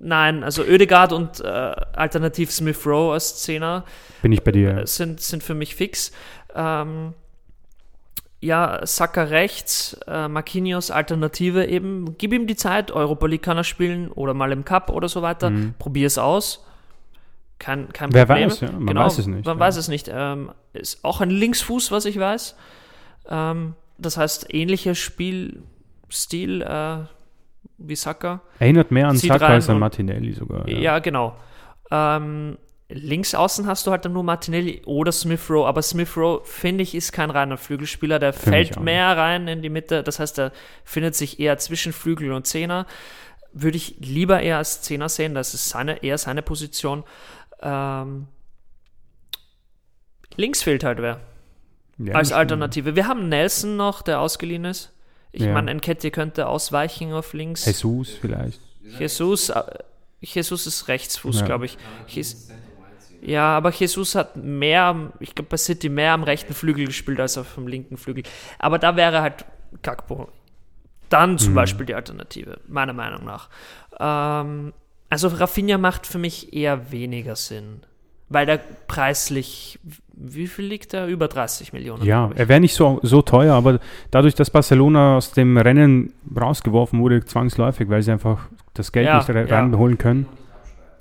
[0.01, 3.85] nein, also Oedegaard und äh, alternativ Smith Rowe als Zehner
[4.23, 4.79] bin ich bei dir.
[4.79, 6.11] äh, sind, sind für mich fix.
[6.55, 7.15] Ähm,
[8.41, 12.17] ja, Saka rechts, äh, Marquinhos Alternative eben.
[12.19, 15.23] Gib ihm die Zeit, Europa League kann er spielen oder mal im Cup oder so
[15.23, 15.51] weiter.
[15.51, 15.75] Mhm.
[15.79, 16.65] Probier es aus.
[17.63, 18.51] Kein, kein Wer Problem.
[18.51, 19.61] weiß, ja, man genau, weiß es nicht, Man ja.
[19.61, 20.11] weiß es nicht.
[20.13, 22.57] Ähm, ist auch ein Linksfuß, was ich weiß.
[23.29, 26.97] Ähm, das heißt, ähnlicher Spielstil äh,
[27.79, 28.43] wie Saka.
[28.59, 30.69] Erinnert mehr an Saka als an Martinelli sogar.
[30.69, 31.37] Ja, genau.
[31.93, 32.59] Ähm,
[32.89, 36.83] links außen hast du halt dann nur Martinelli oder Smith Rowe, aber Smith Rowe, finde
[36.83, 40.39] ich, ist kein reiner Flügelspieler, der mich fällt mehr rein in die Mitte, das heißt,
[40.41, 40.53] er
[40.85, 42.87] findet sich eher zwischen Flügel und Zehner.
[43.55, 47.05] Würde ich lieber eher als Zehner sehen, das ist seine, eher seine Position.
[47.63, 48.27] Ähm,
[50.37, 51.21] links fehlt halt wer
[51.99, 52.97] Ja, als Alternative.
[52.97, 54.93] Wir haben Nelson noch, der ausgeliehen ist.
[55.31, 55.53] Ich Ja.
[55.53, 57.65] meine, Enketti könnte ausweichen auf links.
[57.65, 58.61] Jesus vielleicht.
[58.99, 59.63] Jesus, äh,
[60.21, 61.47] Jesus ist Rechtsfuß, Ja.
[61.47, 61.79] glaube ich.
[62.09, 62.51] Jes
[63.25, 67.39] ja, aber Jesus hat mehr, ich glaube bei City mehr am rechten Flügel gespielt als
[67.39, 68.25] auf dem linken Flügel.
[68.59, 69.45] Aber da wäre halt
[69.83, 70.29] Gakpo
[71.09, 71.55] dann zum Mhm.
[71.57, 73.49] Beispiel die Alternative, meiner Meinung nach.
[74.01, 74.73] Ähm,
[75.13, 77.81] also Rafinha macht für mich eher weniger Sinn,
[78.31, 79.79] weil der preislich,
[80.15, 81.07] wie viel liegt er?
[81.07, 82.03] Über 30 Millionen.
[82.05, 83.79] Ja, er wäre nicht so, so teuer, aber
[84.11, 88.39] dadurch, dass Barcelona aus dem Rennen rausgeworfen wurde, zwangsläufig, weil sie einfach
[88.73, 89.59] das Geld Ja, nicht re- ja.
[89.61, 90.27] reinholen können.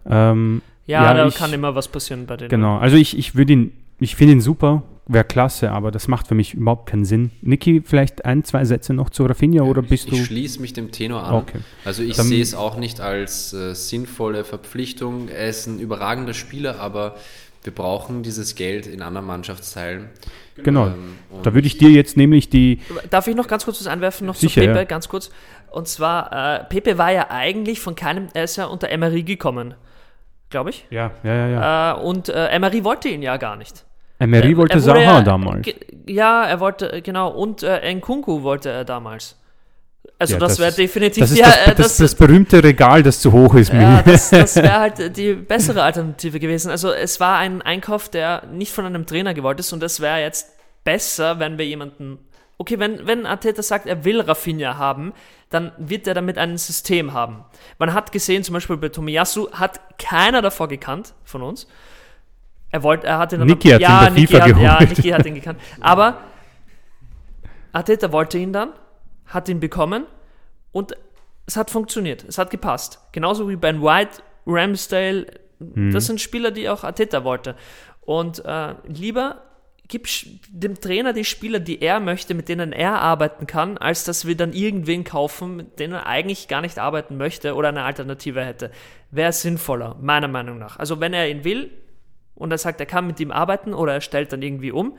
[0.10, 2.50] Ähm, ja, ja, da ich- kann immer was passieren bei denen.
[2.50, 4.84] genau, also ich, ich würde ihn, ich finde ihn super,
[5.14, 7.32] wäre klasse, aber das macht für mich überhaupt keinen Sinn.
[7.42, 10.26] Niki, vielleicht ein, zwei Sätze noch zu Rafinha oder bist ich du...
[10.26, 11.36] schließe mich dem Tenor an.
[11.36, 11.60] Okay.
[11.86, 15.30] Also ich sehe es auch nicht als äh, sinnvolle Verpflichtung.
[15.30, 17.16] Er ist ein überragender Spieler, aber
[17.64, 20.10] wir brauchen dieses Geld in anderen Mannschaftsteilen.
[20.56, 22.80] Genau, Ähm, da würde ich dir jetzt nämlich die...
[23.10, 24.84] Darf ich noch ganz kurz was einwerfen, noch Sicher, zu Pepe, ja.
[24.84, 25.32] ganz kurz?
[25.70, 29.76] Und zwar, äh, Pepe war ja eigentlich von keinem, er ist ja unter Emery gekommen,
[30.50, 30.86] glaube ich.
[30.90, 31.48] Ja, ja, ja.
[31.48, 31.92] ja.
[31.92, 33.86] Äh, und äh, Emery wollte ihn ja gar nicht.
[34.22, 35.68] Emery Er- wollte er Saha ja- damals.
[36.08, 39.38] Ja, er wollte, genau, und äh, Nkunku wollte er damals.
[40.18, 43.02] Also Ja, das, das wäre definitiv, Das ist ja, das, äh, das, das, berühmte Regal,
[43.04, 43.74] das zu hoch ist.
[43.74, 46.70] ja, das, das wäre halt die bessere Alternative gewesen.
[46.70, 50.20] Also es war ein Einkauf, der nicht von einem Trainer gewollt ist und das wäre
[50.22, 50.48] jetzt
[50.84, 52.20] besser, wenn wir jemanden.
[52.60, 55.14] Okay, wenn, wenn Arteta sagt, er will Rafinha haben,
[55.50, 57.44] dann wird er damit ein System haben.
[57.80, 61.68] Man hat gesehen, zum Beispiel bei Tomiyasu, hat keiner davor gekannt von uns.
[62.72, 64.98] Er wollte, er hat ihn dann- Niki hat ihn bei Niki FIFA hat, Ja, geholt.
[64.98, 65.60] Niki hat ihn gekannt.
[65.82, 66.18] Aber
[67.74, 68.70] Arteta wollte ihn dann,
[69.28, 70.06] hat ihn bekommen
[70.72, 70.94] und
[71.46, 72.24] es hat funktioniert.
[72.28, 73.00] Es hat gepasst.
[73.12, 75.28] Genauso wie Ben White, Ramsdale,
[75.60, 75.92] Mhm.
[75.92, 77.56] das sind Spieler, die auch Arteta wollte.
[78.02, 79.44] Und äh, lieber
[79.88, 80.08] gib
[80.50, 84.36] dem Trainer die Spieler, die er möchte, mit denen er arbeiten kann, als dass wir
[84.38, 88.72] dann irgendwen kaufen, mit denen er eigentlich gar nicht arbeiten möchte oder eine Alternative hätte.
[89.12, 90.78] Wäre sinnvoller, meiner Meinung nach.
[90.80, 91.70] Also wenn er ihn will
[92.42, 94.94] und er sagt, er kann mit ihm arbeiten oder er stellt dann irgendwie um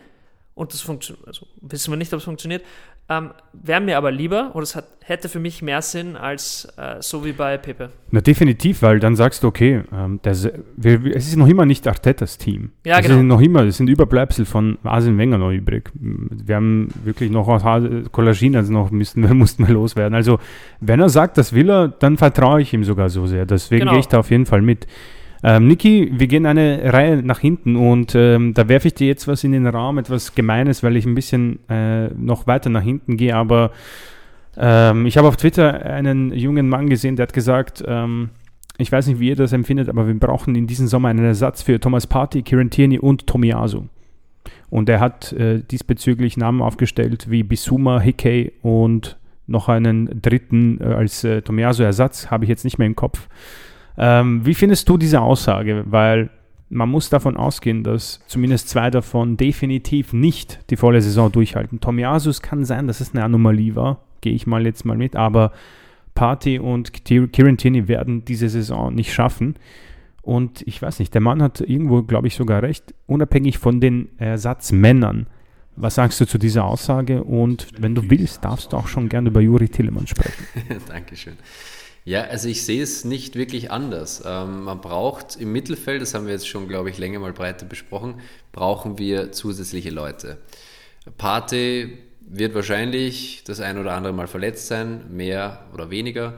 [0.54, 2.62] und das funktioniert, also wissen wir nicht, ob es funktioniert,
[3.08, 6.96] ähm, wäre mir aber lieber oder es hat, hätte für mich mehr Sinn als äh,
[7.00, 7.90] so wie bei Pepe.
[8.12, 11.66] Na, definitiv, weil dann sagst du, okay, ähm, das, wir, wir- es ist noch immer
[11.66, 12.70] nicht Artetas Team.
[12.86, 13.18] Ja, es genau.
[13.18, 15.90] Ist noch immer, es sind Überbleibsel von Arsene Wenger noch übrig.
[15.94, 20.14] Wir haben wirklich noch Hase- Collaginas noch müssten wir, mussten wir loswerden.
[20.14, 20.38] Also,
[20.80, 23.46] wenn er sagt, das will er, dann vertraue ich ihm sogar so sehr.
[23.46, 23.92] Deswegen Genau.
[23.92, 24.86] gehe ich da auf jeden Fall mit.
[25.44, 29.26] Ähm, Niki, wir gehen eine Reihe nach hinten und ähm, da werfe ich dir jetzt
[29.26, 33.16] was in den Raum, etwas Gemeines, weil ich ein bisschen äh, noch weiter nach hinten
[33.16, 33.72] gehe, aber
[34.56, 38.30] ähm, ich habe auf Twitter einen jungen Mann gesehen, der hat gesagt, ähm,
[38.78, 41.62] ich weiß nicht, wie ihr das empfindet, aber wir brauchen in diesem Sommer einen Ersatz
[41.62, 43.84] für Thomas Partey, Kieran Tierney und Tomiyasu.
[44.70, 50.84] Und er hat äh, diesbezüglich Namen aufgestellt wie Bisuma, Hickey und noch einen dritten äh,
[50.84, 53.28] als äh, Tomiyasu-Ersatz, habe ich jetzt nicht mehr im Kopf.
[53.96, 55.84] Ähm, wie findest du diese Aussage?
[55.86, 56.30] Weil
[56.68, 61.80] man muss davon ausgehen, dass zumindest zwei davon definitiv nicht die volle Saison durchhalten.
[61.80, 65.14] Tomiyasu, es kann sein, dass es eine Anomalie war, gehe ich mal jetzt mal mit,
[65.14, 65.52] aber
[66.14, 69.56] Party und Kieran Tierney werden diese Saison nicht schaffen.
[70.22, 74.08] Und ich weiß nicht, der Mann hat irgendwo, glaube ich, sogar recht, unabhängig von den
[74.18, 75.26] Ersatzmännern.
[75.74, 77.24] Was sagst du zu dieser Aussage?
[77.24, 80.44] Und wenn du willst, darfst du auch schon gerne über Juri Tillemann sprechen.
[80.88, 81.34] Dankeschön.
[82.04, 84.22] Ja, also ich sehe es nicht wirklich anders.
[84.26, 87.64] Ähm, man braucht im Mittelfeld, das haben wir jetzt schon, glaube ich, länger mal breiter
[87.64, 88.20] besprochen,
[88.50, 90.38] brauchen wir zusätzliche Leute.
[91.16, 96.34] Pate wird wahrscheinlich das ein oder andere Mal verletzt sein, mehr oder weniger.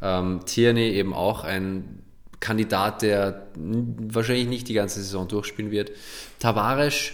[0.00, 2.02] Ähm, Tierney eben auch ein
[2.40, 5.90] Kandidat, der wahrscheinlich nicht die ganze Saison durchspielen wird.
[6.38, 7.12] Tavares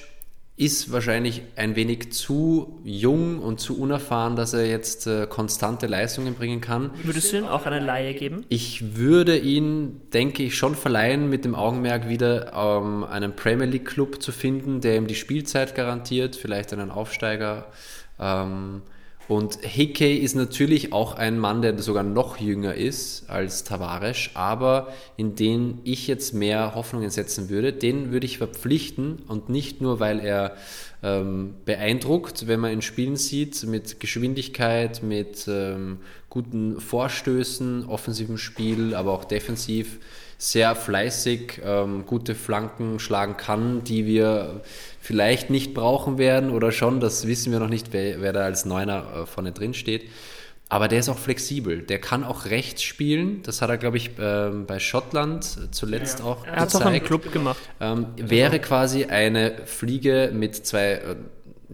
[0.56, 6.34] ist wahrscheinlich ein wenig zu jung und zu unerfahren, dass er jetzt äh, konstante Leistungen
[6.34, 6.92] bringen kann.
[7.02, 8.46] Würdest du ihm auch eine Laie geben?
[8.50, 13.86] Ich würde ihn, denke ich, schon verleihen, mit dem Augenmerk wieder ähm, einen Premier League
[13.86, 17.66] Club zu finden, der ihm die Spielzeit garantiert, vielleicht einen Aufsteiger.
[18.20, 18.82] Ähm,
[19.26, 24.92] Und Hickey ist natürlich auch ein Mann, der sogar noch jünger ist als Tavares, aber
[25.16, 29.98] in den ich jetzt mehr Hoffnungen setzen würde, den würde ich verpflichten und nicht nur,
[29.98, 30.56] weil er
[31.02, 35.98] ähm, beeindruckt, wenn man ihn spielen sieht, mit Geschwindigkeit, mit ähm,
[36.28, 40.00] guten Vorstößen, offensivem Spiel, aber auch defensiv
[40.38, 44.62] sehr fleißig, ähm, gute Flanken schlagen kann, die wir
[45.00, 48.64] vielleicht nicht brauchen werden oder schon, das wissen wir noch nicht, wer, wer da als
[48.64, 50.08] Neuner äh, vorne drin steht.
[50.70, 51.82] Aber der ist auch flexibel.
[51.82, 53.42] Der kann auch rechts spielen.
[53.42, 56.24] Das hat er, glaube ich, äh, bei Schottland zuletzt ja.
[56.24, 57.58] auch Er hat es auch im Club gemacht.
[57.80, 61.16] Ähm, wäre quasi eine Fliege mit zwei, äh,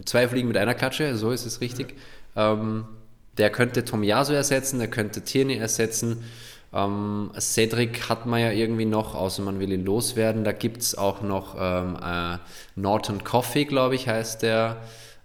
[0.05, 1.95] zwei Fliegen mit einer Klatsche, so ist es richtig.
[2.37, 2.85] Ähm,
[3.39, 6.25] der könnte Tomiyasu ersetzen, der könnte Tierney ersetzen.
[6.73, 10.45] Ähm, Cedric hat man ja irgendwie noch, außer man will ihn loswerden.
[10.45, 12.39] Da gibt es auch noch ähm, äh,
[12.77, 14.77] Norton Coffey, glaube ich, heißt der.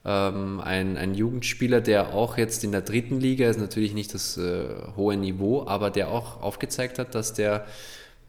[0.03, 4.37] Ähm, ein, ein Jugendspieler, der auch jetzt in der dritten Liga ist, natürlich nicht das
[4.37, 7.65] äh, hohe Niveau, aber der auch aufgezeigt hat, dass der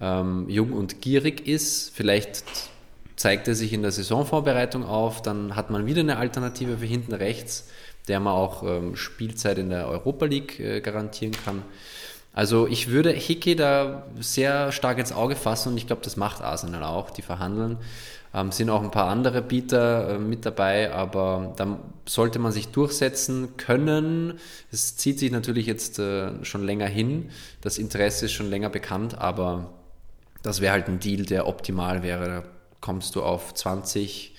[0.01, 1.91] ähm, jung und gierig ist.
[1.95, 2.45] Vielleicht
[3.17, 7.15] zeigt er sich in der Saisonvorbereitung auf, dann hat man wieder eine Alternative für hinten
[7.15, 7.69] rechts,
[8.09, 11.63] der man auch ähm, Spielzeit in der Europa League äh, garantieren kann.
[12.37, 16.43] Also ich würde Hickey da sehr stark ins Auge fassen und ich glaube, das macht
[16.43, 17.09] Arsenal auch.
[17.09, 17.79] Die verhandeln.
[18.35, 22.69] Ähm, sind auch ein paar andere Bieter äh, mit dabei, aber da sollte man sich
[22.69, 24.35] durchsetzen können.
[24.71, 27.31] Es zieht sich natürlich jetzt äh, schon länger hin.
[27.63, 29.73] Das Interesse ist schon länger bekannt, aber
[30.43, 32.27] das wäre halt ein Deal, der optimal wäre.
[32.29, 32.43] Da
[32.83, 34.35] kommst du auf 20,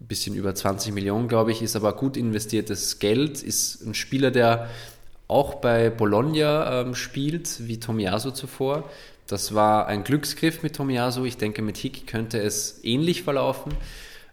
[0.00, 4.32] ein bisschen über 20 Millionen, glaube ich, ist aber gut investiertes Geld, ist ein Spieler,
[4.32, 4.68] der
[5.28, 8.88] auch bei Bologna ähm, spielt, wie Tomiaso zuvor.
[9.26, 11.24] Das war ein Glücksgriff mit Tomiaso.
[11.24, 13.72] Ich denke, mit Hick könnte es ähnlich verlaufen.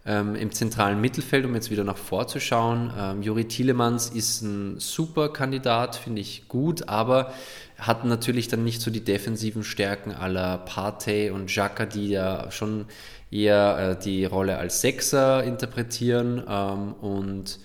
[0.07, 5.30] Ähm, Im zentralen Mittelfeld, um jetzt wieder nach vorzuschauen, ähm, Juri Tielemans ist ein super
[5.30, 7.34] Kandidat, finde ich gut, aber
[7.80, 12.85] hat natürlich dann nicht so die defensiven Stärken aller Partey und Xhaka, die ja schon
[13.31, 17.59] eher äh, die Rolle als Sechser interpretieren ähm, und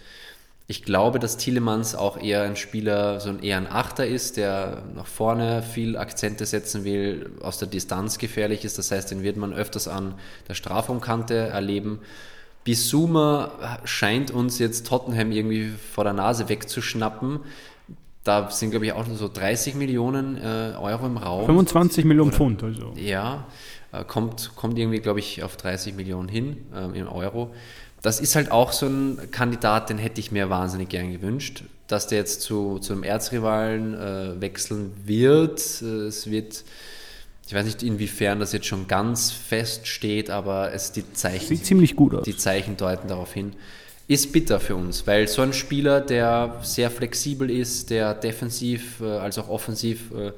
[0.70, 4.84] ich glaube, dass Thielemanns auch eher ein Spieler, so ein eher ein Achter ist, der
[4.94, 8.78] nach vorne viel Akzente setzen will, aus der Distanz gefährlich ist.
[8.78, 10.14] Das heißt, den wird man öfters an
[10.46, 11.98] der Strafraumkante erleben.
[12.62, 17.40] Bisuma scheint uns jetzt Tottenham irgendwie vor der Nase wegzuschnappen.
[18.22, 21.46] Da sind, glaube ich, auch nur so 30 Millionen äh, Euro im Raum.
[21.46, 22.92] 25 Millionen Oder, Pfund, also.
[22.94, 23.48] Ja,
[23.90, 27.50] äh, kommt, kommt irgendwie, glaube ich, auf 30 Millionen hin äh, im Euro
[28.02, 32.06] das ist halt auch so ein Kandidat, den hätte ich mir wahnsinnig gern gewünscht, dass
[32.06, 35.60] der jetzt zu, zu einem Erzrivalen äh, wechseln wird.
[35.82, 36.64] Äh, es wird,
[37.46, 41.46] ich weiß nicht, inwiefern das jetzt schon ganz fest steht, aber es die Zeichen.
[41.46, 42.24] Sieht ziemlich gut aus.
[42.24, 43.52] Die Zeichen deuten darauf hin.
[44.08, 49.04] Ist bitter für uns, weil so ein Spieler, der sehr flexibel ist, der defensiv äh,
[49.04, 50.32] als auch offensiv äh,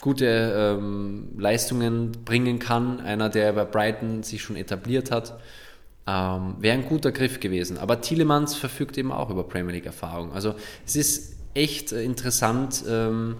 [0.00, 5.40] gute ähm, Leistungen bringen kann, einer, der bei Brighton sich schon etabliert hat,
[6.08, 7.76] ähm, Wäre ein guter Griff gewesen.
[7.76, 10.32] Aber Thielemanns verfügt eben auch über Premier League-Erfahrung.
[10.32, 10.54] Also
[10.86, 13.36] es ist echt äh, interessant, ähm,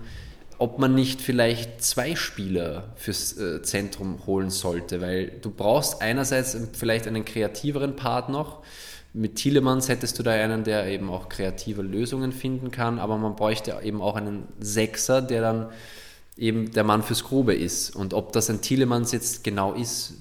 [0.59, 6.57] ob man nicht vielleicht zwei Spieler fürs äh, Zentrum holen sollte, weil du brauchst einerseits
[6.75, 8.63] vielleicht einen kreativeren Part noch.
[9.15, 13.35] Mit Thielemanns hättest du da einen, der eben auch kreative Lösungen finden kann, aber man
[13.35, 15.69] bräuchte eben auch einen Sechser, der dann
[16.37, 17.97] eben der Mann fürs Grobe ist.
[17.97, 20.15] Und ob das ein Thielemanns jetzt genau ist,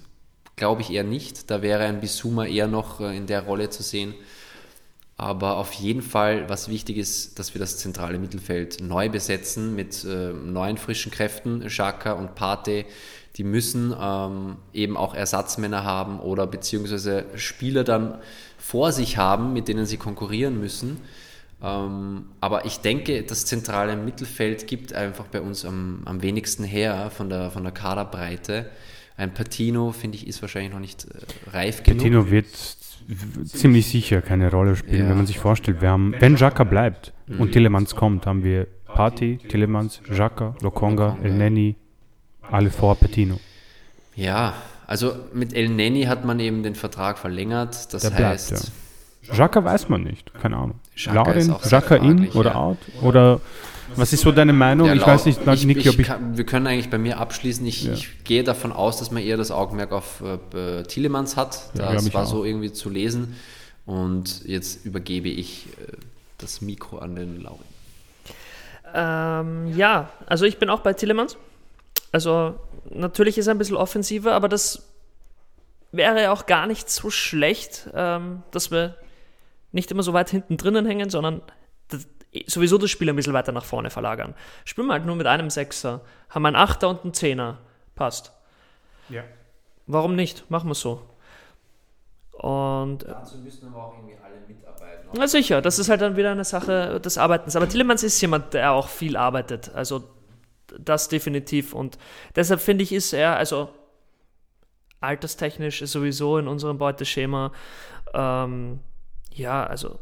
[0.57, 1.49] glaube ich eher nicht.
[1.49, 4.13] Da wäre ein Bisuma eher noch äh, in der Rolle zu sehen.
[5.15, 10.03] Aber auf jeden Fall, was wichtig ist, dass wir das zentrale Mittelfeld neu besetzen mit
[10.03, 11.65] äh, neuen frischen Kräften.
[11.65, 12.85] Xhaka und Pate,
[13.35, 18.19] die müssen ähm, eben auch Ersatzmänner haben oder beziehungsweise Spieler dann
[18.57, 21.01] vor sich haben, mit denen sie konkurrieren müssen.
[21.63, 27.09] Ähm, aber ich denke, das zentrale Mittelfeld gibt einfach bei uns am, am wenigsten her
[27.09, 28.69] von der, von der Kaderbreite.
[29.17, 31.97] Ein Patino, finde ich, ist wahrscheinlich noch nicht äh, reif genug.
[31.97, 32.47] Patino wird
[33.45, 35.09] ziemlich sicher keine Rolle spielen, ja.
[35.09, 37.41] wenn man sich vorstellt, wir haben, wenn Jaka bleibt mhm.
[37.41, 41.75] und Tillemans kommt, haben wir Party, Tillemans, Jaka, Lokonga, El Neni,
[42.51, 43.39] alle vor Patino.
[44.15, 44.53] Ja,
[44.85, 48.49] also mit El Neni hat man eben den Vertrag verlängert, das Der heißt...
[48.49, 48.71] Bleibt,
[49.29, 49.33] ja.
[49.33, 50.79] Jaka weiß man nicht, keine Ahnung.
[51.05, 52.55] Lauren, Jaka in oder ja.
[52.55, 53.41] out oder
[53.95, 54.91] was ist so deine Meinung?
[54.91, 57.65] ich weiß nicht, ich, Niki, ich, ich kann, wir können eigentlich bei mir abschließen.
[57.65, 57.93] Ich, ja.
[57.93, 61.71] ich, gehe davon aus, dass man eher das Augenmerk auf äh, Thielemanns hat.
[61.77, 62.27] Ja, das war auch.
[62.27, 63.35] so irgendwie zu lesen.
[63.85, 65.93] Und jetzt übergebe ich äh,
[66.37, 67.65] das Mikro an den Laurin.
[68.93, 71.37] Ähm, ja, also ich bin auch bei Thielemanns.
[72.11, 72.55] Also
[72.89, 74.83] natürlich ist er ein bisschen offensiver, aber das
[75.91, 78.95] wäre auch gar nicht so schlecht, ähm, dass wir
[79.71, 81.41] nicht immer so weit hinten drinnen hängen, sondern
[82.47, 84.35] sowieso das Spiel ein bisschen weiter nach vorne verlagern.
[84.65, 87.57] Spielen wir halt nur mit einem Sechser, haben einen Achter und einen Zehner.
[87.95, 88.31] Passt.
[89.09, 89.23] Ja.
[89.87, 90.49] Warum nicht?
[90.51, 91.01] Machen wir so.
[92.33, 95.09] Und Dazu müssen aber auch irgendwie alle mitarbeiten.
[95.13, 97.55] na sicher, das ist halt dann wieder eine Sache des Arbeitens.
[97.55, 99.73] Aber Tillemans ist jemand, der auch viel arbeitet.
[99.73, 100.03] Also
[100.77, 101.73] das definitiv.
[101.73, 101.97] Und
[102.35, 103.69] deshalb finde ich, ist er, also
[104.99, 107.51] alterstechnisch ist sowieso in unserem Beuteschema,
[108.13, 108.79] ähm,
[109.31, 109.99] ja, also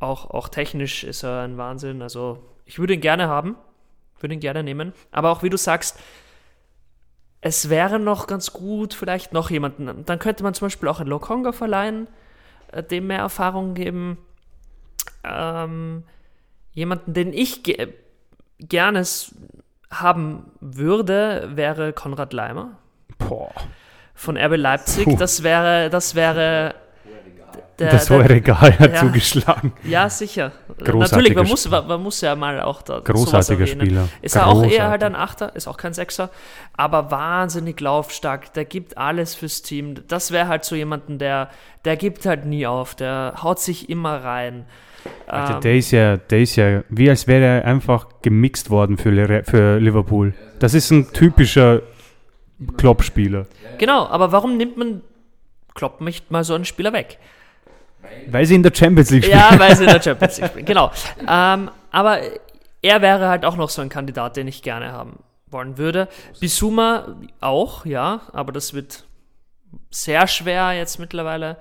[0.00, 2.02] auch, auch technisch ist er ein Wahnsinn.
[2.02, 3.56] Also ich würde ihn gerne haben,
[4.18, 4.92] würde ihn gerne nehmen.
[5.12, 5.98] Aber auch wie du sagst,
[7.42, 10.04] es wäre noch ganz gut, vielleicht noch jemanden.
[10.04, 12.08] Dann könnte man zum Beispiel auch einen Lokonga verleihen,
[12.72, 14.18] äh, dem mehr Erfahrung geben.
[15.24, 16.04] Ähm,
[16.72, 17.94] jemanden, den ich ge
[18.58, 19.02] gerne
[19.90, 22.78] haben würde, wäre Konrad Leimer
[23.16, 23.50] Boah,
[24.14, 25.06] von RB Leipzig.
[25.06, 25.16] Puh.
[25.16, 26.74] Das wäre, das wäre
[27.80, 29.00] der, das hohe Regal hat ja.
[29.00, 29.72] zugeschlagen.
[29.84, 30.52] ja, sicher.
[30.68, 31.82] Großartiger Natürlich, man muss, Spieler.
[31.82, 33.66] man muss ja mal auch da Großartiger.
[33.66, 34.08] Spieler.
[34.22, 36.30] Ist er auch eher halt ein Achter, ist auch kein Sechser,
[36.76, 38.52] aber wahnsinnig laufstark.
[38.54, 39.94] Der gibt alles fürs Team.
[40.08, 41.50] Das wäre halt so jemanden, der,
[41.84, 42.94] der gibt halt nie auf.
[42.94, 44.66] Der haut sich immer rein.
[45.26, 48.98] Alter, Ähm, der ist ja, der ist ja, wie als wäre er einfach gemixt worden
[48.98, 50.34] für, für Liverpool.
[50.58, 51.82] Das ist ein typischer
[52.76, 53.46] Klopp-Spieler.
[53.78, 55.00] genau, aber warum nimmt man
[55.74, 57.18] Klopp nicht mal so einen Spieler weg?
[58.28, 59.38] Weil sie in der Champions League spielen.
[59.38, 60.66] Ja, weil sie in der Champions League spielen.
[60.66, 60.90] Genau.
[61.28, 62.20] Ähm, aber
[62.82, 66.08] er wäre halt auch noch so ein Kandidat, den ich gerne haben wollen würde.
[66.38, 69.04] Bisuma auch, ja, aber das wird
[69.90, 71.56] sehr schwer jetzt mittlerweile.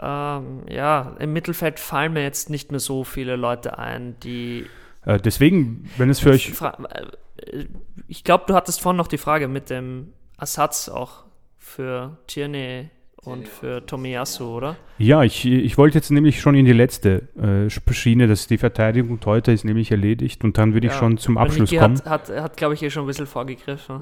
[0.00, 4.66] Ähm, ja, im Mittelfeld fallen mir jetzt nicht mehr so viele Leute ein, die.
[5.04, 7.66] Äh, deswegen, wenn es für euch äh,
[8.08, 11.24] ich glaube, du hattest vorhin noch die Frage mit dem Ersatz auch
[11.58, 12.90] für Tierney
[13.24, 14.76] und für Tomiyasu, oder?
[14.98, 19.18] Ja, ich, ich wollte jetzt nämlich schon in die letzte äh, Schiene, dass die Verteidigung
[19.24, 21.96] heute ist nämlich erledigt und dann würde ich Ja, schon zum Abschluss Niki kommen.
[22.04, 24.00] hat, hat, hat glaube ich, hier schon ein bisschen vorgegriffen.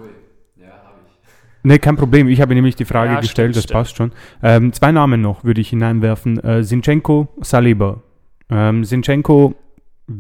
[1.65, 2.29] Nee, kein Problem.
[2.29, 3.79] Ich habe nämlich die Frage Ja, gestellt, stimmt, das stimmt.
[3.79, 4.13] passt schon.
[4.43, 6.39] Ähm, zwei Namen noch würde ich hineinwerfen.
[6.43, 8.03] Äh, Sinchenko, Saliba.
[8.51, 9.55] Ähm, Sinchenko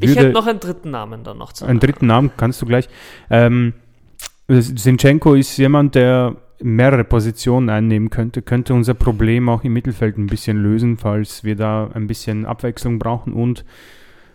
[0.00, 2.66] Ich hätte würde noch einen dritten Namen dann noch zu einen dritten Namen, kannst du
[2.66, 2.88] gleich.
[3.28, 3.72] Ähm,
[4.48, 10.26] Sinchenko ist jemand, der mehrere Positionen einnehmen könnte, könnte unser Problem auch im Mittelfeld ein
[10.26, 13.64] bisschen lösen, falls wir da ein bisschen Abwechslung brauchen und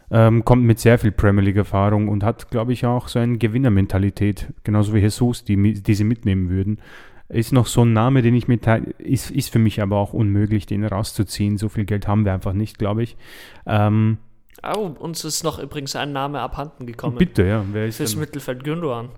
[0.09, 4.47] ähm, kommt mit sehr viel Premier League-Erfahrung und hat, glaube ich, auch so eine Gewinnermentalität,
[4.63, 6.79] genauso wie Jesus, die, die sie mitnehmen würden.
[7.29, 10.65] Ist noch so ein Name, den ich mitteile, ist, ist für mich aber auch unmöglich,
[10.65, 11.57] den rauszuziehen.
[11.57, 13.17] So viel Geld haben wir einfach nicht, glaube ich.
[13.65, 14.17] Ähm,
[14.63, 17.17] Oh, uns ist noch übrigens ein Name abhanden gekommen.
[17.17, 17.63] bitte, ja.
[17.71, 18.21] Wer ist Fürs denn?
[18.21, 19.09] Mittelfeld Gündogan.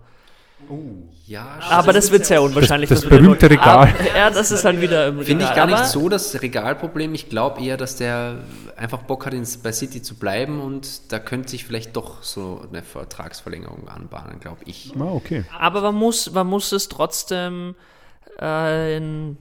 [1.26, 2.90] Ja, Aber das wird sehr unwahrscheinlich.
[2.90, 3.49] das dass wir den berühmte.
[3.49, 3.94] Regal.
[4.15, 5.26] Ja, das ist halt wieder im Regal.
[5.26, 7.14] Finde ich gar nicht so das Regalproblem.
[7.14, 8.40] Ich glaube eher, dass der
[8.76, 12.65] einfach Bock hat, ins, bei City zu bleiben und da könnte sich vielleicht doch so
[12.68, 14.94] eine Vertragsverlängerung anbahnen, glaube ich.
[14.99, 15.44] Ah, okay.
[15.60, 17.76] Aber man muss, man muss es trotzdem
[18.40, 19.38] äh, in,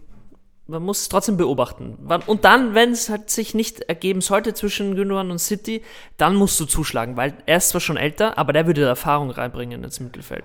[0.66, 1.97] man muss es trotzdem beobachten.
[2.27, 5.82] Und dann, wenn es halt sich nicht ergeben sollte zwischen Gündogan und City,
[6.19, 9.82] dann musst du zuschlagen, weil er ist zwar schon älter, aber der würde Erfahrung reinbringen
[9.82, 10.45] ins Mittelfeld.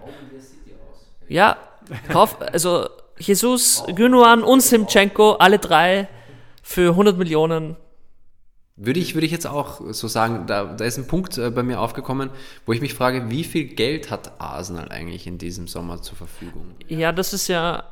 [1.27, 1.57] Ja,
[2.11, 2.87] kauf, also
[3.17, 6.07] Jesus, Gündogan und Simchenko, alle drei
[6.61, 7.75] für 100 Millionen.
[8.75, 11.61] Würde ich, würde ich jetzt auch so sagen, da, da ist ein Punkt äh, bei
[11.61, 12.31] mir aufgekommen,
[12.65, 16.73] wo ich mich frage, wie viel Geld hat Arsenal eigentlich in diesem Sommer zur Verfügung?
[16.87, 17.83] Ja, das ist ja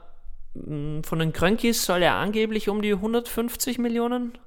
[0.56, 4.38] mh, von den Krönkis soll ja angeblich um die 150 Millionen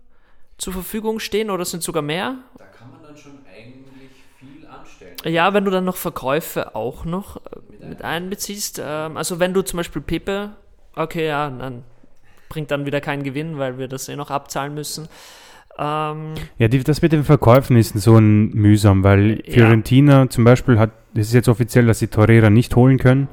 [0.58, 2.36] zur Verfügung stehen oder sind sogar mehr.
[2.58, 5.12] Da kann man dann schon eigentlich viel anstellen.
[5.24, 8.80] Ja, wenn du dann noch Verkäufe auch noch äh, mit einbeziehst.
[8.84, 10.50] Ähm, also wenn du zum Beispiel Pepe,
[10.94, 11.82] okay, ja, dann
[12.48, 15.08] bringt dann wieder keinen Gewinn, weil wir das eh noch abzahlen müssen.
[15.78, 19.54] Ähm, Ja, die, das mit den Verkäufen ist so ein mühsam, weil Ja.
[19.54, 23.28] Fiorentina zum Beispiel hat, es ist jetzt offiziell, dass sie Torreira nicht holen können,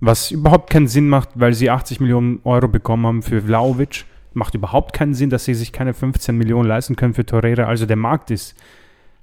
[0.00, 4.04] was überhaupt keinen Sinn macht, weil sie 80 Millionen Euro bekommen haben für Vlaovic.
[4.34, 7.64] Macht überhaupt keinen Sinn, dass sie sich keine 15 Millionen leisten können für Torreira.
[7.64, 8.54] Also der Markt ist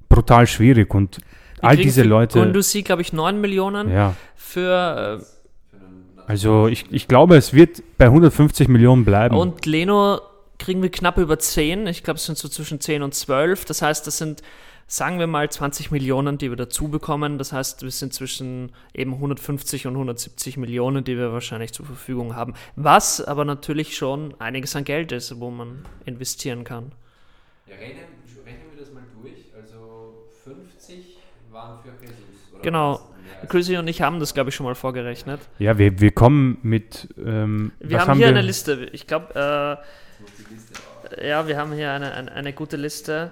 [0.09, 1.19] brutal schwierig und
[1.63, 2.39] all diese Leute.
[2.39, 5.21] Gunduzi, glaube ich, 9 Millionen Ja, für
[6.27, 9.35] also ich, ich glaube, es wird bei 150 Millionen äh, bleiben.
[9.35, 10.21] und Leno
[10.57, 11.87] kriegen wir knapp über 10.
[11.87, 13.65] Ich glaube, es sind so zwischen 10 und 12.
[13.65, 14.41] Das heißt, das sind,
[14.87, 17.37] sagen wir mal, 20 Millionen, die wir dazu bekommen.
[17.37, 22.35] Das heißt, wir sind zwischen eben 150 und 170 Millionen, die wir wahrscheinlich zur Verfügung
[22.35, 22.53] haben.
[22.75, 26.93] Was aber natürlich schon einiges an Geld ist, wo man investieren kann.
[27.67, 28.05] Ja, rechnen,
[28.45, 29.51] rechnen wir das mal durch.
[29.59, 31.17] Also 50
[31.69, 32.17] waren für Jesus.
[32.53, 32.99] Oder Genau.
[33.49, 35.41] Chrissy und ich haben das, glaube ich, schon mal vorgerechnet.
[35.59, 37.09] ja, wir, wir kommen mit.
[37.17, 38.35] Ähm, Wir was haben hier wir?
[38.35, 38.87] eine Liste.
[38.93, 39.79] Ich glaube,
[41.17, 43.31] äh, ja, wir haben hier eine, eine, eine gute Liste.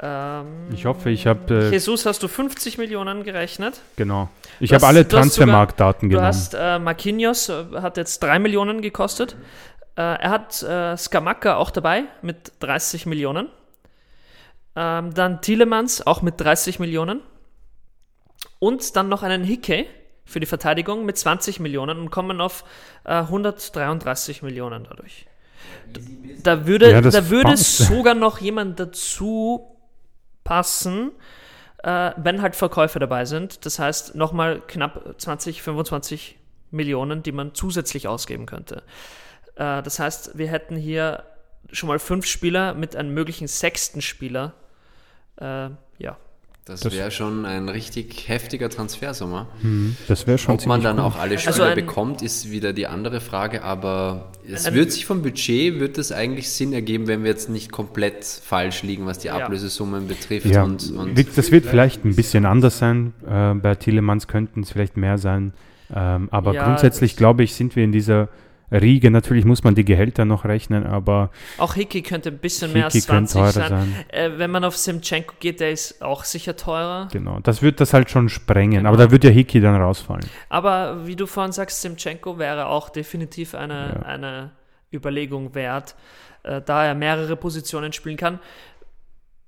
[0.00, 1.54] Ähm, Ich hoffe, ich habe.
[1.54, 3.80] Äh, Jesus hast du 50 Millionen gerechnet.
[3.96, 4.30] genau.
[4.60, 6.28] Ich Du habe alle du Transfermarktdaten Du genommen.
[6.28, 9.36] hast äh, Marquinhos, äh, hat jetzt 3 Millionen gekostet.
[9.96, 13.48] Äh, er hat äh, Skamaka auch dabei mit 30 Millionen.
[14.74, 17.20] Ähm, dann Tielemans auch mit 30 Millionen.
[18.62, 19.88] Und dann noch einen Hickey
[20.24, 22.62] für die Verteidigung mit 20 Millionen und kommen auf
[23.02, 25.26] äh, 133 Millionen dadurch.
[26.44, 27.78] Da würde, Ja, da würde passt.
[27.78, 29.76] sogar noch jemand dazu
[30.44, 31.10] passen,
[31.82, 33.66] äh, wenn halt Verkäufe dabei sind.
[33.66, 36.38] Das heißt, nochmal knapp 20, 25
[36.70, 38.84] Millionen, die man zusätzlich ausgeben könnte.
[39.56, 41.24] Äh, das heißt, wir hätten hier
[41.72, 44.54] schon mal fünf Spieler mit einem möglichen sechsten Spieler.
[45.40, 46.16] Äh, ja.
[46.64, 49.48] Das, Das- wäre schon ein richtig heftiger Transfersommer.
[49.62, 51.04] Hm, das wäre schon Ob man dann cool.
[51.06, 54.92] auch alle Spieler Also ein- bekommt, ist wieder die andere Frage, aber es Ein- wird
[54.92, 59.06] sich vom Budget, wird es eigentlich Sinn ergeben, wenn wir jetzt nicht komplett falsch liegen,
[59.06, 59.38] was die Ja.
[59.38, 60.46] Ablösesummen betrifft.
[60.46, 63.12] Ja, und, und das wird vielleicht ein bisschen anders sein.
[63.28, 65.54] Äh, bei Tielemans könnten es vielleicht mehr sein.
[65.92, 68.28] Ähm, aber Ja, grundsätzlich, glaube ich, sind wir in dieser
[68.72, 69.10] Riege.
[69.10, 72.98] Natürlich muss man die Gehälter noch rechnen, aber Auch Hickey könnte ein bisschen mehr Hickey
[72.98, 73.94] als könnte 20 teurer sein.
[73.94, 74.04] sein.
[74.08, 77.08] Äh, wenn man auf Simchenko geht, der ist auch sicher teurer.
[77.12, 78.78] Genau, das wird das halt schon sprengen.
[78.78, 78.88] Genau.
[78.88, 80.24] Aber da wird ja Hickey dann rausfallen.
[80.48, 84.02] Aber wie du vorhin sagst, Simchenko wäre auch definitiv eine, Ja.
[84.06, 84.50] eine
[84.92, 85.94] Überlegung wert,
[86.42, 88.38] äh, da er mehrere Positionen spielen kann.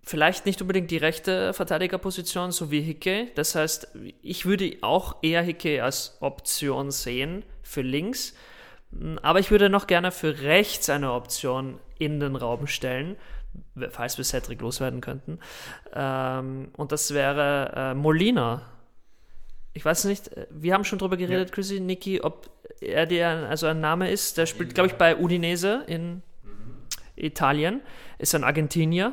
[0.07, 3.29] Vielleicht nicht unbedingt die rechte Verteidigerposition, so wie Hicke.
[3.37, 3.89] Das heißt,
[4.21, 8.35] ich würde auch eher Hicke als Option sehen für links.
[9.23, 13.16] Aber ich würde noch gerne für rechts eine Option in den Raum stellen,
[13.91, 15.39] falls wir Cedric loswerden könnten.
[15.95, 18.62] Ähm, und das wäre äh, Molina.
[19.73, 22.51] Ich weiß nicht, äh, wir haben schon drüber geredet, Chrissy, Niki, ob
[22.81, 24.39] er dir ein, also ein Name ist.
[24.39, 26.23] Der spielt, glaube ich, bei Udinese in
[27.16, 27.81] Italien,
[28.19, 29.12] ist ein Argentinier.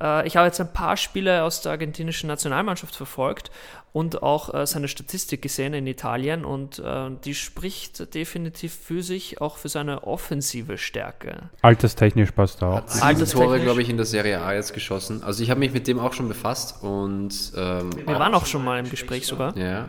[0.00, 3.50] Äh, ich habe jetzt ein paar Spiele aus der argentinischen Nationalmannschaft verfolgt
[3.92, 9.40] und auch äh, seine Statistik gesehen in Italien und äh, die spricht definitiv für sich,
[9.40, 11.50] auch für seine offensive Stärke.
[11.62, 12.74] Alterstechnisch passt er auch.
[12.74, 13.32] Alterstechnisch.
[13.32, 15.22] Tore, glaube ich, in der Serie A jetzt geschossen.
[15.24, 18.64] Also ich habe mich mit dem auch schon befasst und ähm, Wir waren auch schon
[18.64, 19.56] mal im Gespräch sogar.
[19.56, 19.88] Ja.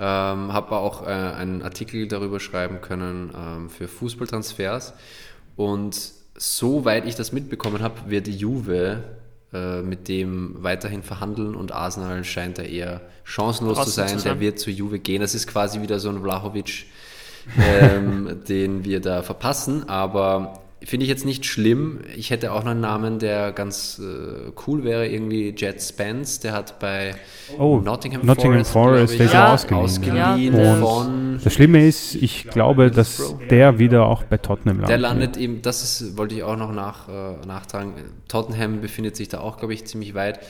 [0.00, 4.94] Ähm, habe auch äh, einen Artikel darüber schreiben können ähm, für Fußballtransfers.
[5.56, 9.02] Und soweit ich das mitbekommen habe, wird die Juve
[9.52, 14.08] äh, mit dem weiterhin verhandeln und Arsenal scheint da eher chancenlos zu sein.
[14.08, 14.40] zu Der sein.
[14.40, 15.20] wird zur Juve gehen.
[15.20, 16.86] Das ist quasi wieder so ein Vlahovic,
[17.58, 19.88] ähm, den wir da verpassen.
[19.88, 22.00] Aber finde ich jetzt nicht schlimm.
[22.16, 26.40] Ich hätte auch noch einen Namen, der ganz äh, cool wäre, irgendwie Jet Spence.
[26.40, 27.14] Der hat bei
[27.58, 29.84] Oh, Nottingham, Nottingham Forest, Forest, der ist ja ausgeliehen.
[29.84, 31.40] ausgeliehen Ja, von.
[31.42, 34.90] Das Schlimme ist, ich glaube, dass der wieder auch bei Tottenham landet.
[34.90, 37.94] Der landet eben, das ist, wollte ich auch noch nach, äh, nachtragen.
[38.28, 40.40] Tottenham befindet sich da auch, glaube ich, ziemlich weit.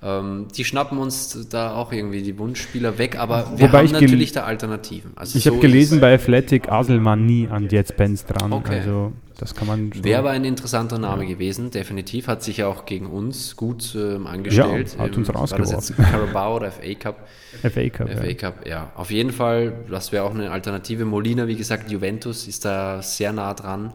[0.00, 4.30] Ähm, die schnappen uns da auch irgendwie die Wunschspieler weg, aber wir Wobei haben natürlich
[4.30, 5.10] da Alternativen.
[5.16, 6.00] Also Ich so habe gelesen, es.
[6.00, 8.52] bei Athletic Aselmann nie an Jet Spence dran.
[8.52, 8.78] Okay.
[8.78, 10.04] Also das kann man schon.
[10.04, 12.28] Wäre aber ein interessanter Name gewesen, definitiv.
[12.28, 14.94] Hat sich ja auch gegen uns gut ähm, angestellt.
[14.96, 15.96] Ja, hat uns Ähm, rausgeworfen.
[15.96, 17.28] Carabao oder FA Cup?
[17.62, 18.08] FA Cup.
[18.08, 18.34] FA ja.
[18.34, 18.92] Cup, ja.
[18.94, 21.04] Auf jeden Fall, das wäre auch eine Alternative.
[21.06, 23.92] Molina, wie gesagt, Juventus ist da sehr nah dran.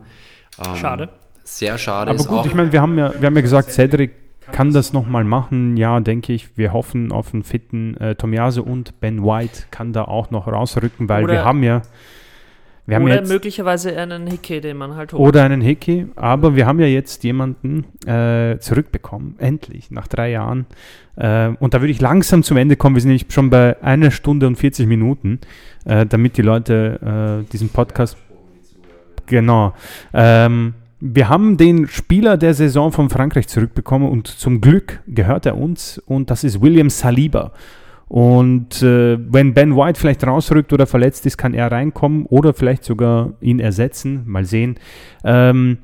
[0.60, 1.10] Ähm, Schade.
[1.46, 2.12] Sehr schade.
[2.12, 4.74] Aber ist gut, auch, ich meine, wir haben ja, wir haben ja gesagt, Cedric kann
[4.74, 5.78] das nochmal machen.
[5.78, 6.57] Ja, denke ich.
[6.57, 11.07] Wir hoffen auf einen fitten äh, Tomiase und Ben White kann da auch noch rausrücken,
[11.10, 11.82] weil Oder- wir haben ja,
[12.86, 15.22] wir haben Oder jetzt möglicherweise einen Hickey, den man halt holt.
[15.22, 20.65] oder einen Hickey, aber wir haben ja jetzt jemanden äh, zurückbekommen, endlich, nach drei Jahren.
[21.15, 22.95] Äh, und da würde ich langsam zum Ende kommen.
[22.98, 25.40] Wir sind nämlich schon bei einer Stunde und 40 Minuten,
[25.86, 28.18] äh, damit die Leute äh, diesen Podcast.
[29.28, 29.74] Genau.
[30.14, 30.74] Ähm,
[31.06, 35.98] wir haben den Spieler der Saison von Frankreich zurückbekommen und zum Glück gehört er uns
[35.98, 37.52] und das ist William Saliba.
[38.08, 42.86] Und äh, wenn Ben White vielleicht rausrückt oder verletzt ist, kann er reinkommen oder vielleicht
[42.86, 44.24] sogar ihn ersetzen.
[44.28, 44.76] Mal sehen.
[45.26, 45.80] Ähm,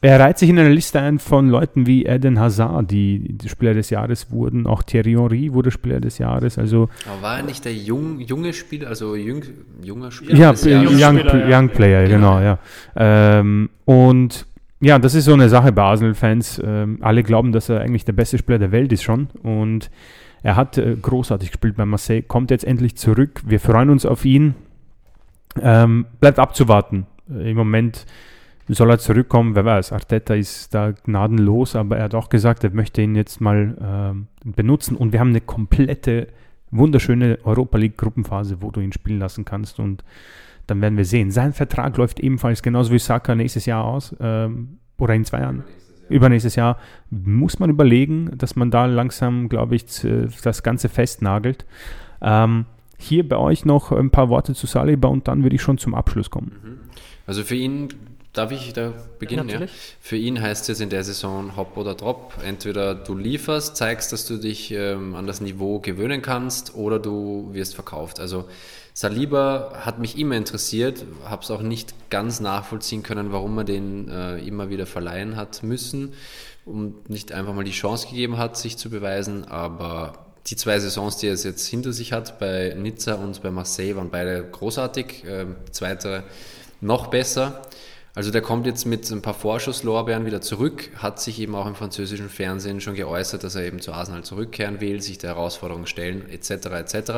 [0.00, 3.74] er reiht sich in einer Liste ein von Leuten wie Eden Hazard, die, die Spieler
[3.74, 4.66] des Jahres wurden.
[4.66, 6.58] Auch Thierry Henry wurde Spieler des Jahres.
[6.58, 9.44] Also aber war er nicht der jung, junge Spieler, also jüng,
[9.80, 10.36] junger Spieler?
[10.36, 11.02] ja, des Young, Jahres?
[11.02, 11.66] young, Spieler, ja.
[11.68, 12.58] Player, genau, ja.
[12.96, 14.46] Ähm, und
[14.80, 16.62] ja, das ist so eine Sache bei Arsenal-Fans.
[16.64, 19.28] Ähm, alle glauben, dass er eigentlich der beste Spieler der Welt ist schon.
[19.42, 19.90] Und
[20.42, 23.42] er hat äh, großartig gespielt bei Marseille, kommt jetzt endlich zurück.
[23.46, 24.54] Wir freuen uns auf ihn.
[25.60, 27.06] Ähm, bleibt abzuwarten.
[27.30, 28.04] Äh, Im Moment
[28.68, 29.92] soll er zurückkommen, wer weiß.
[29.92, 34.26] Arteta ist da gnadenlos, aber er hat auch gesagt, er möchte ihn jetzt mal ähm,
[34.44, 34.96] benutzen.
[34.96, 36.28] Und wir haben eine komplette,
[36.70, 39.78] wunderschöne Europa League-Gruppenphase, wo du ihn spielen lassen kannst.
[39.78, 40.04] Und
[40.66, 41.30] dann werden wir sehen.
[41.30, 44.14] Sein Vertrag läuft ebenfalls genauso wie Saka nächstes Jahr aus.
[44.20, 45.64] Ähm, oder in zwei Jahren.
[46.08, 46.78] Übernächstes Jahr
[47.10, 49.84] muss man überlegen, dass man da langsam, glaube ich,
[50.42, 51.66] das Ganze festnagelt.
[52.22, 52.66] Ähm,
[52.98, 55.94] hier bei euch noch ein paar Worte zu Saliba und dann würde ich schon zum
[55.94, 56.52] Abschluss kommen.
[56.62, 56.78] Mhm.
[57.26, 57.88] Also für ihn,
[58.32, 59.48] darf ich da beginnen?
[59.48, 59.66] Ja, ja?
[60.00, 62.34] Für ihn heißt es jetzt in der Saison Hop oder Drop.
[62.44, 67.48] Entweder du lieferst, zeigst, dass du dich ähm, an das Niveau gewöhnen kannst oder du
[67.52, 68.20] wirst verkauft.
[68.20, 68.44] Also
[68.98, 74.08] Saliba hat mich immer interessiert, habe es auch nicht ganz nachvollziehen können, warum man den
[74.08, 76.14] äh, immer wieder verleihen hat müssen
[76.64, 79.44] und nicht einfach mal die Chance gegeben hat, sich zu beweisen.
[79.44, 80.14] Aber
[80.46, 84.08] die zwei Saisons, die er jetzt hinter sich hat, bei Nizza und bei Marseille, waren
[84.08, 85.24] beide großartig.
[85.24, 86.24] Äh, zweite
[86.80, 87.60] noch besser.
[88.16, 91.74] Also der kommt jetzt mit ein paar Vorschusslorbeeren wieder zurück, hat sich eben auch im
[91.74, 96.26] französischen Fernsehen schon geäußert, dass er eben zu Arsenal zurückkehren will, sich der Herausforderung stellen,
[96.30, 96.50] etc.
[96.50, 97.12] etc.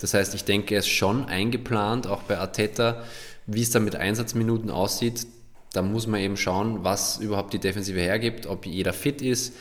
[0.00, 3.02] Das heißt, ich denke, er ist schon eingeplant, auch bei Arteta,
[3.46, 5.26] wie es dann mit Einsatzminuten aussieht.
[5.72, 9.52] Da muss man eben schauen, was überhaupt die Defensive hergibt, ob jeder fit ist.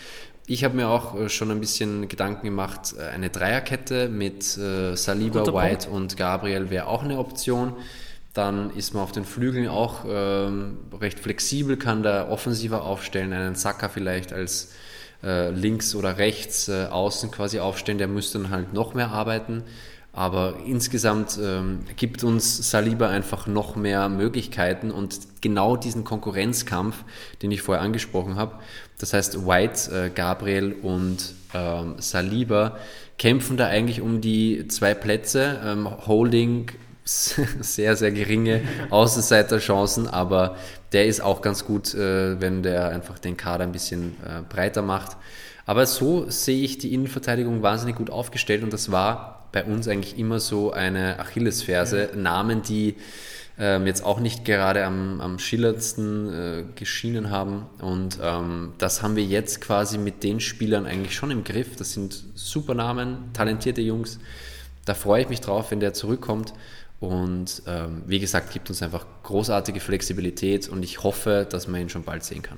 [0.45, 4.95] Ich habe mir auch äh, schon ein bisschen Gedanken gemacht, äh, eine Dreierkette mit äh,
[4.95, 7.73] Saliba, White und Gabriel wäre auch eine Option.
[8.35, 13.55] Dann ist man auf den Flügeln auch ähm, recht flexibel, kann da offensiver aufstellen, einen
[13.55, 14.73] Sacker vielleicht als
[15.23, 19.63] äh, links oder rechts äh, außen quasi aufstellen, der müsste dann halt noch mehr arbeiten.
[20.11, 27.03] Aber insgesamt ähm, gibt uns Saliba einfach noch mehr Möglichkeiten und genau diesen Konkurrenzkampf,
[27.41, 28.59] den ich vorher angesprochen habe.
[28.97, 32.77] Das heißt, White, äh, Gabriel und ähm, Saliba
[33.17, 35.59] kämpfen da eigentlich um die zwei Plätze.
[35.63, 36.71] Ähm, Holding
[37.61, 40.57] sehr, sehr geringe Außenseiterchancen, aber
[40.91, 44.81] der ist auch ganz gut, äh, wenn der einfach den Kader ein bisschen äh, breiter
[44.81, 45.17] macht.
[45.67, 50.17] Aber so sehe ich die Innenverteidigung wahnsinnig gut aufgestellt und das war bei uns eigentlich
[50.17, 52.09] immer so eine Achillesferse.
[52.11, 52.15] Ja.
[52.15, 52.95] Namen, die
[53.57, 57.67] ähm, jetzt auch nicht gerade am, am schillerndsten äh, geschienen haben.
[57.79, 61.75] Und ähm, das haben wir jetzt quasi mit den Spielern eigentlich schon im Griff.
[61.75, 64.19] Das sind super Namen, talentierte Jungs.
[64.85, 66.53] Da freue ich mich drauf, wenn der zurückkommt.
[67.05, 71.89] Und ähm, wie gesagt, gibt uns einfach großartige Flexibilität und ich hoffe, dass man ihn
[71.89, 72.57] schon bald sehen kann.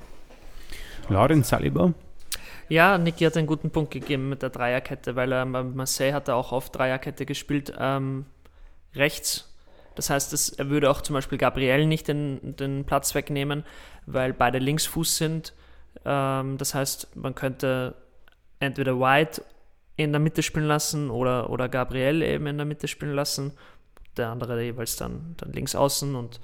[1.09, 1.93] Lauren Saliba?
[2.69, 6.29] Ja, Niki hat einen guten Punkt gegeben mit der Dreierkette, weil er bei Marseille hat
[6.29, 8.25] er auch oft Dreierkette gespielt, ähm,
[8.95, 9.53] rechts.
[9.95, 13.65] Das heißt, dass er würde auch zum Beispiel Gabriel nicht den, den Platz wegnehmen,
[14.05, 15.53] weil beide Linksfuß sind.
[16.05, 17.95] Ähm, das heißt, man könnte
[18.61, 19.41] entweder White
[19.97, 23.51] in der Mitte spielen lassen oder, oder Gabriel eben in der Mitte spielen lassen
[24.17, 26.39] der andere jeweils dann, dann links außen und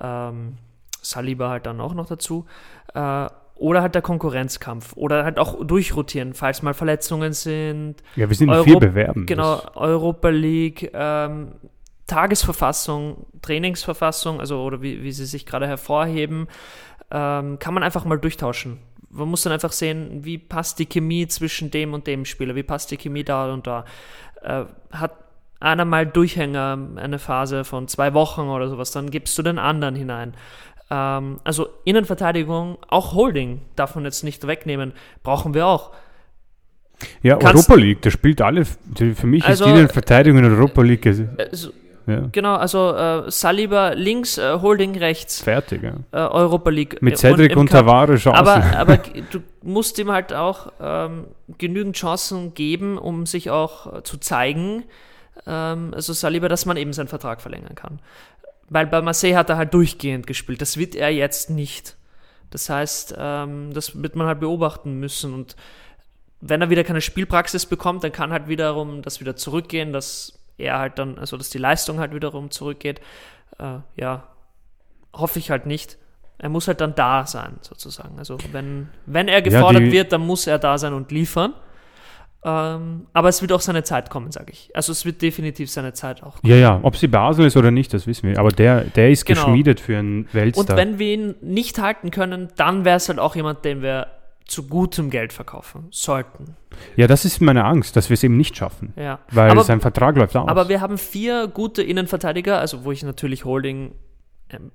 [0.00, 0.56] ähm,
[1.00, 2.46] Saliba halt dann auch noch dazu.
[2.94, 8.02] Äh, oder halt der Konkurrenzkampf oder halt auch durchrotieren, falls mal Verletzungen sind.
[8.16, 9.26] Ja, wir sind Euro viel bewerben.
[9.26, 11.52] Genau, Europa League, ähm,
[12.06, 16.48] Tagesverfassung, Trainingsverfassung, also oder wie, wie sie sich gerade hervorheben,
[17.10, 18.78] ähm, kann man einfach mal durchtauschen.
[19.10, 22.62] Man muss dann einfach sehen, wie passt die Chemie zwischen dem und dem Spieler, wie
[22.62, 23.84] passt die Chemie da und da.
[24.42, 25.12] Äh, hat
[25.62, 29.94] einer mal Durchhänger, eine Phase von zwei Wochen oder sowas, dann gibst du den anderen
[29.94, 30.34] hinein.
[30.90, 35.92] Ähm, also Innenverteidigung, auch Holding, darf man jetzt nicht wegnehmen, brauchen wir auch.
[37.22, 40.82] Ja, Kannst, Europa League, der spielt alle, für mich also, ist die Innenverteidigung in Europa
[40.82, 41.06] League.
[41.06, 41.70] Also,
[42.06, 42.28] ja.
[42.32, 45.40] Genau, also äh, Saliba links, äh, Holding rechts.
[45.40, 45.94] Fertig, ja.
[46.10, 47.00] Äh, Europa League.
[47.00, 48.38] Mit Cedric und, und Tavares Chancen.
[48.38, 48.96] Aber, aber
[49.30, 51.26] du musst ihm halt auch ähm,
[51.58, 54.84] genügend Chancen geben, um sich auch äh, zu zeigen
[55.46, 58.00] ähm, also Saliba, dass man eben seinen Vertrag verlängern kann.
[58.68, 60.60] Weil bei Marseille hat er halt durchgehend gespielt.
[60.60, 61.96] Das wird er jetzt nicht.
[62.50, 65.34] Das heißt, ähm, das wird man halt beobachten müssen.
[65.34, 65.56] Und
[66.40, 70.78] wenn er wieder keine Spielpraxis bekommt, dann kann halt wiederum das wieder zurückgehen, dass er
[70.78, 73.00] halt dann, also dass die Leistung halt wiederum zurückgeht.
[73.58, 74.28] Äh, ja,
[75.12, 75.98] hoffe ich halt nicht.
[76.38, 78.18] Er muss halt dann da sein, sozusagen.
[78.18, 81.54] Also wenn, wenn er gefordert ja, wird, dann muss er da sein und liefern.
[82.44, 84.70] Ähm, aber es wird auch seine Zeit kommen, sage ich.
[84.74, 86.52] Also es wird definitiv seine Zeit auch kommen.
[86.52, 88.38] Ja, ja, ob sie Basel ist oder nicht, das wissen wir.
[88.38, 89.44] Aber der, der ist genau.
[89.44, 90.70] geschmiedet für einen Weltstar.
[90.70, 94.08] Und wenn wir ihn nicht halten können, dann wäre es halt auch jemand, den wir
[94.44, 96.56] zu gutem Geld verkaufen sollten.
[96.96, 98.92] Ja, das ist meine Angst, dass wir es eben nicht schaffen.
[98.96, 99.20] Ja.
[99.30, 100.48] Weil aber, sein Vertrag läuft aus.
[100.48, 103.94] Aber wir haben vier gute Innenverteidiger, also wo ich natürlich Holding
[104.50, 104.72] ähm,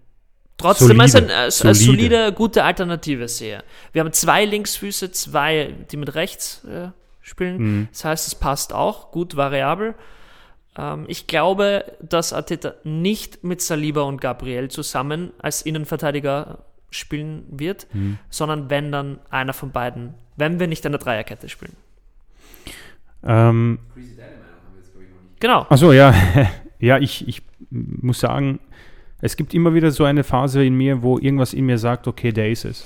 [0.58, 1.70] trotzdem solide, als, ein, als, solide.
[1.70, 3.62] als solide, gute Alternative sehe.
[3.92, 6.90] Wir haben zwei Linksfüße, zwei, die mit rechts äh,
[7.28, 7.58] spielen.
[7.58, 7.88] Mhm.
[7.92, 9.96] Das heißt, es passt auch gut variabel.
[10.78, 16.60] Ähm, ich glaube, dass Arteta nicht mit Saliba und Gabriel zusammen als Innenverteidiger
[16.90, 18.18] spielen wird, mhm.
[18.30, 21.76] sondern wenn dann einer von beiden, wenn wir nicht an der Dreierkette spielen.
[23.24, 23.80] Ähm,
[25.40, 25.66] genau.
[25.70, 26.14] Achso, ja.
[26.80, 28.60] ja, ich, ich muss sagen,
[29.20, 32.32] es gibt immer wieder so eine Phase in mir, wo irgendwas in mir sagt, okay,
[32.32, 32.86] der ist es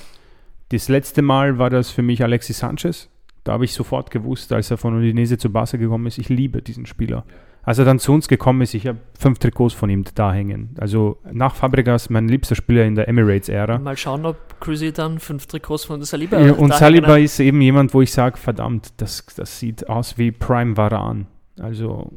[0.69, 3.09] Das letzte Mal war das für mich Alexis Sanchez.
[3.43, 6.61] Da habe ich sofort gewusst, als er von Udinese zu Barca gekommen ist, ich liebe
[6.61, 7.25] diesen Spieler.
[7.63, 10.75] Als er dann zu uns gekommen ist, ich habe fünf Trikots von ihm da hängen.
[10.79, 13.77] Also nach Fabregas mein liebster Spieler in der Emirates-Ära.
[13.77, 17.93] Mal schauen, ob Cruzy dann fünf Trikots von Saliba ja, Und Saliba ist eben jemand,
[17.93, 21.27] wo ich sage, verdammt, das, das sieht aus wie Prime Varan.
[21.59, 22.11] Also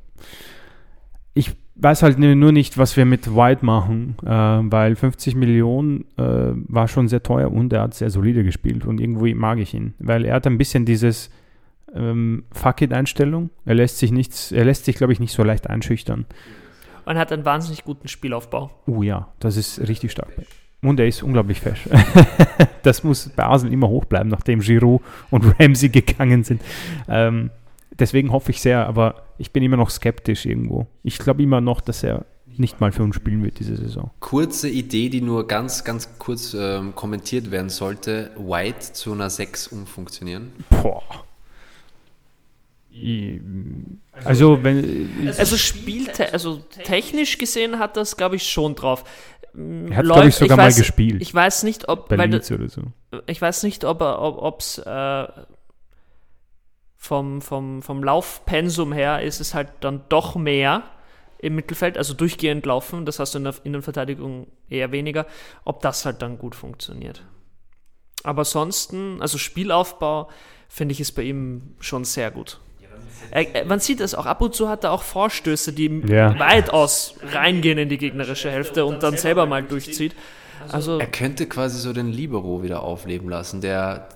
[1.76, 6.88] weiß halt nur nicht, was wir mit White machen, äh, weil 50 Millionen äh, war
[6.88, 10.24] schon sehr teuer und er hat sehr solide gespielt und irgendwie mag ich ihn, weil
[10.24, 11.30] er hat ein bisschen dieses
[11.94, 13.50] ähm, Fuck it-Einstellung.
[13.64, 16.26] Er lässt sich nichts, er lässt sich, glaube ich, nicht so leicht einschüchtern.
[17.06, 18.70] Und hat einen wahnsinnig guten Spielaufbau.
[18.86, 20.30] Oh ja, das ist richtig stark.
[20.80, 21.88] Und er ist unglaublich fesch.
[22.82, 26.62] das muss bei Arsenal immer hoch bleiben, nachdem Giroud und Ramsey gegangen sind.
[27.08, 27.50] Ähm,
[27.98, 30.86] deswegen hoffe ich sehr, aber ich bin immer noch skeptisch irgendwo.
[31.02, 32.26] Ich glaube immer noch, dass er
[32.56, 34.10] nicht mal für uns spielen wird diese Saison.
[34.20, 38.30] Kurze Idee, die nur ganz, ganz kurz ähm, kommentiert werden sollte.
[38.36, 40.52] White zu einer 6 umfunktionieren.
[40.70, 41.02] Boah.
[44.24, 45.10] Also, wenn.
[45.36, 49.02] Also, spielte, also technisch gesehen hat das, glaube ich, schon drauf.
[49.52, 51.22] Er hat, glaube ich, sogar ich weiß, mal gespielt.
[51.22, 52.10] Ich weiß nicht, ob.
[52.12, 52.82] Oder so.
[53.26, 55.26] Ich weiß nicht, ob es ob, äh,
[57.04, 60.84] vom, vom, vom Laufpensum her ist es halt dann doch mehr
[61.36, 65.26] im Mittelfeld, also durchgehend laufen, das hast du in der Innenverteidigung eher weniger,
[65.66, 67.22] ob das halt dann gut funktioniert.
[68.22, 70.30] Aber ansonsten, also Spielaufbau,
[70.70, 72.58] finde ich, ist bei ihm schon sehr gut.
[73.30, 76.38] Er, man sieht es auch, ab und zu hat er auch Vorstöße, die ja.
[76.38, 80.14] weitaus reingehen in die gegnerische Hälfte und dann selber mal durchzieht.
[80.72, 84.08] Also er könnte quasi so den Libero wieder aufleben lassen, der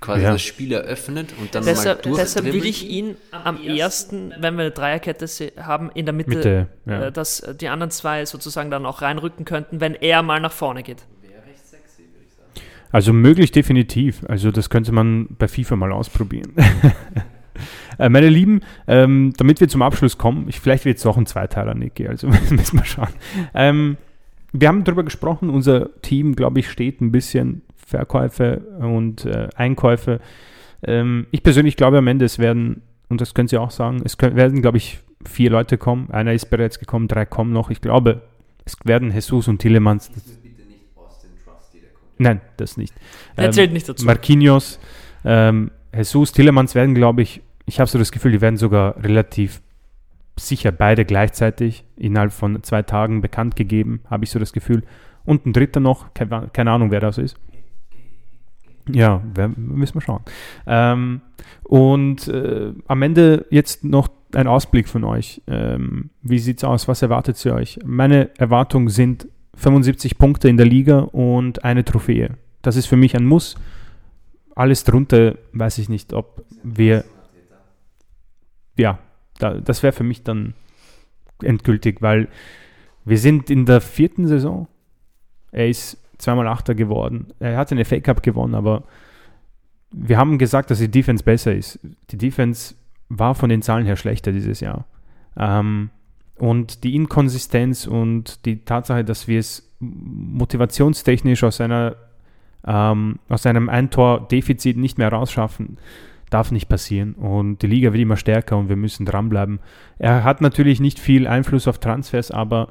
[0.00, 0.32] quasi ja.
[0.32, 4.62] das Spiel eröffnet und dann deshalb, mal Deshalb würde ich ihn am ersten, wenn wir
[4.62, 5.26] eine Dreierkette
[5.58, 7.06] haben, in der Mitte, Mitte ja.
[7.06, 10.82] äh, dass die anderen zwei sozusagen dann auch reinrücken könnten, wenn er mal nach vorne
[10.82, 11.04] geht.
[12.90, 14.24] Also möglich definitiv.
[14.28, 16.54] Also das könnte man bei FIFA mal ausprobieren.
[17.98, 21.26] äh, meine Lieben, ähm, damit wir zum Abschluss kommen, ich, vielleicht wird es auch ein
[21.26, 23.12] Zweiteiler, Niki, also müssen wir schauen.
[23.54, 23.96] Ähm,
[24.52, 30.20] wir haben darüber gesprochen, unser Team, glaube ich, steht ein bisschen Verkäufe und äh, Einkäufe.
[30.82, 34.18] Ähm, ich persönlich glaube am Ende, es werden, und das können Sie auch sagen, es
[34.18, 36.10] können, werden, glaube ich, vier Leute kommen.
[36.10, 37.70] Einer ist bereits gekommen, drei kommen noch.
[37.70, 38.22] Ich glaube,
[38.64, 40.10] es werden Jesus und Tillemans.
[42.18, 42.92] Nein, das nicht.
[43.36, 44.04] Er zählt nicht dazu.
[44.04, 44.78] Marquinhos,
[45.24, 49.62] ähm, Jesus, Tillemans werden, glaube ich, ich habe so das Gefühl, die werden sogar relativ
[50.36, 54.82] sicher beide gleichzeitig innerhalb von zwei Tagen bekannt gegeben, habe ich so das Gefühl.
[55.24, 57.36] Und ein dritter noch, keine Ahnung, wer das ist.
[58.90, 59.22] Ja,
[59.56, 60.22] müssen wir schauen.
[60.66, 61.20] Ähm,
[61.64, 65.42] und äh, am Ende jetzt noch ein Ausblick von euch.
[65.46, 66.88] Ähm, wie sieht es aus?
[66.88, 67.78] Was erwartet ihr euch?
[67.84, 72.36] Meine Erwartungen sind 75 Punkte in der Liga und eine Trophäe.
[72.62, 73.56] Das ist für mich ein Muss.
[74.54, 77.04] Alles drunter weiß ich nicht, ob wir.
[78.76, 78.98] Ja,
[79.38, 80.54] da, das wäre für mich dann
[81.42, 82.28] endgültig, weil
[83.04, 84.68] wir sind in der vierten Saison.
[85.50, 87.28] Er ist zweimal Achter geworden.
[87.38, 88.84] Er hat den FA Cup gewonnen, aber
[89.90, 91.78] wir haben gesagt, dass die Defense besser ist.
[92.10, 92.74] Die Defense
[93.08, 94.86] war von den Zahlen her schlechter dieses Jahr.
[95.36, 95.90] Ähm,
[96.36, 101.96] und die Inkonsistenz und die Tatsache, dass wir es motivationstechnisch aus, einer,
[102.66, 105.78] ähm, aus einem Ein-Tor-Defizit nicht mehr rausschaffen,
[106.30, 107.14] darf nicht passieren.
[107.14, 109.60] Und die Liga wird immer stärker und wir müssen dranbleiben.
[109.98, 112.68] Er hat natürlich nicht viel Einfluss auf Transfers, aber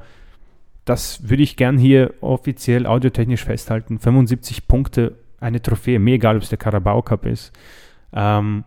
[0.87, 3.99] das würde ich gern hier offiziell audiotechnisch festhalten.
[3.99, 7.51] 75 Punkte, eine Trophäe, mir egal, ob es der Carabao Cup ist.
[8.13, 8.63] Ähm,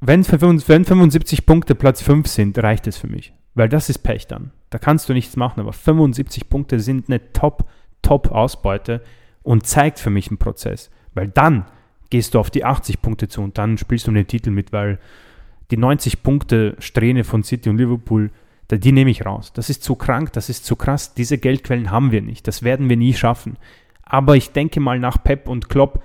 [0.00, 3.32] wenn, wenn 75 Punkte Platz 5 sind, reicht es für mich.
[3.54, 4.52] Weil das ist Pech dann.
[4.70, 7.68] Da kannst du nichts machen, aber 75 Punkte sind eine Top,
[8.02, 9.02] Top-Ausbeute
[9.42, 10.90] und zeigt für mich einen Prozess.
[11.14, 11.66] Weil dann
[12.10, 14.72] gehst du auf die 80 Punkte zu und dann spielst du um den Titel mit,
[14.72, 15.00] weil
[15.72, 18.30] die 90 Punkte Strähne von City und Liverpool
[18.76, 19.52] die nehme ich raus.
[19.54, 21.14] Das ist zu krank, das ist zu krass.
[21.14, 22.46] Diese Geldquellen haben wir nicht.
[22.46, 23.56] Das werden wir nie schaffen.
[24.02, 26.02] Aber ich denke mal nach Pep und Klopp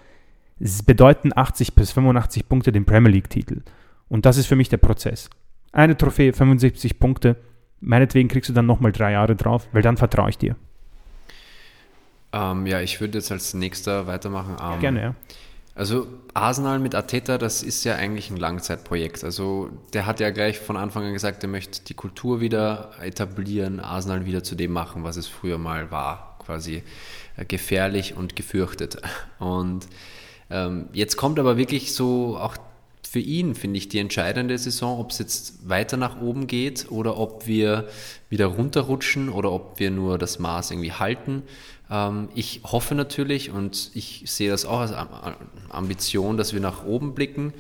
[0.86, 3.62] bedeuten 80 bis 85 Punkte den Premier League-Titel.
[4.08, 5.30] Und das ist für mich der Prozess.
[5.72, 7.36] Eine Trophäe, 75 Punkte.
[7.82, 10.56] Meinetwegen kriegst du dann nochmal drei Jahre drauf, weil dann vertraue ich dir.
[12.32, 14.56] Ähm, ja, ich würde jetzt als nächster weitermachen.
[14.62, 15.16] Ähm, Gerne, ja.
[15.76, 19.24] Also Arsenal mit Ateta, das ist ja eigentlich ein Langzeitprojekt.
[19.24, 23.80] Also der hat ja gleich von Anfang an gesagt, er möchte die Kultur wieder etablieren,
[23.80, 26.84] Arsenal wieder zu dem machen, was es früher mal war, quasi
[27.38, 29.02] äh, gefährlich und gefürchtet.
[29.40, 29.88] Und
[30.52, 32.58] ähm, jetzt kommt aber wirklich so auch
[33.14, 37.18] für ihn, finde ich, die entscheidende Saison, ob es jetzt weiter nach oben geht oder
[37.18, 37.88] ob wir
[38.30, 41.44] wieder runterrutschen oder ob wir nur das Maß irgendwie halten.
[41.94, 44.94] Ähm, ich hoffe natürlich und ich sehe das auch als
[45.70, 47.54] Ambition, dass wir nach oben blicken,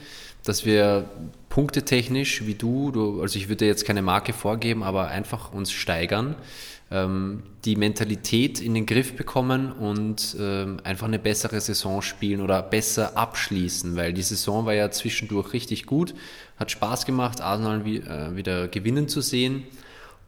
[0.43, 1.05] dass wir
[1.49, 6.35] punktetechnisch wie du, also ich würde jetzt keine Marke vorgeben, aber einfach uns steigern
[6.91, 12.61] ähm, die Mentalität in den Griff bekommen und ähm, einfach eine bessere Saison spielen oder
[12.61, 16.13] besser abschließen, weil die Saison war ja zwischendurch richtig gut,
[16.57, 19.63] hat Spaß gemacht, Arsenal äh, wieder gewinnen zu sehen.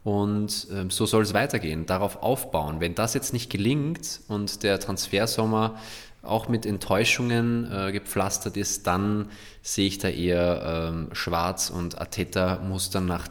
[0.06, 2.80] Und ähm, so soll es weitergehen, darauf aufbauen.
[2.80, 5.80] Wenn das jetzt nicht gelingt und der Transfersommer
[6.22, 9.32] auch mit Enttäuschungen äh, gepflastert ist, dann
[9.64, 13.28] sehe ich da eher ähm, schwarz und Ateta muss dann nach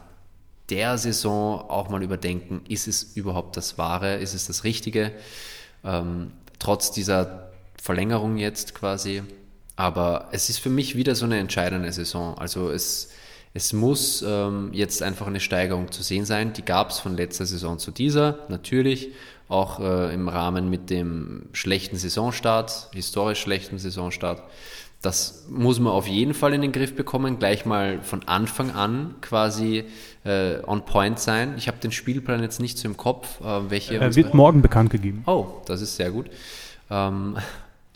[0.69, 5.13] der Saison auch mal überdenken, ist es überhaupt das Wahre, ist es das Richtige,
[5.85, 9.23] ähm, trotz dieser Verlängerung jetzt quasi.
[9.77, 12.37] Aber es ist für mich wieder so eine entscheidende Saison.
[12.37, 13.11] Also es,
[13.55, 16.51] es muss ähm, jetzt einfach eine Steigerung zu sehen sein.
[16.51, 19.13] Die gab es von letzter Saison zu dieser, natürlich.
[19.47, 24.43] Auch äh, im Rahmen mit dem schlechten Saisonstart, historisch schlechten Saisonstart.
[25.01, 29.15] Das muss man auf jeden Fall in den Griff bekommen, gleich mal von Anfang an
[29.21, 29.85] quasi
[30.25, 31.53] äh, on point sein.
[31.57, 33.39] Ich habe den Spielplan jetzt nicht so im Kopf.
[33.39, 35.23] Äh, welche er wird morgen bekannt gegeben.
[35.27, 36.25] Oh, das ist sehr gut.
[36.89, 37.37] Ähm,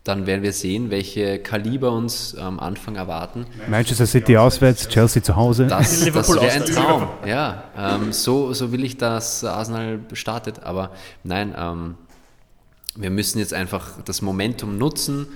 [0.04, 3.46] dann werden wir sehen, welche Kaliber uns am Anfang erwarten.
[3.68, 5.68] Manchester City auswärts, Chelsea zu Hause.
[5.68, 7.08] Das, das wäre ein Traum.
[7.26, 10.64] Ja, ähm, so, so will ich, dass Arsenal startet.
[10.64, 10.92] Aber
[11.24, 11.96] nein, ähm,
[12.96, 15.28] wir müssen jetzt einfach das Momentum nutzen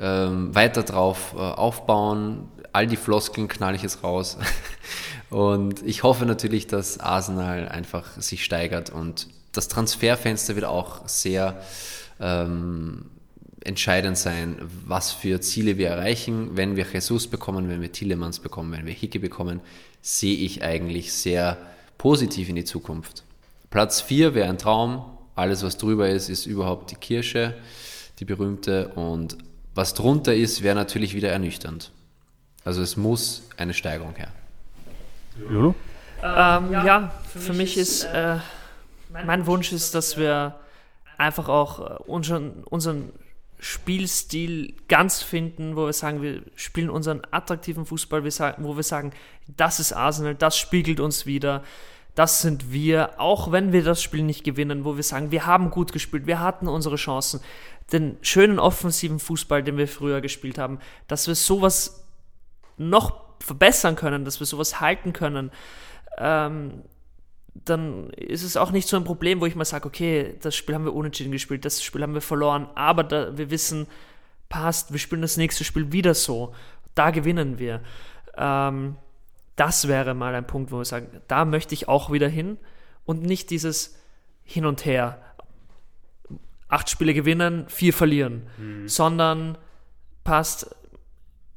[0.00, 2.48] ähm, weiter drauf äh, aufbauen.
[2.72, 4.38] All die Floskeln knall ich jetzt raus.
[5.30, 11.60] und ich hoffe natürlich, dass Arsenal einfach sich steigert und das Transferfenster wird auch sehr
[12.20, 13.06] ähm,
[13.64, 14.56] entscheidend sein,
[14.86, 16.56] was für Ziele wir erreichen.
[16.56, 19.60] Wenn wir Jesus bekommen, wenn wir Tillemans bekommen, wenn wir Hicke bekommen,
[20.00, 21.56] sehe ich eigentlich sehr
[21.96, 23.24] positiv in die Zukunft.
[23.70, 25.04] Platz 4 wäre ein Traum.
[25.34, 27.54] Alles, was drüber ist, ist überhaupt die Kirsche,
[28.18, 28.88] die berühmte.
[28.88, 29.38] Und
[29.74, 31.90] was drunter ist, wäre natürlich wieder ernüchternd.
[32.64, 34.32] Also es muss eine Steigerung her.
[36.22, 38.38] Ähm, ja, für, für mich ist, äh,
[39.24, 40.56] mein Wunsch ist, dass wir
[41.16, 43.12] einfach auch äh, unseren, unseren
[43.58, 49.12] Spielstil ganz finden, wo wir sagen, wir spielen unseren attraktiven Fußball, wo wir sagen,
[49.48, 51.64] das ist Arsenal, das spiegelt uns wieder,
[52.14, 55.70] das sind wir, auch wenn wir das Spiel nicht gewinnen, wo wir sagen, wir haben
[55.70, 57.40] gut gespielt, wir hatten unsere Chancen.
[57.92, 62.04] Den schönen offensiven Fußball, den wir früher gespielt haben, dass wir sowas
[62.76, 65.50] noch verbessern können, dass wir sowas halten können,
[66.18, 66.82] ähm,
[67.64, 70.74] dann ist es auch nicht so ein Problem, wo ich mal sage, okay, das Spiel
[70.74, 73.86] haben wir unentschieden gespielt, das Spiel haben wir verloren, aber da, wir wissen,
[74.48, 76.54] passt, wir spielen das nächste Spiel wieder so,
[76.94, 77.80] da gewinnen wir.
[78.36, 78.96] Ähm,
[79.56, 82.58] das wäre mal ein Punkt, wo wir sagen, da möchte ich auch wieder hin
[83.04, 83.98] und nicht dieses
[84.44, 85.20] Hin und Her
[86.68, 88.88] acht Spiele gewinnen, vier verlieren, mhm.
[88.88, 89.58] sondern
[90.22, 90.74] passt.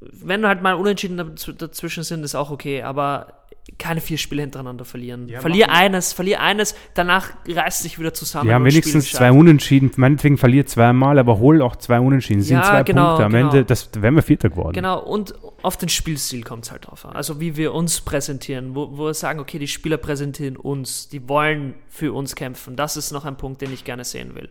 [0.00, 3.41] Wenn halt mal Unentschieden dazwischen sind, ist auch okay, aber
[3.78, 5.28] keine vier Spiele hintereinander verlieren.
[5.28, 8.50] Ja, verlier eines, verlier eines, danach reißt sich wieder zusammen.
[8.50, 12.40] Ja, wenigstens zwei Unentschieden, meinetwegen verliert zweimal, aber hol auch zwei Unentschieden.
[12.40, 13.24] Das ja, sind zwei genau, Punkte.
[13.24, 13.50] Am genau.
[13.50, 14.72] Ende, das wären wir Vierter geworden.
[14.72, 17.14] Genau, und auf den Spielstil kommt es halt drauf an.
[17.14, 21.28] Also wie wir uns präsentieren, wo, wo wir sagen, okay, die Spieler präsentieren uns, die
[21.28, 22.74] wollen für uns kämpfen.
[22.74, 24.50] Das ist noch ein Punkt, den ich gerne sehen will.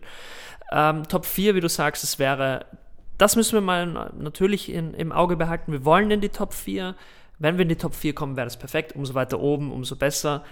[0.72, 2.64] Ähm, Top 4, wie du sagst, es wäre,
[3.18, 5.70] das müssen wir mal natürlich in, im Auge behalten.
[5.70, 6.94] Wir wollen in die Top 4.
[7.42, 8.94] Wenn wir in die Top 4 kommen, wäre das perfekt.
[8.94, 10.44] Umso weiter oben, umso besser.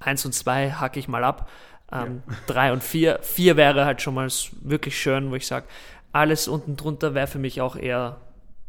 [0.00, 1.50] 1 und 2 hacke ich mal ab.
[1.92, 2.72] Ähm, ja.
[2.72, 3.18] und 4.
[3.20, 4.28] 4 wäre halt schon mal
[4.62, 5.66] wirklich schön, wo ich sage,
[6.10, 8.16] alles unten drunter wäre für mich auch eher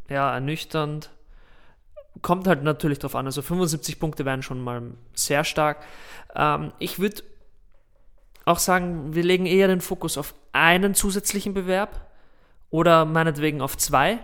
[0.09, 1.09] ja, ernüchternd.
[2.21, 3.27] Kommt halt natürlich drauf an.
[3.27, 4.81] Also 75 Punkte wären schon mal
[5.13, 5.85] sehr stark.
[6.35, 7.23] Ähm, ich würde
[8.43, 12.11] auch sagen, wir legen eher den Fokus auf einen zusätzlichen Bewerb
[12.71, 14.19] oder meinetwegen auf zwei,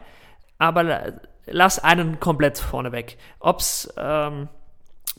[0.58, 1.22] aber
[1.52, 3.18] lass einen komplett vorne weg.
[3.40, 4.50] Ob es ähm,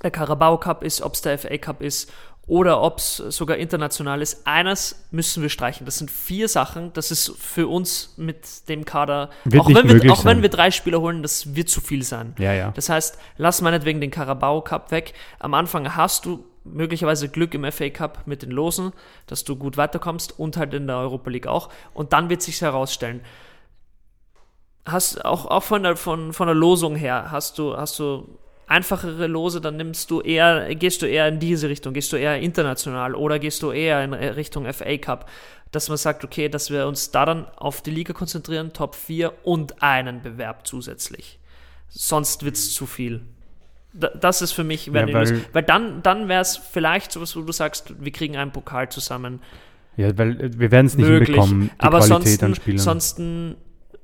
[0.02, 2.12] der Carabao Cup ist, ob es der FA Cup ist
[2.46, 4.44] oder ob es sogar international ist.
[4.44, 5.84] Eines müssen wir streichen.
[5.84, 6.92] Das sind vier Sachen.
[6.94, 10.72] Das ist für uns mit dem Kader, wird auch, wenn wir, auch wenn wir drei
[10.72, 12.34] Spieler holen, das wird zu viel sein.
[12.38, 12.72] Ja, ja.
[12.74, 15.14] Das heißt, lass meinetwegen den Carabao Cup weg.
[15.38, 18.92] Am Anfang hast du möglicherweise Glück im FA Cup mit den Losen,
[19.26, 21.68] dass du gut weiterkommst und halt in der Europa League auch.
[21.94, 23.20] Und dann wird sich herausstellen.
[24.84, 29.26] Hast auch, auch von der, von, von der Losung her, hast du, hast du einfachere
[29.26, 33.14] Lose, dann nimmst du eher, gehst du eher in diese Richtung, gehst du eher international
[33.14, 35.28] oder gehst du eher in Richtung FA Cup,
[35.72, 39.32] dass man sagt, okay, dass wir uns da dann auf die Liga konzentrieren, Top 4
[39.44, 41.38] und einen Bewerb zusätzlich.
[41.88, 43.22] Sonst wird es zu viel.
[43.92, 47.42] Da, das ist für mich, Ja, weil, weil- dann, dann wäre es vielleicht sowas, wo
[47.42, 49.40] du sagst, wir kriegen einen Pokal zusammen.
[49.96, 51.28] Ja, weil äh, wir werden es nicht möglich.
[51.36, 52.78] hinbekommen, die Aber Qualität sonst, an Spielern.
[52.78, 53.18] sonst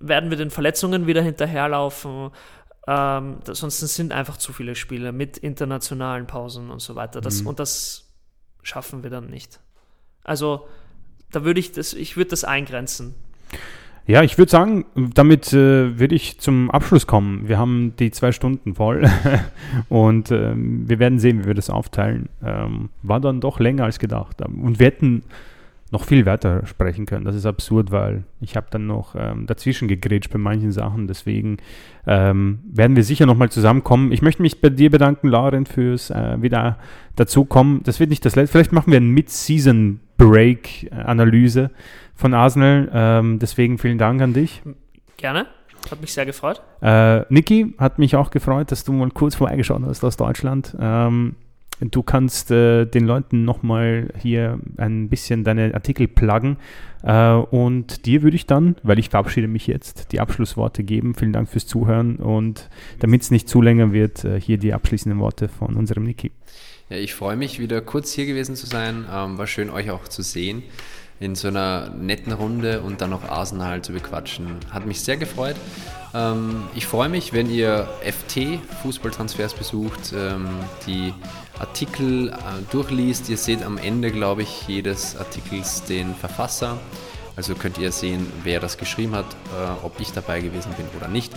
[0.01, 2.31] werden wir den Verletzungen wieder hinterherlaufen.
[2.87, 7.21] Ähm, sonst sind einfach zu viele Spiele mit internationalen Pausen und so weiter.
[7.21, 7.49] Das, Mhm.
[7.49, 8.09] Und das
[8.63, 9.61] schaffen wir dann nicht.
[10.23, 10.67] Also
[11.33, 13.15] da würde ich das, ich würde das eingrenzen.
[14.09, 17.49] Ja, ich würde sagen, damit äh, würde ich zum Abschluss kommen.
[17.49, 19.11] Wir haben die zwei Stunden voll
[19.89, 22.29] und ähm, wir werden sehen, wie wir das aufteilen.
[22.41, 24.41] Ähm, war dann doch länger als gedacht.
[24.43, 25.25] Und wir hätten
[25.93, 27.25] noch viel weiter sprechen können.
[27.25, 31.07] Das ist absurd, weil ich habe dann noch ähm, dazwischen gegrätscht bei manchen Sachen.
[31.07, 31.59] Deswegen
[32.07, 34.11] ähm, werden wir sicher nochmal zusammenkommen.
[34.11, 36.81] Ich möchte mich bei dir bedanken, Lauren, fürs äh, wieder
[37.15, 37.85] dazukommen.
[37.85, 38.51] Das wird nicht das letzte.
[38.53, 41.71] Vielleicht machen wir eine Mid-Season-Break-Analyse
[42.15, 42.91] von Arsenal.
[42.93, 44.63] Ähm, deswegen vielen Dank an dich.
[45.17, 45.47] Gerne.
[45.89, 46.61] Hat mich sehr gefreut.
[46.83, 50.77] Äh, Niki, hat mich auch gefreut, dass du mal kurz vorbeigeschaut hast aus Deutschland.
[50.81, 51.37] Ähm,
[51.81, 56.57] du kannst äh, den Leuten nochmal hier ein bisschen deine Artikel pluggen.
[57.03, 61.15] Äh, und dir würde ich dann, weil ich verabschiede mich jetzt, die Abschlussworte geben.
[61.15, 62.69] Vielen Dank fürs Zuhören und
[63.01, 66.33] damit es nicht zu länger wird, äh, hier die abschließenden Worte von unserem Niki.
[66.89, 69.05] Ja, ich freue mich, wieder kurz hier gewesen zu sein.
[69.13, 70.63] Ähm, war schön, euch auch zu sehen
[71.19, 74.57] in so einer netten Runde und dann noch Arsenal zu bequatschen.
[74.71, 75.57] Hat mich sehr gefreut.
[76.15, 80.47] Ähm, ich freue mich, wenn ihr FT Fußballtransfers besucht, ähm,
[80.87, 81.15] die
[81.59, 82.35] Artikel äh,
[82.71, 83.29] durchliest.
[83.29, 86.79] Ihr seht am Ende, glaube ich, jedes Artikels den Verfasser.
[87.37, 91.09] Also könnt ihr sehen, wer das geschrieben hat, äh, ob ich dabei gewesen bin oder
[91.09, 91.33] nicht.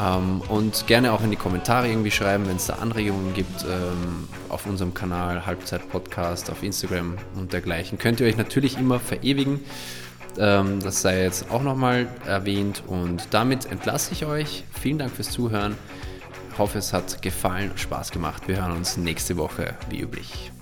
[0.00, 4.28] Ähm, und gerne auch in die Kommentare irgendwie schreiben, wenn es da Anregungen gibt ähm,
[4.48, 7.98] auf unserem Kanal Halbzeit Podcast, auf Instagram und dergleichen.
[7.98, 9.60] Könnt ihr euch natürlich immer verewigen.
[10.38, 12.82] Ähm, das sei jetzt auch nochmal erwähnt.
[12.86, 14.64] Und damit entlasse ich euch.
[14.80, 15.76] Vielen Dank fürs Zuhören.
[16.60, 18.46] Ich hoffe, es hat gefallen, Spaß gemacht.
[18.46, 20.52] Wir hören uns nächste Woche wie üblich.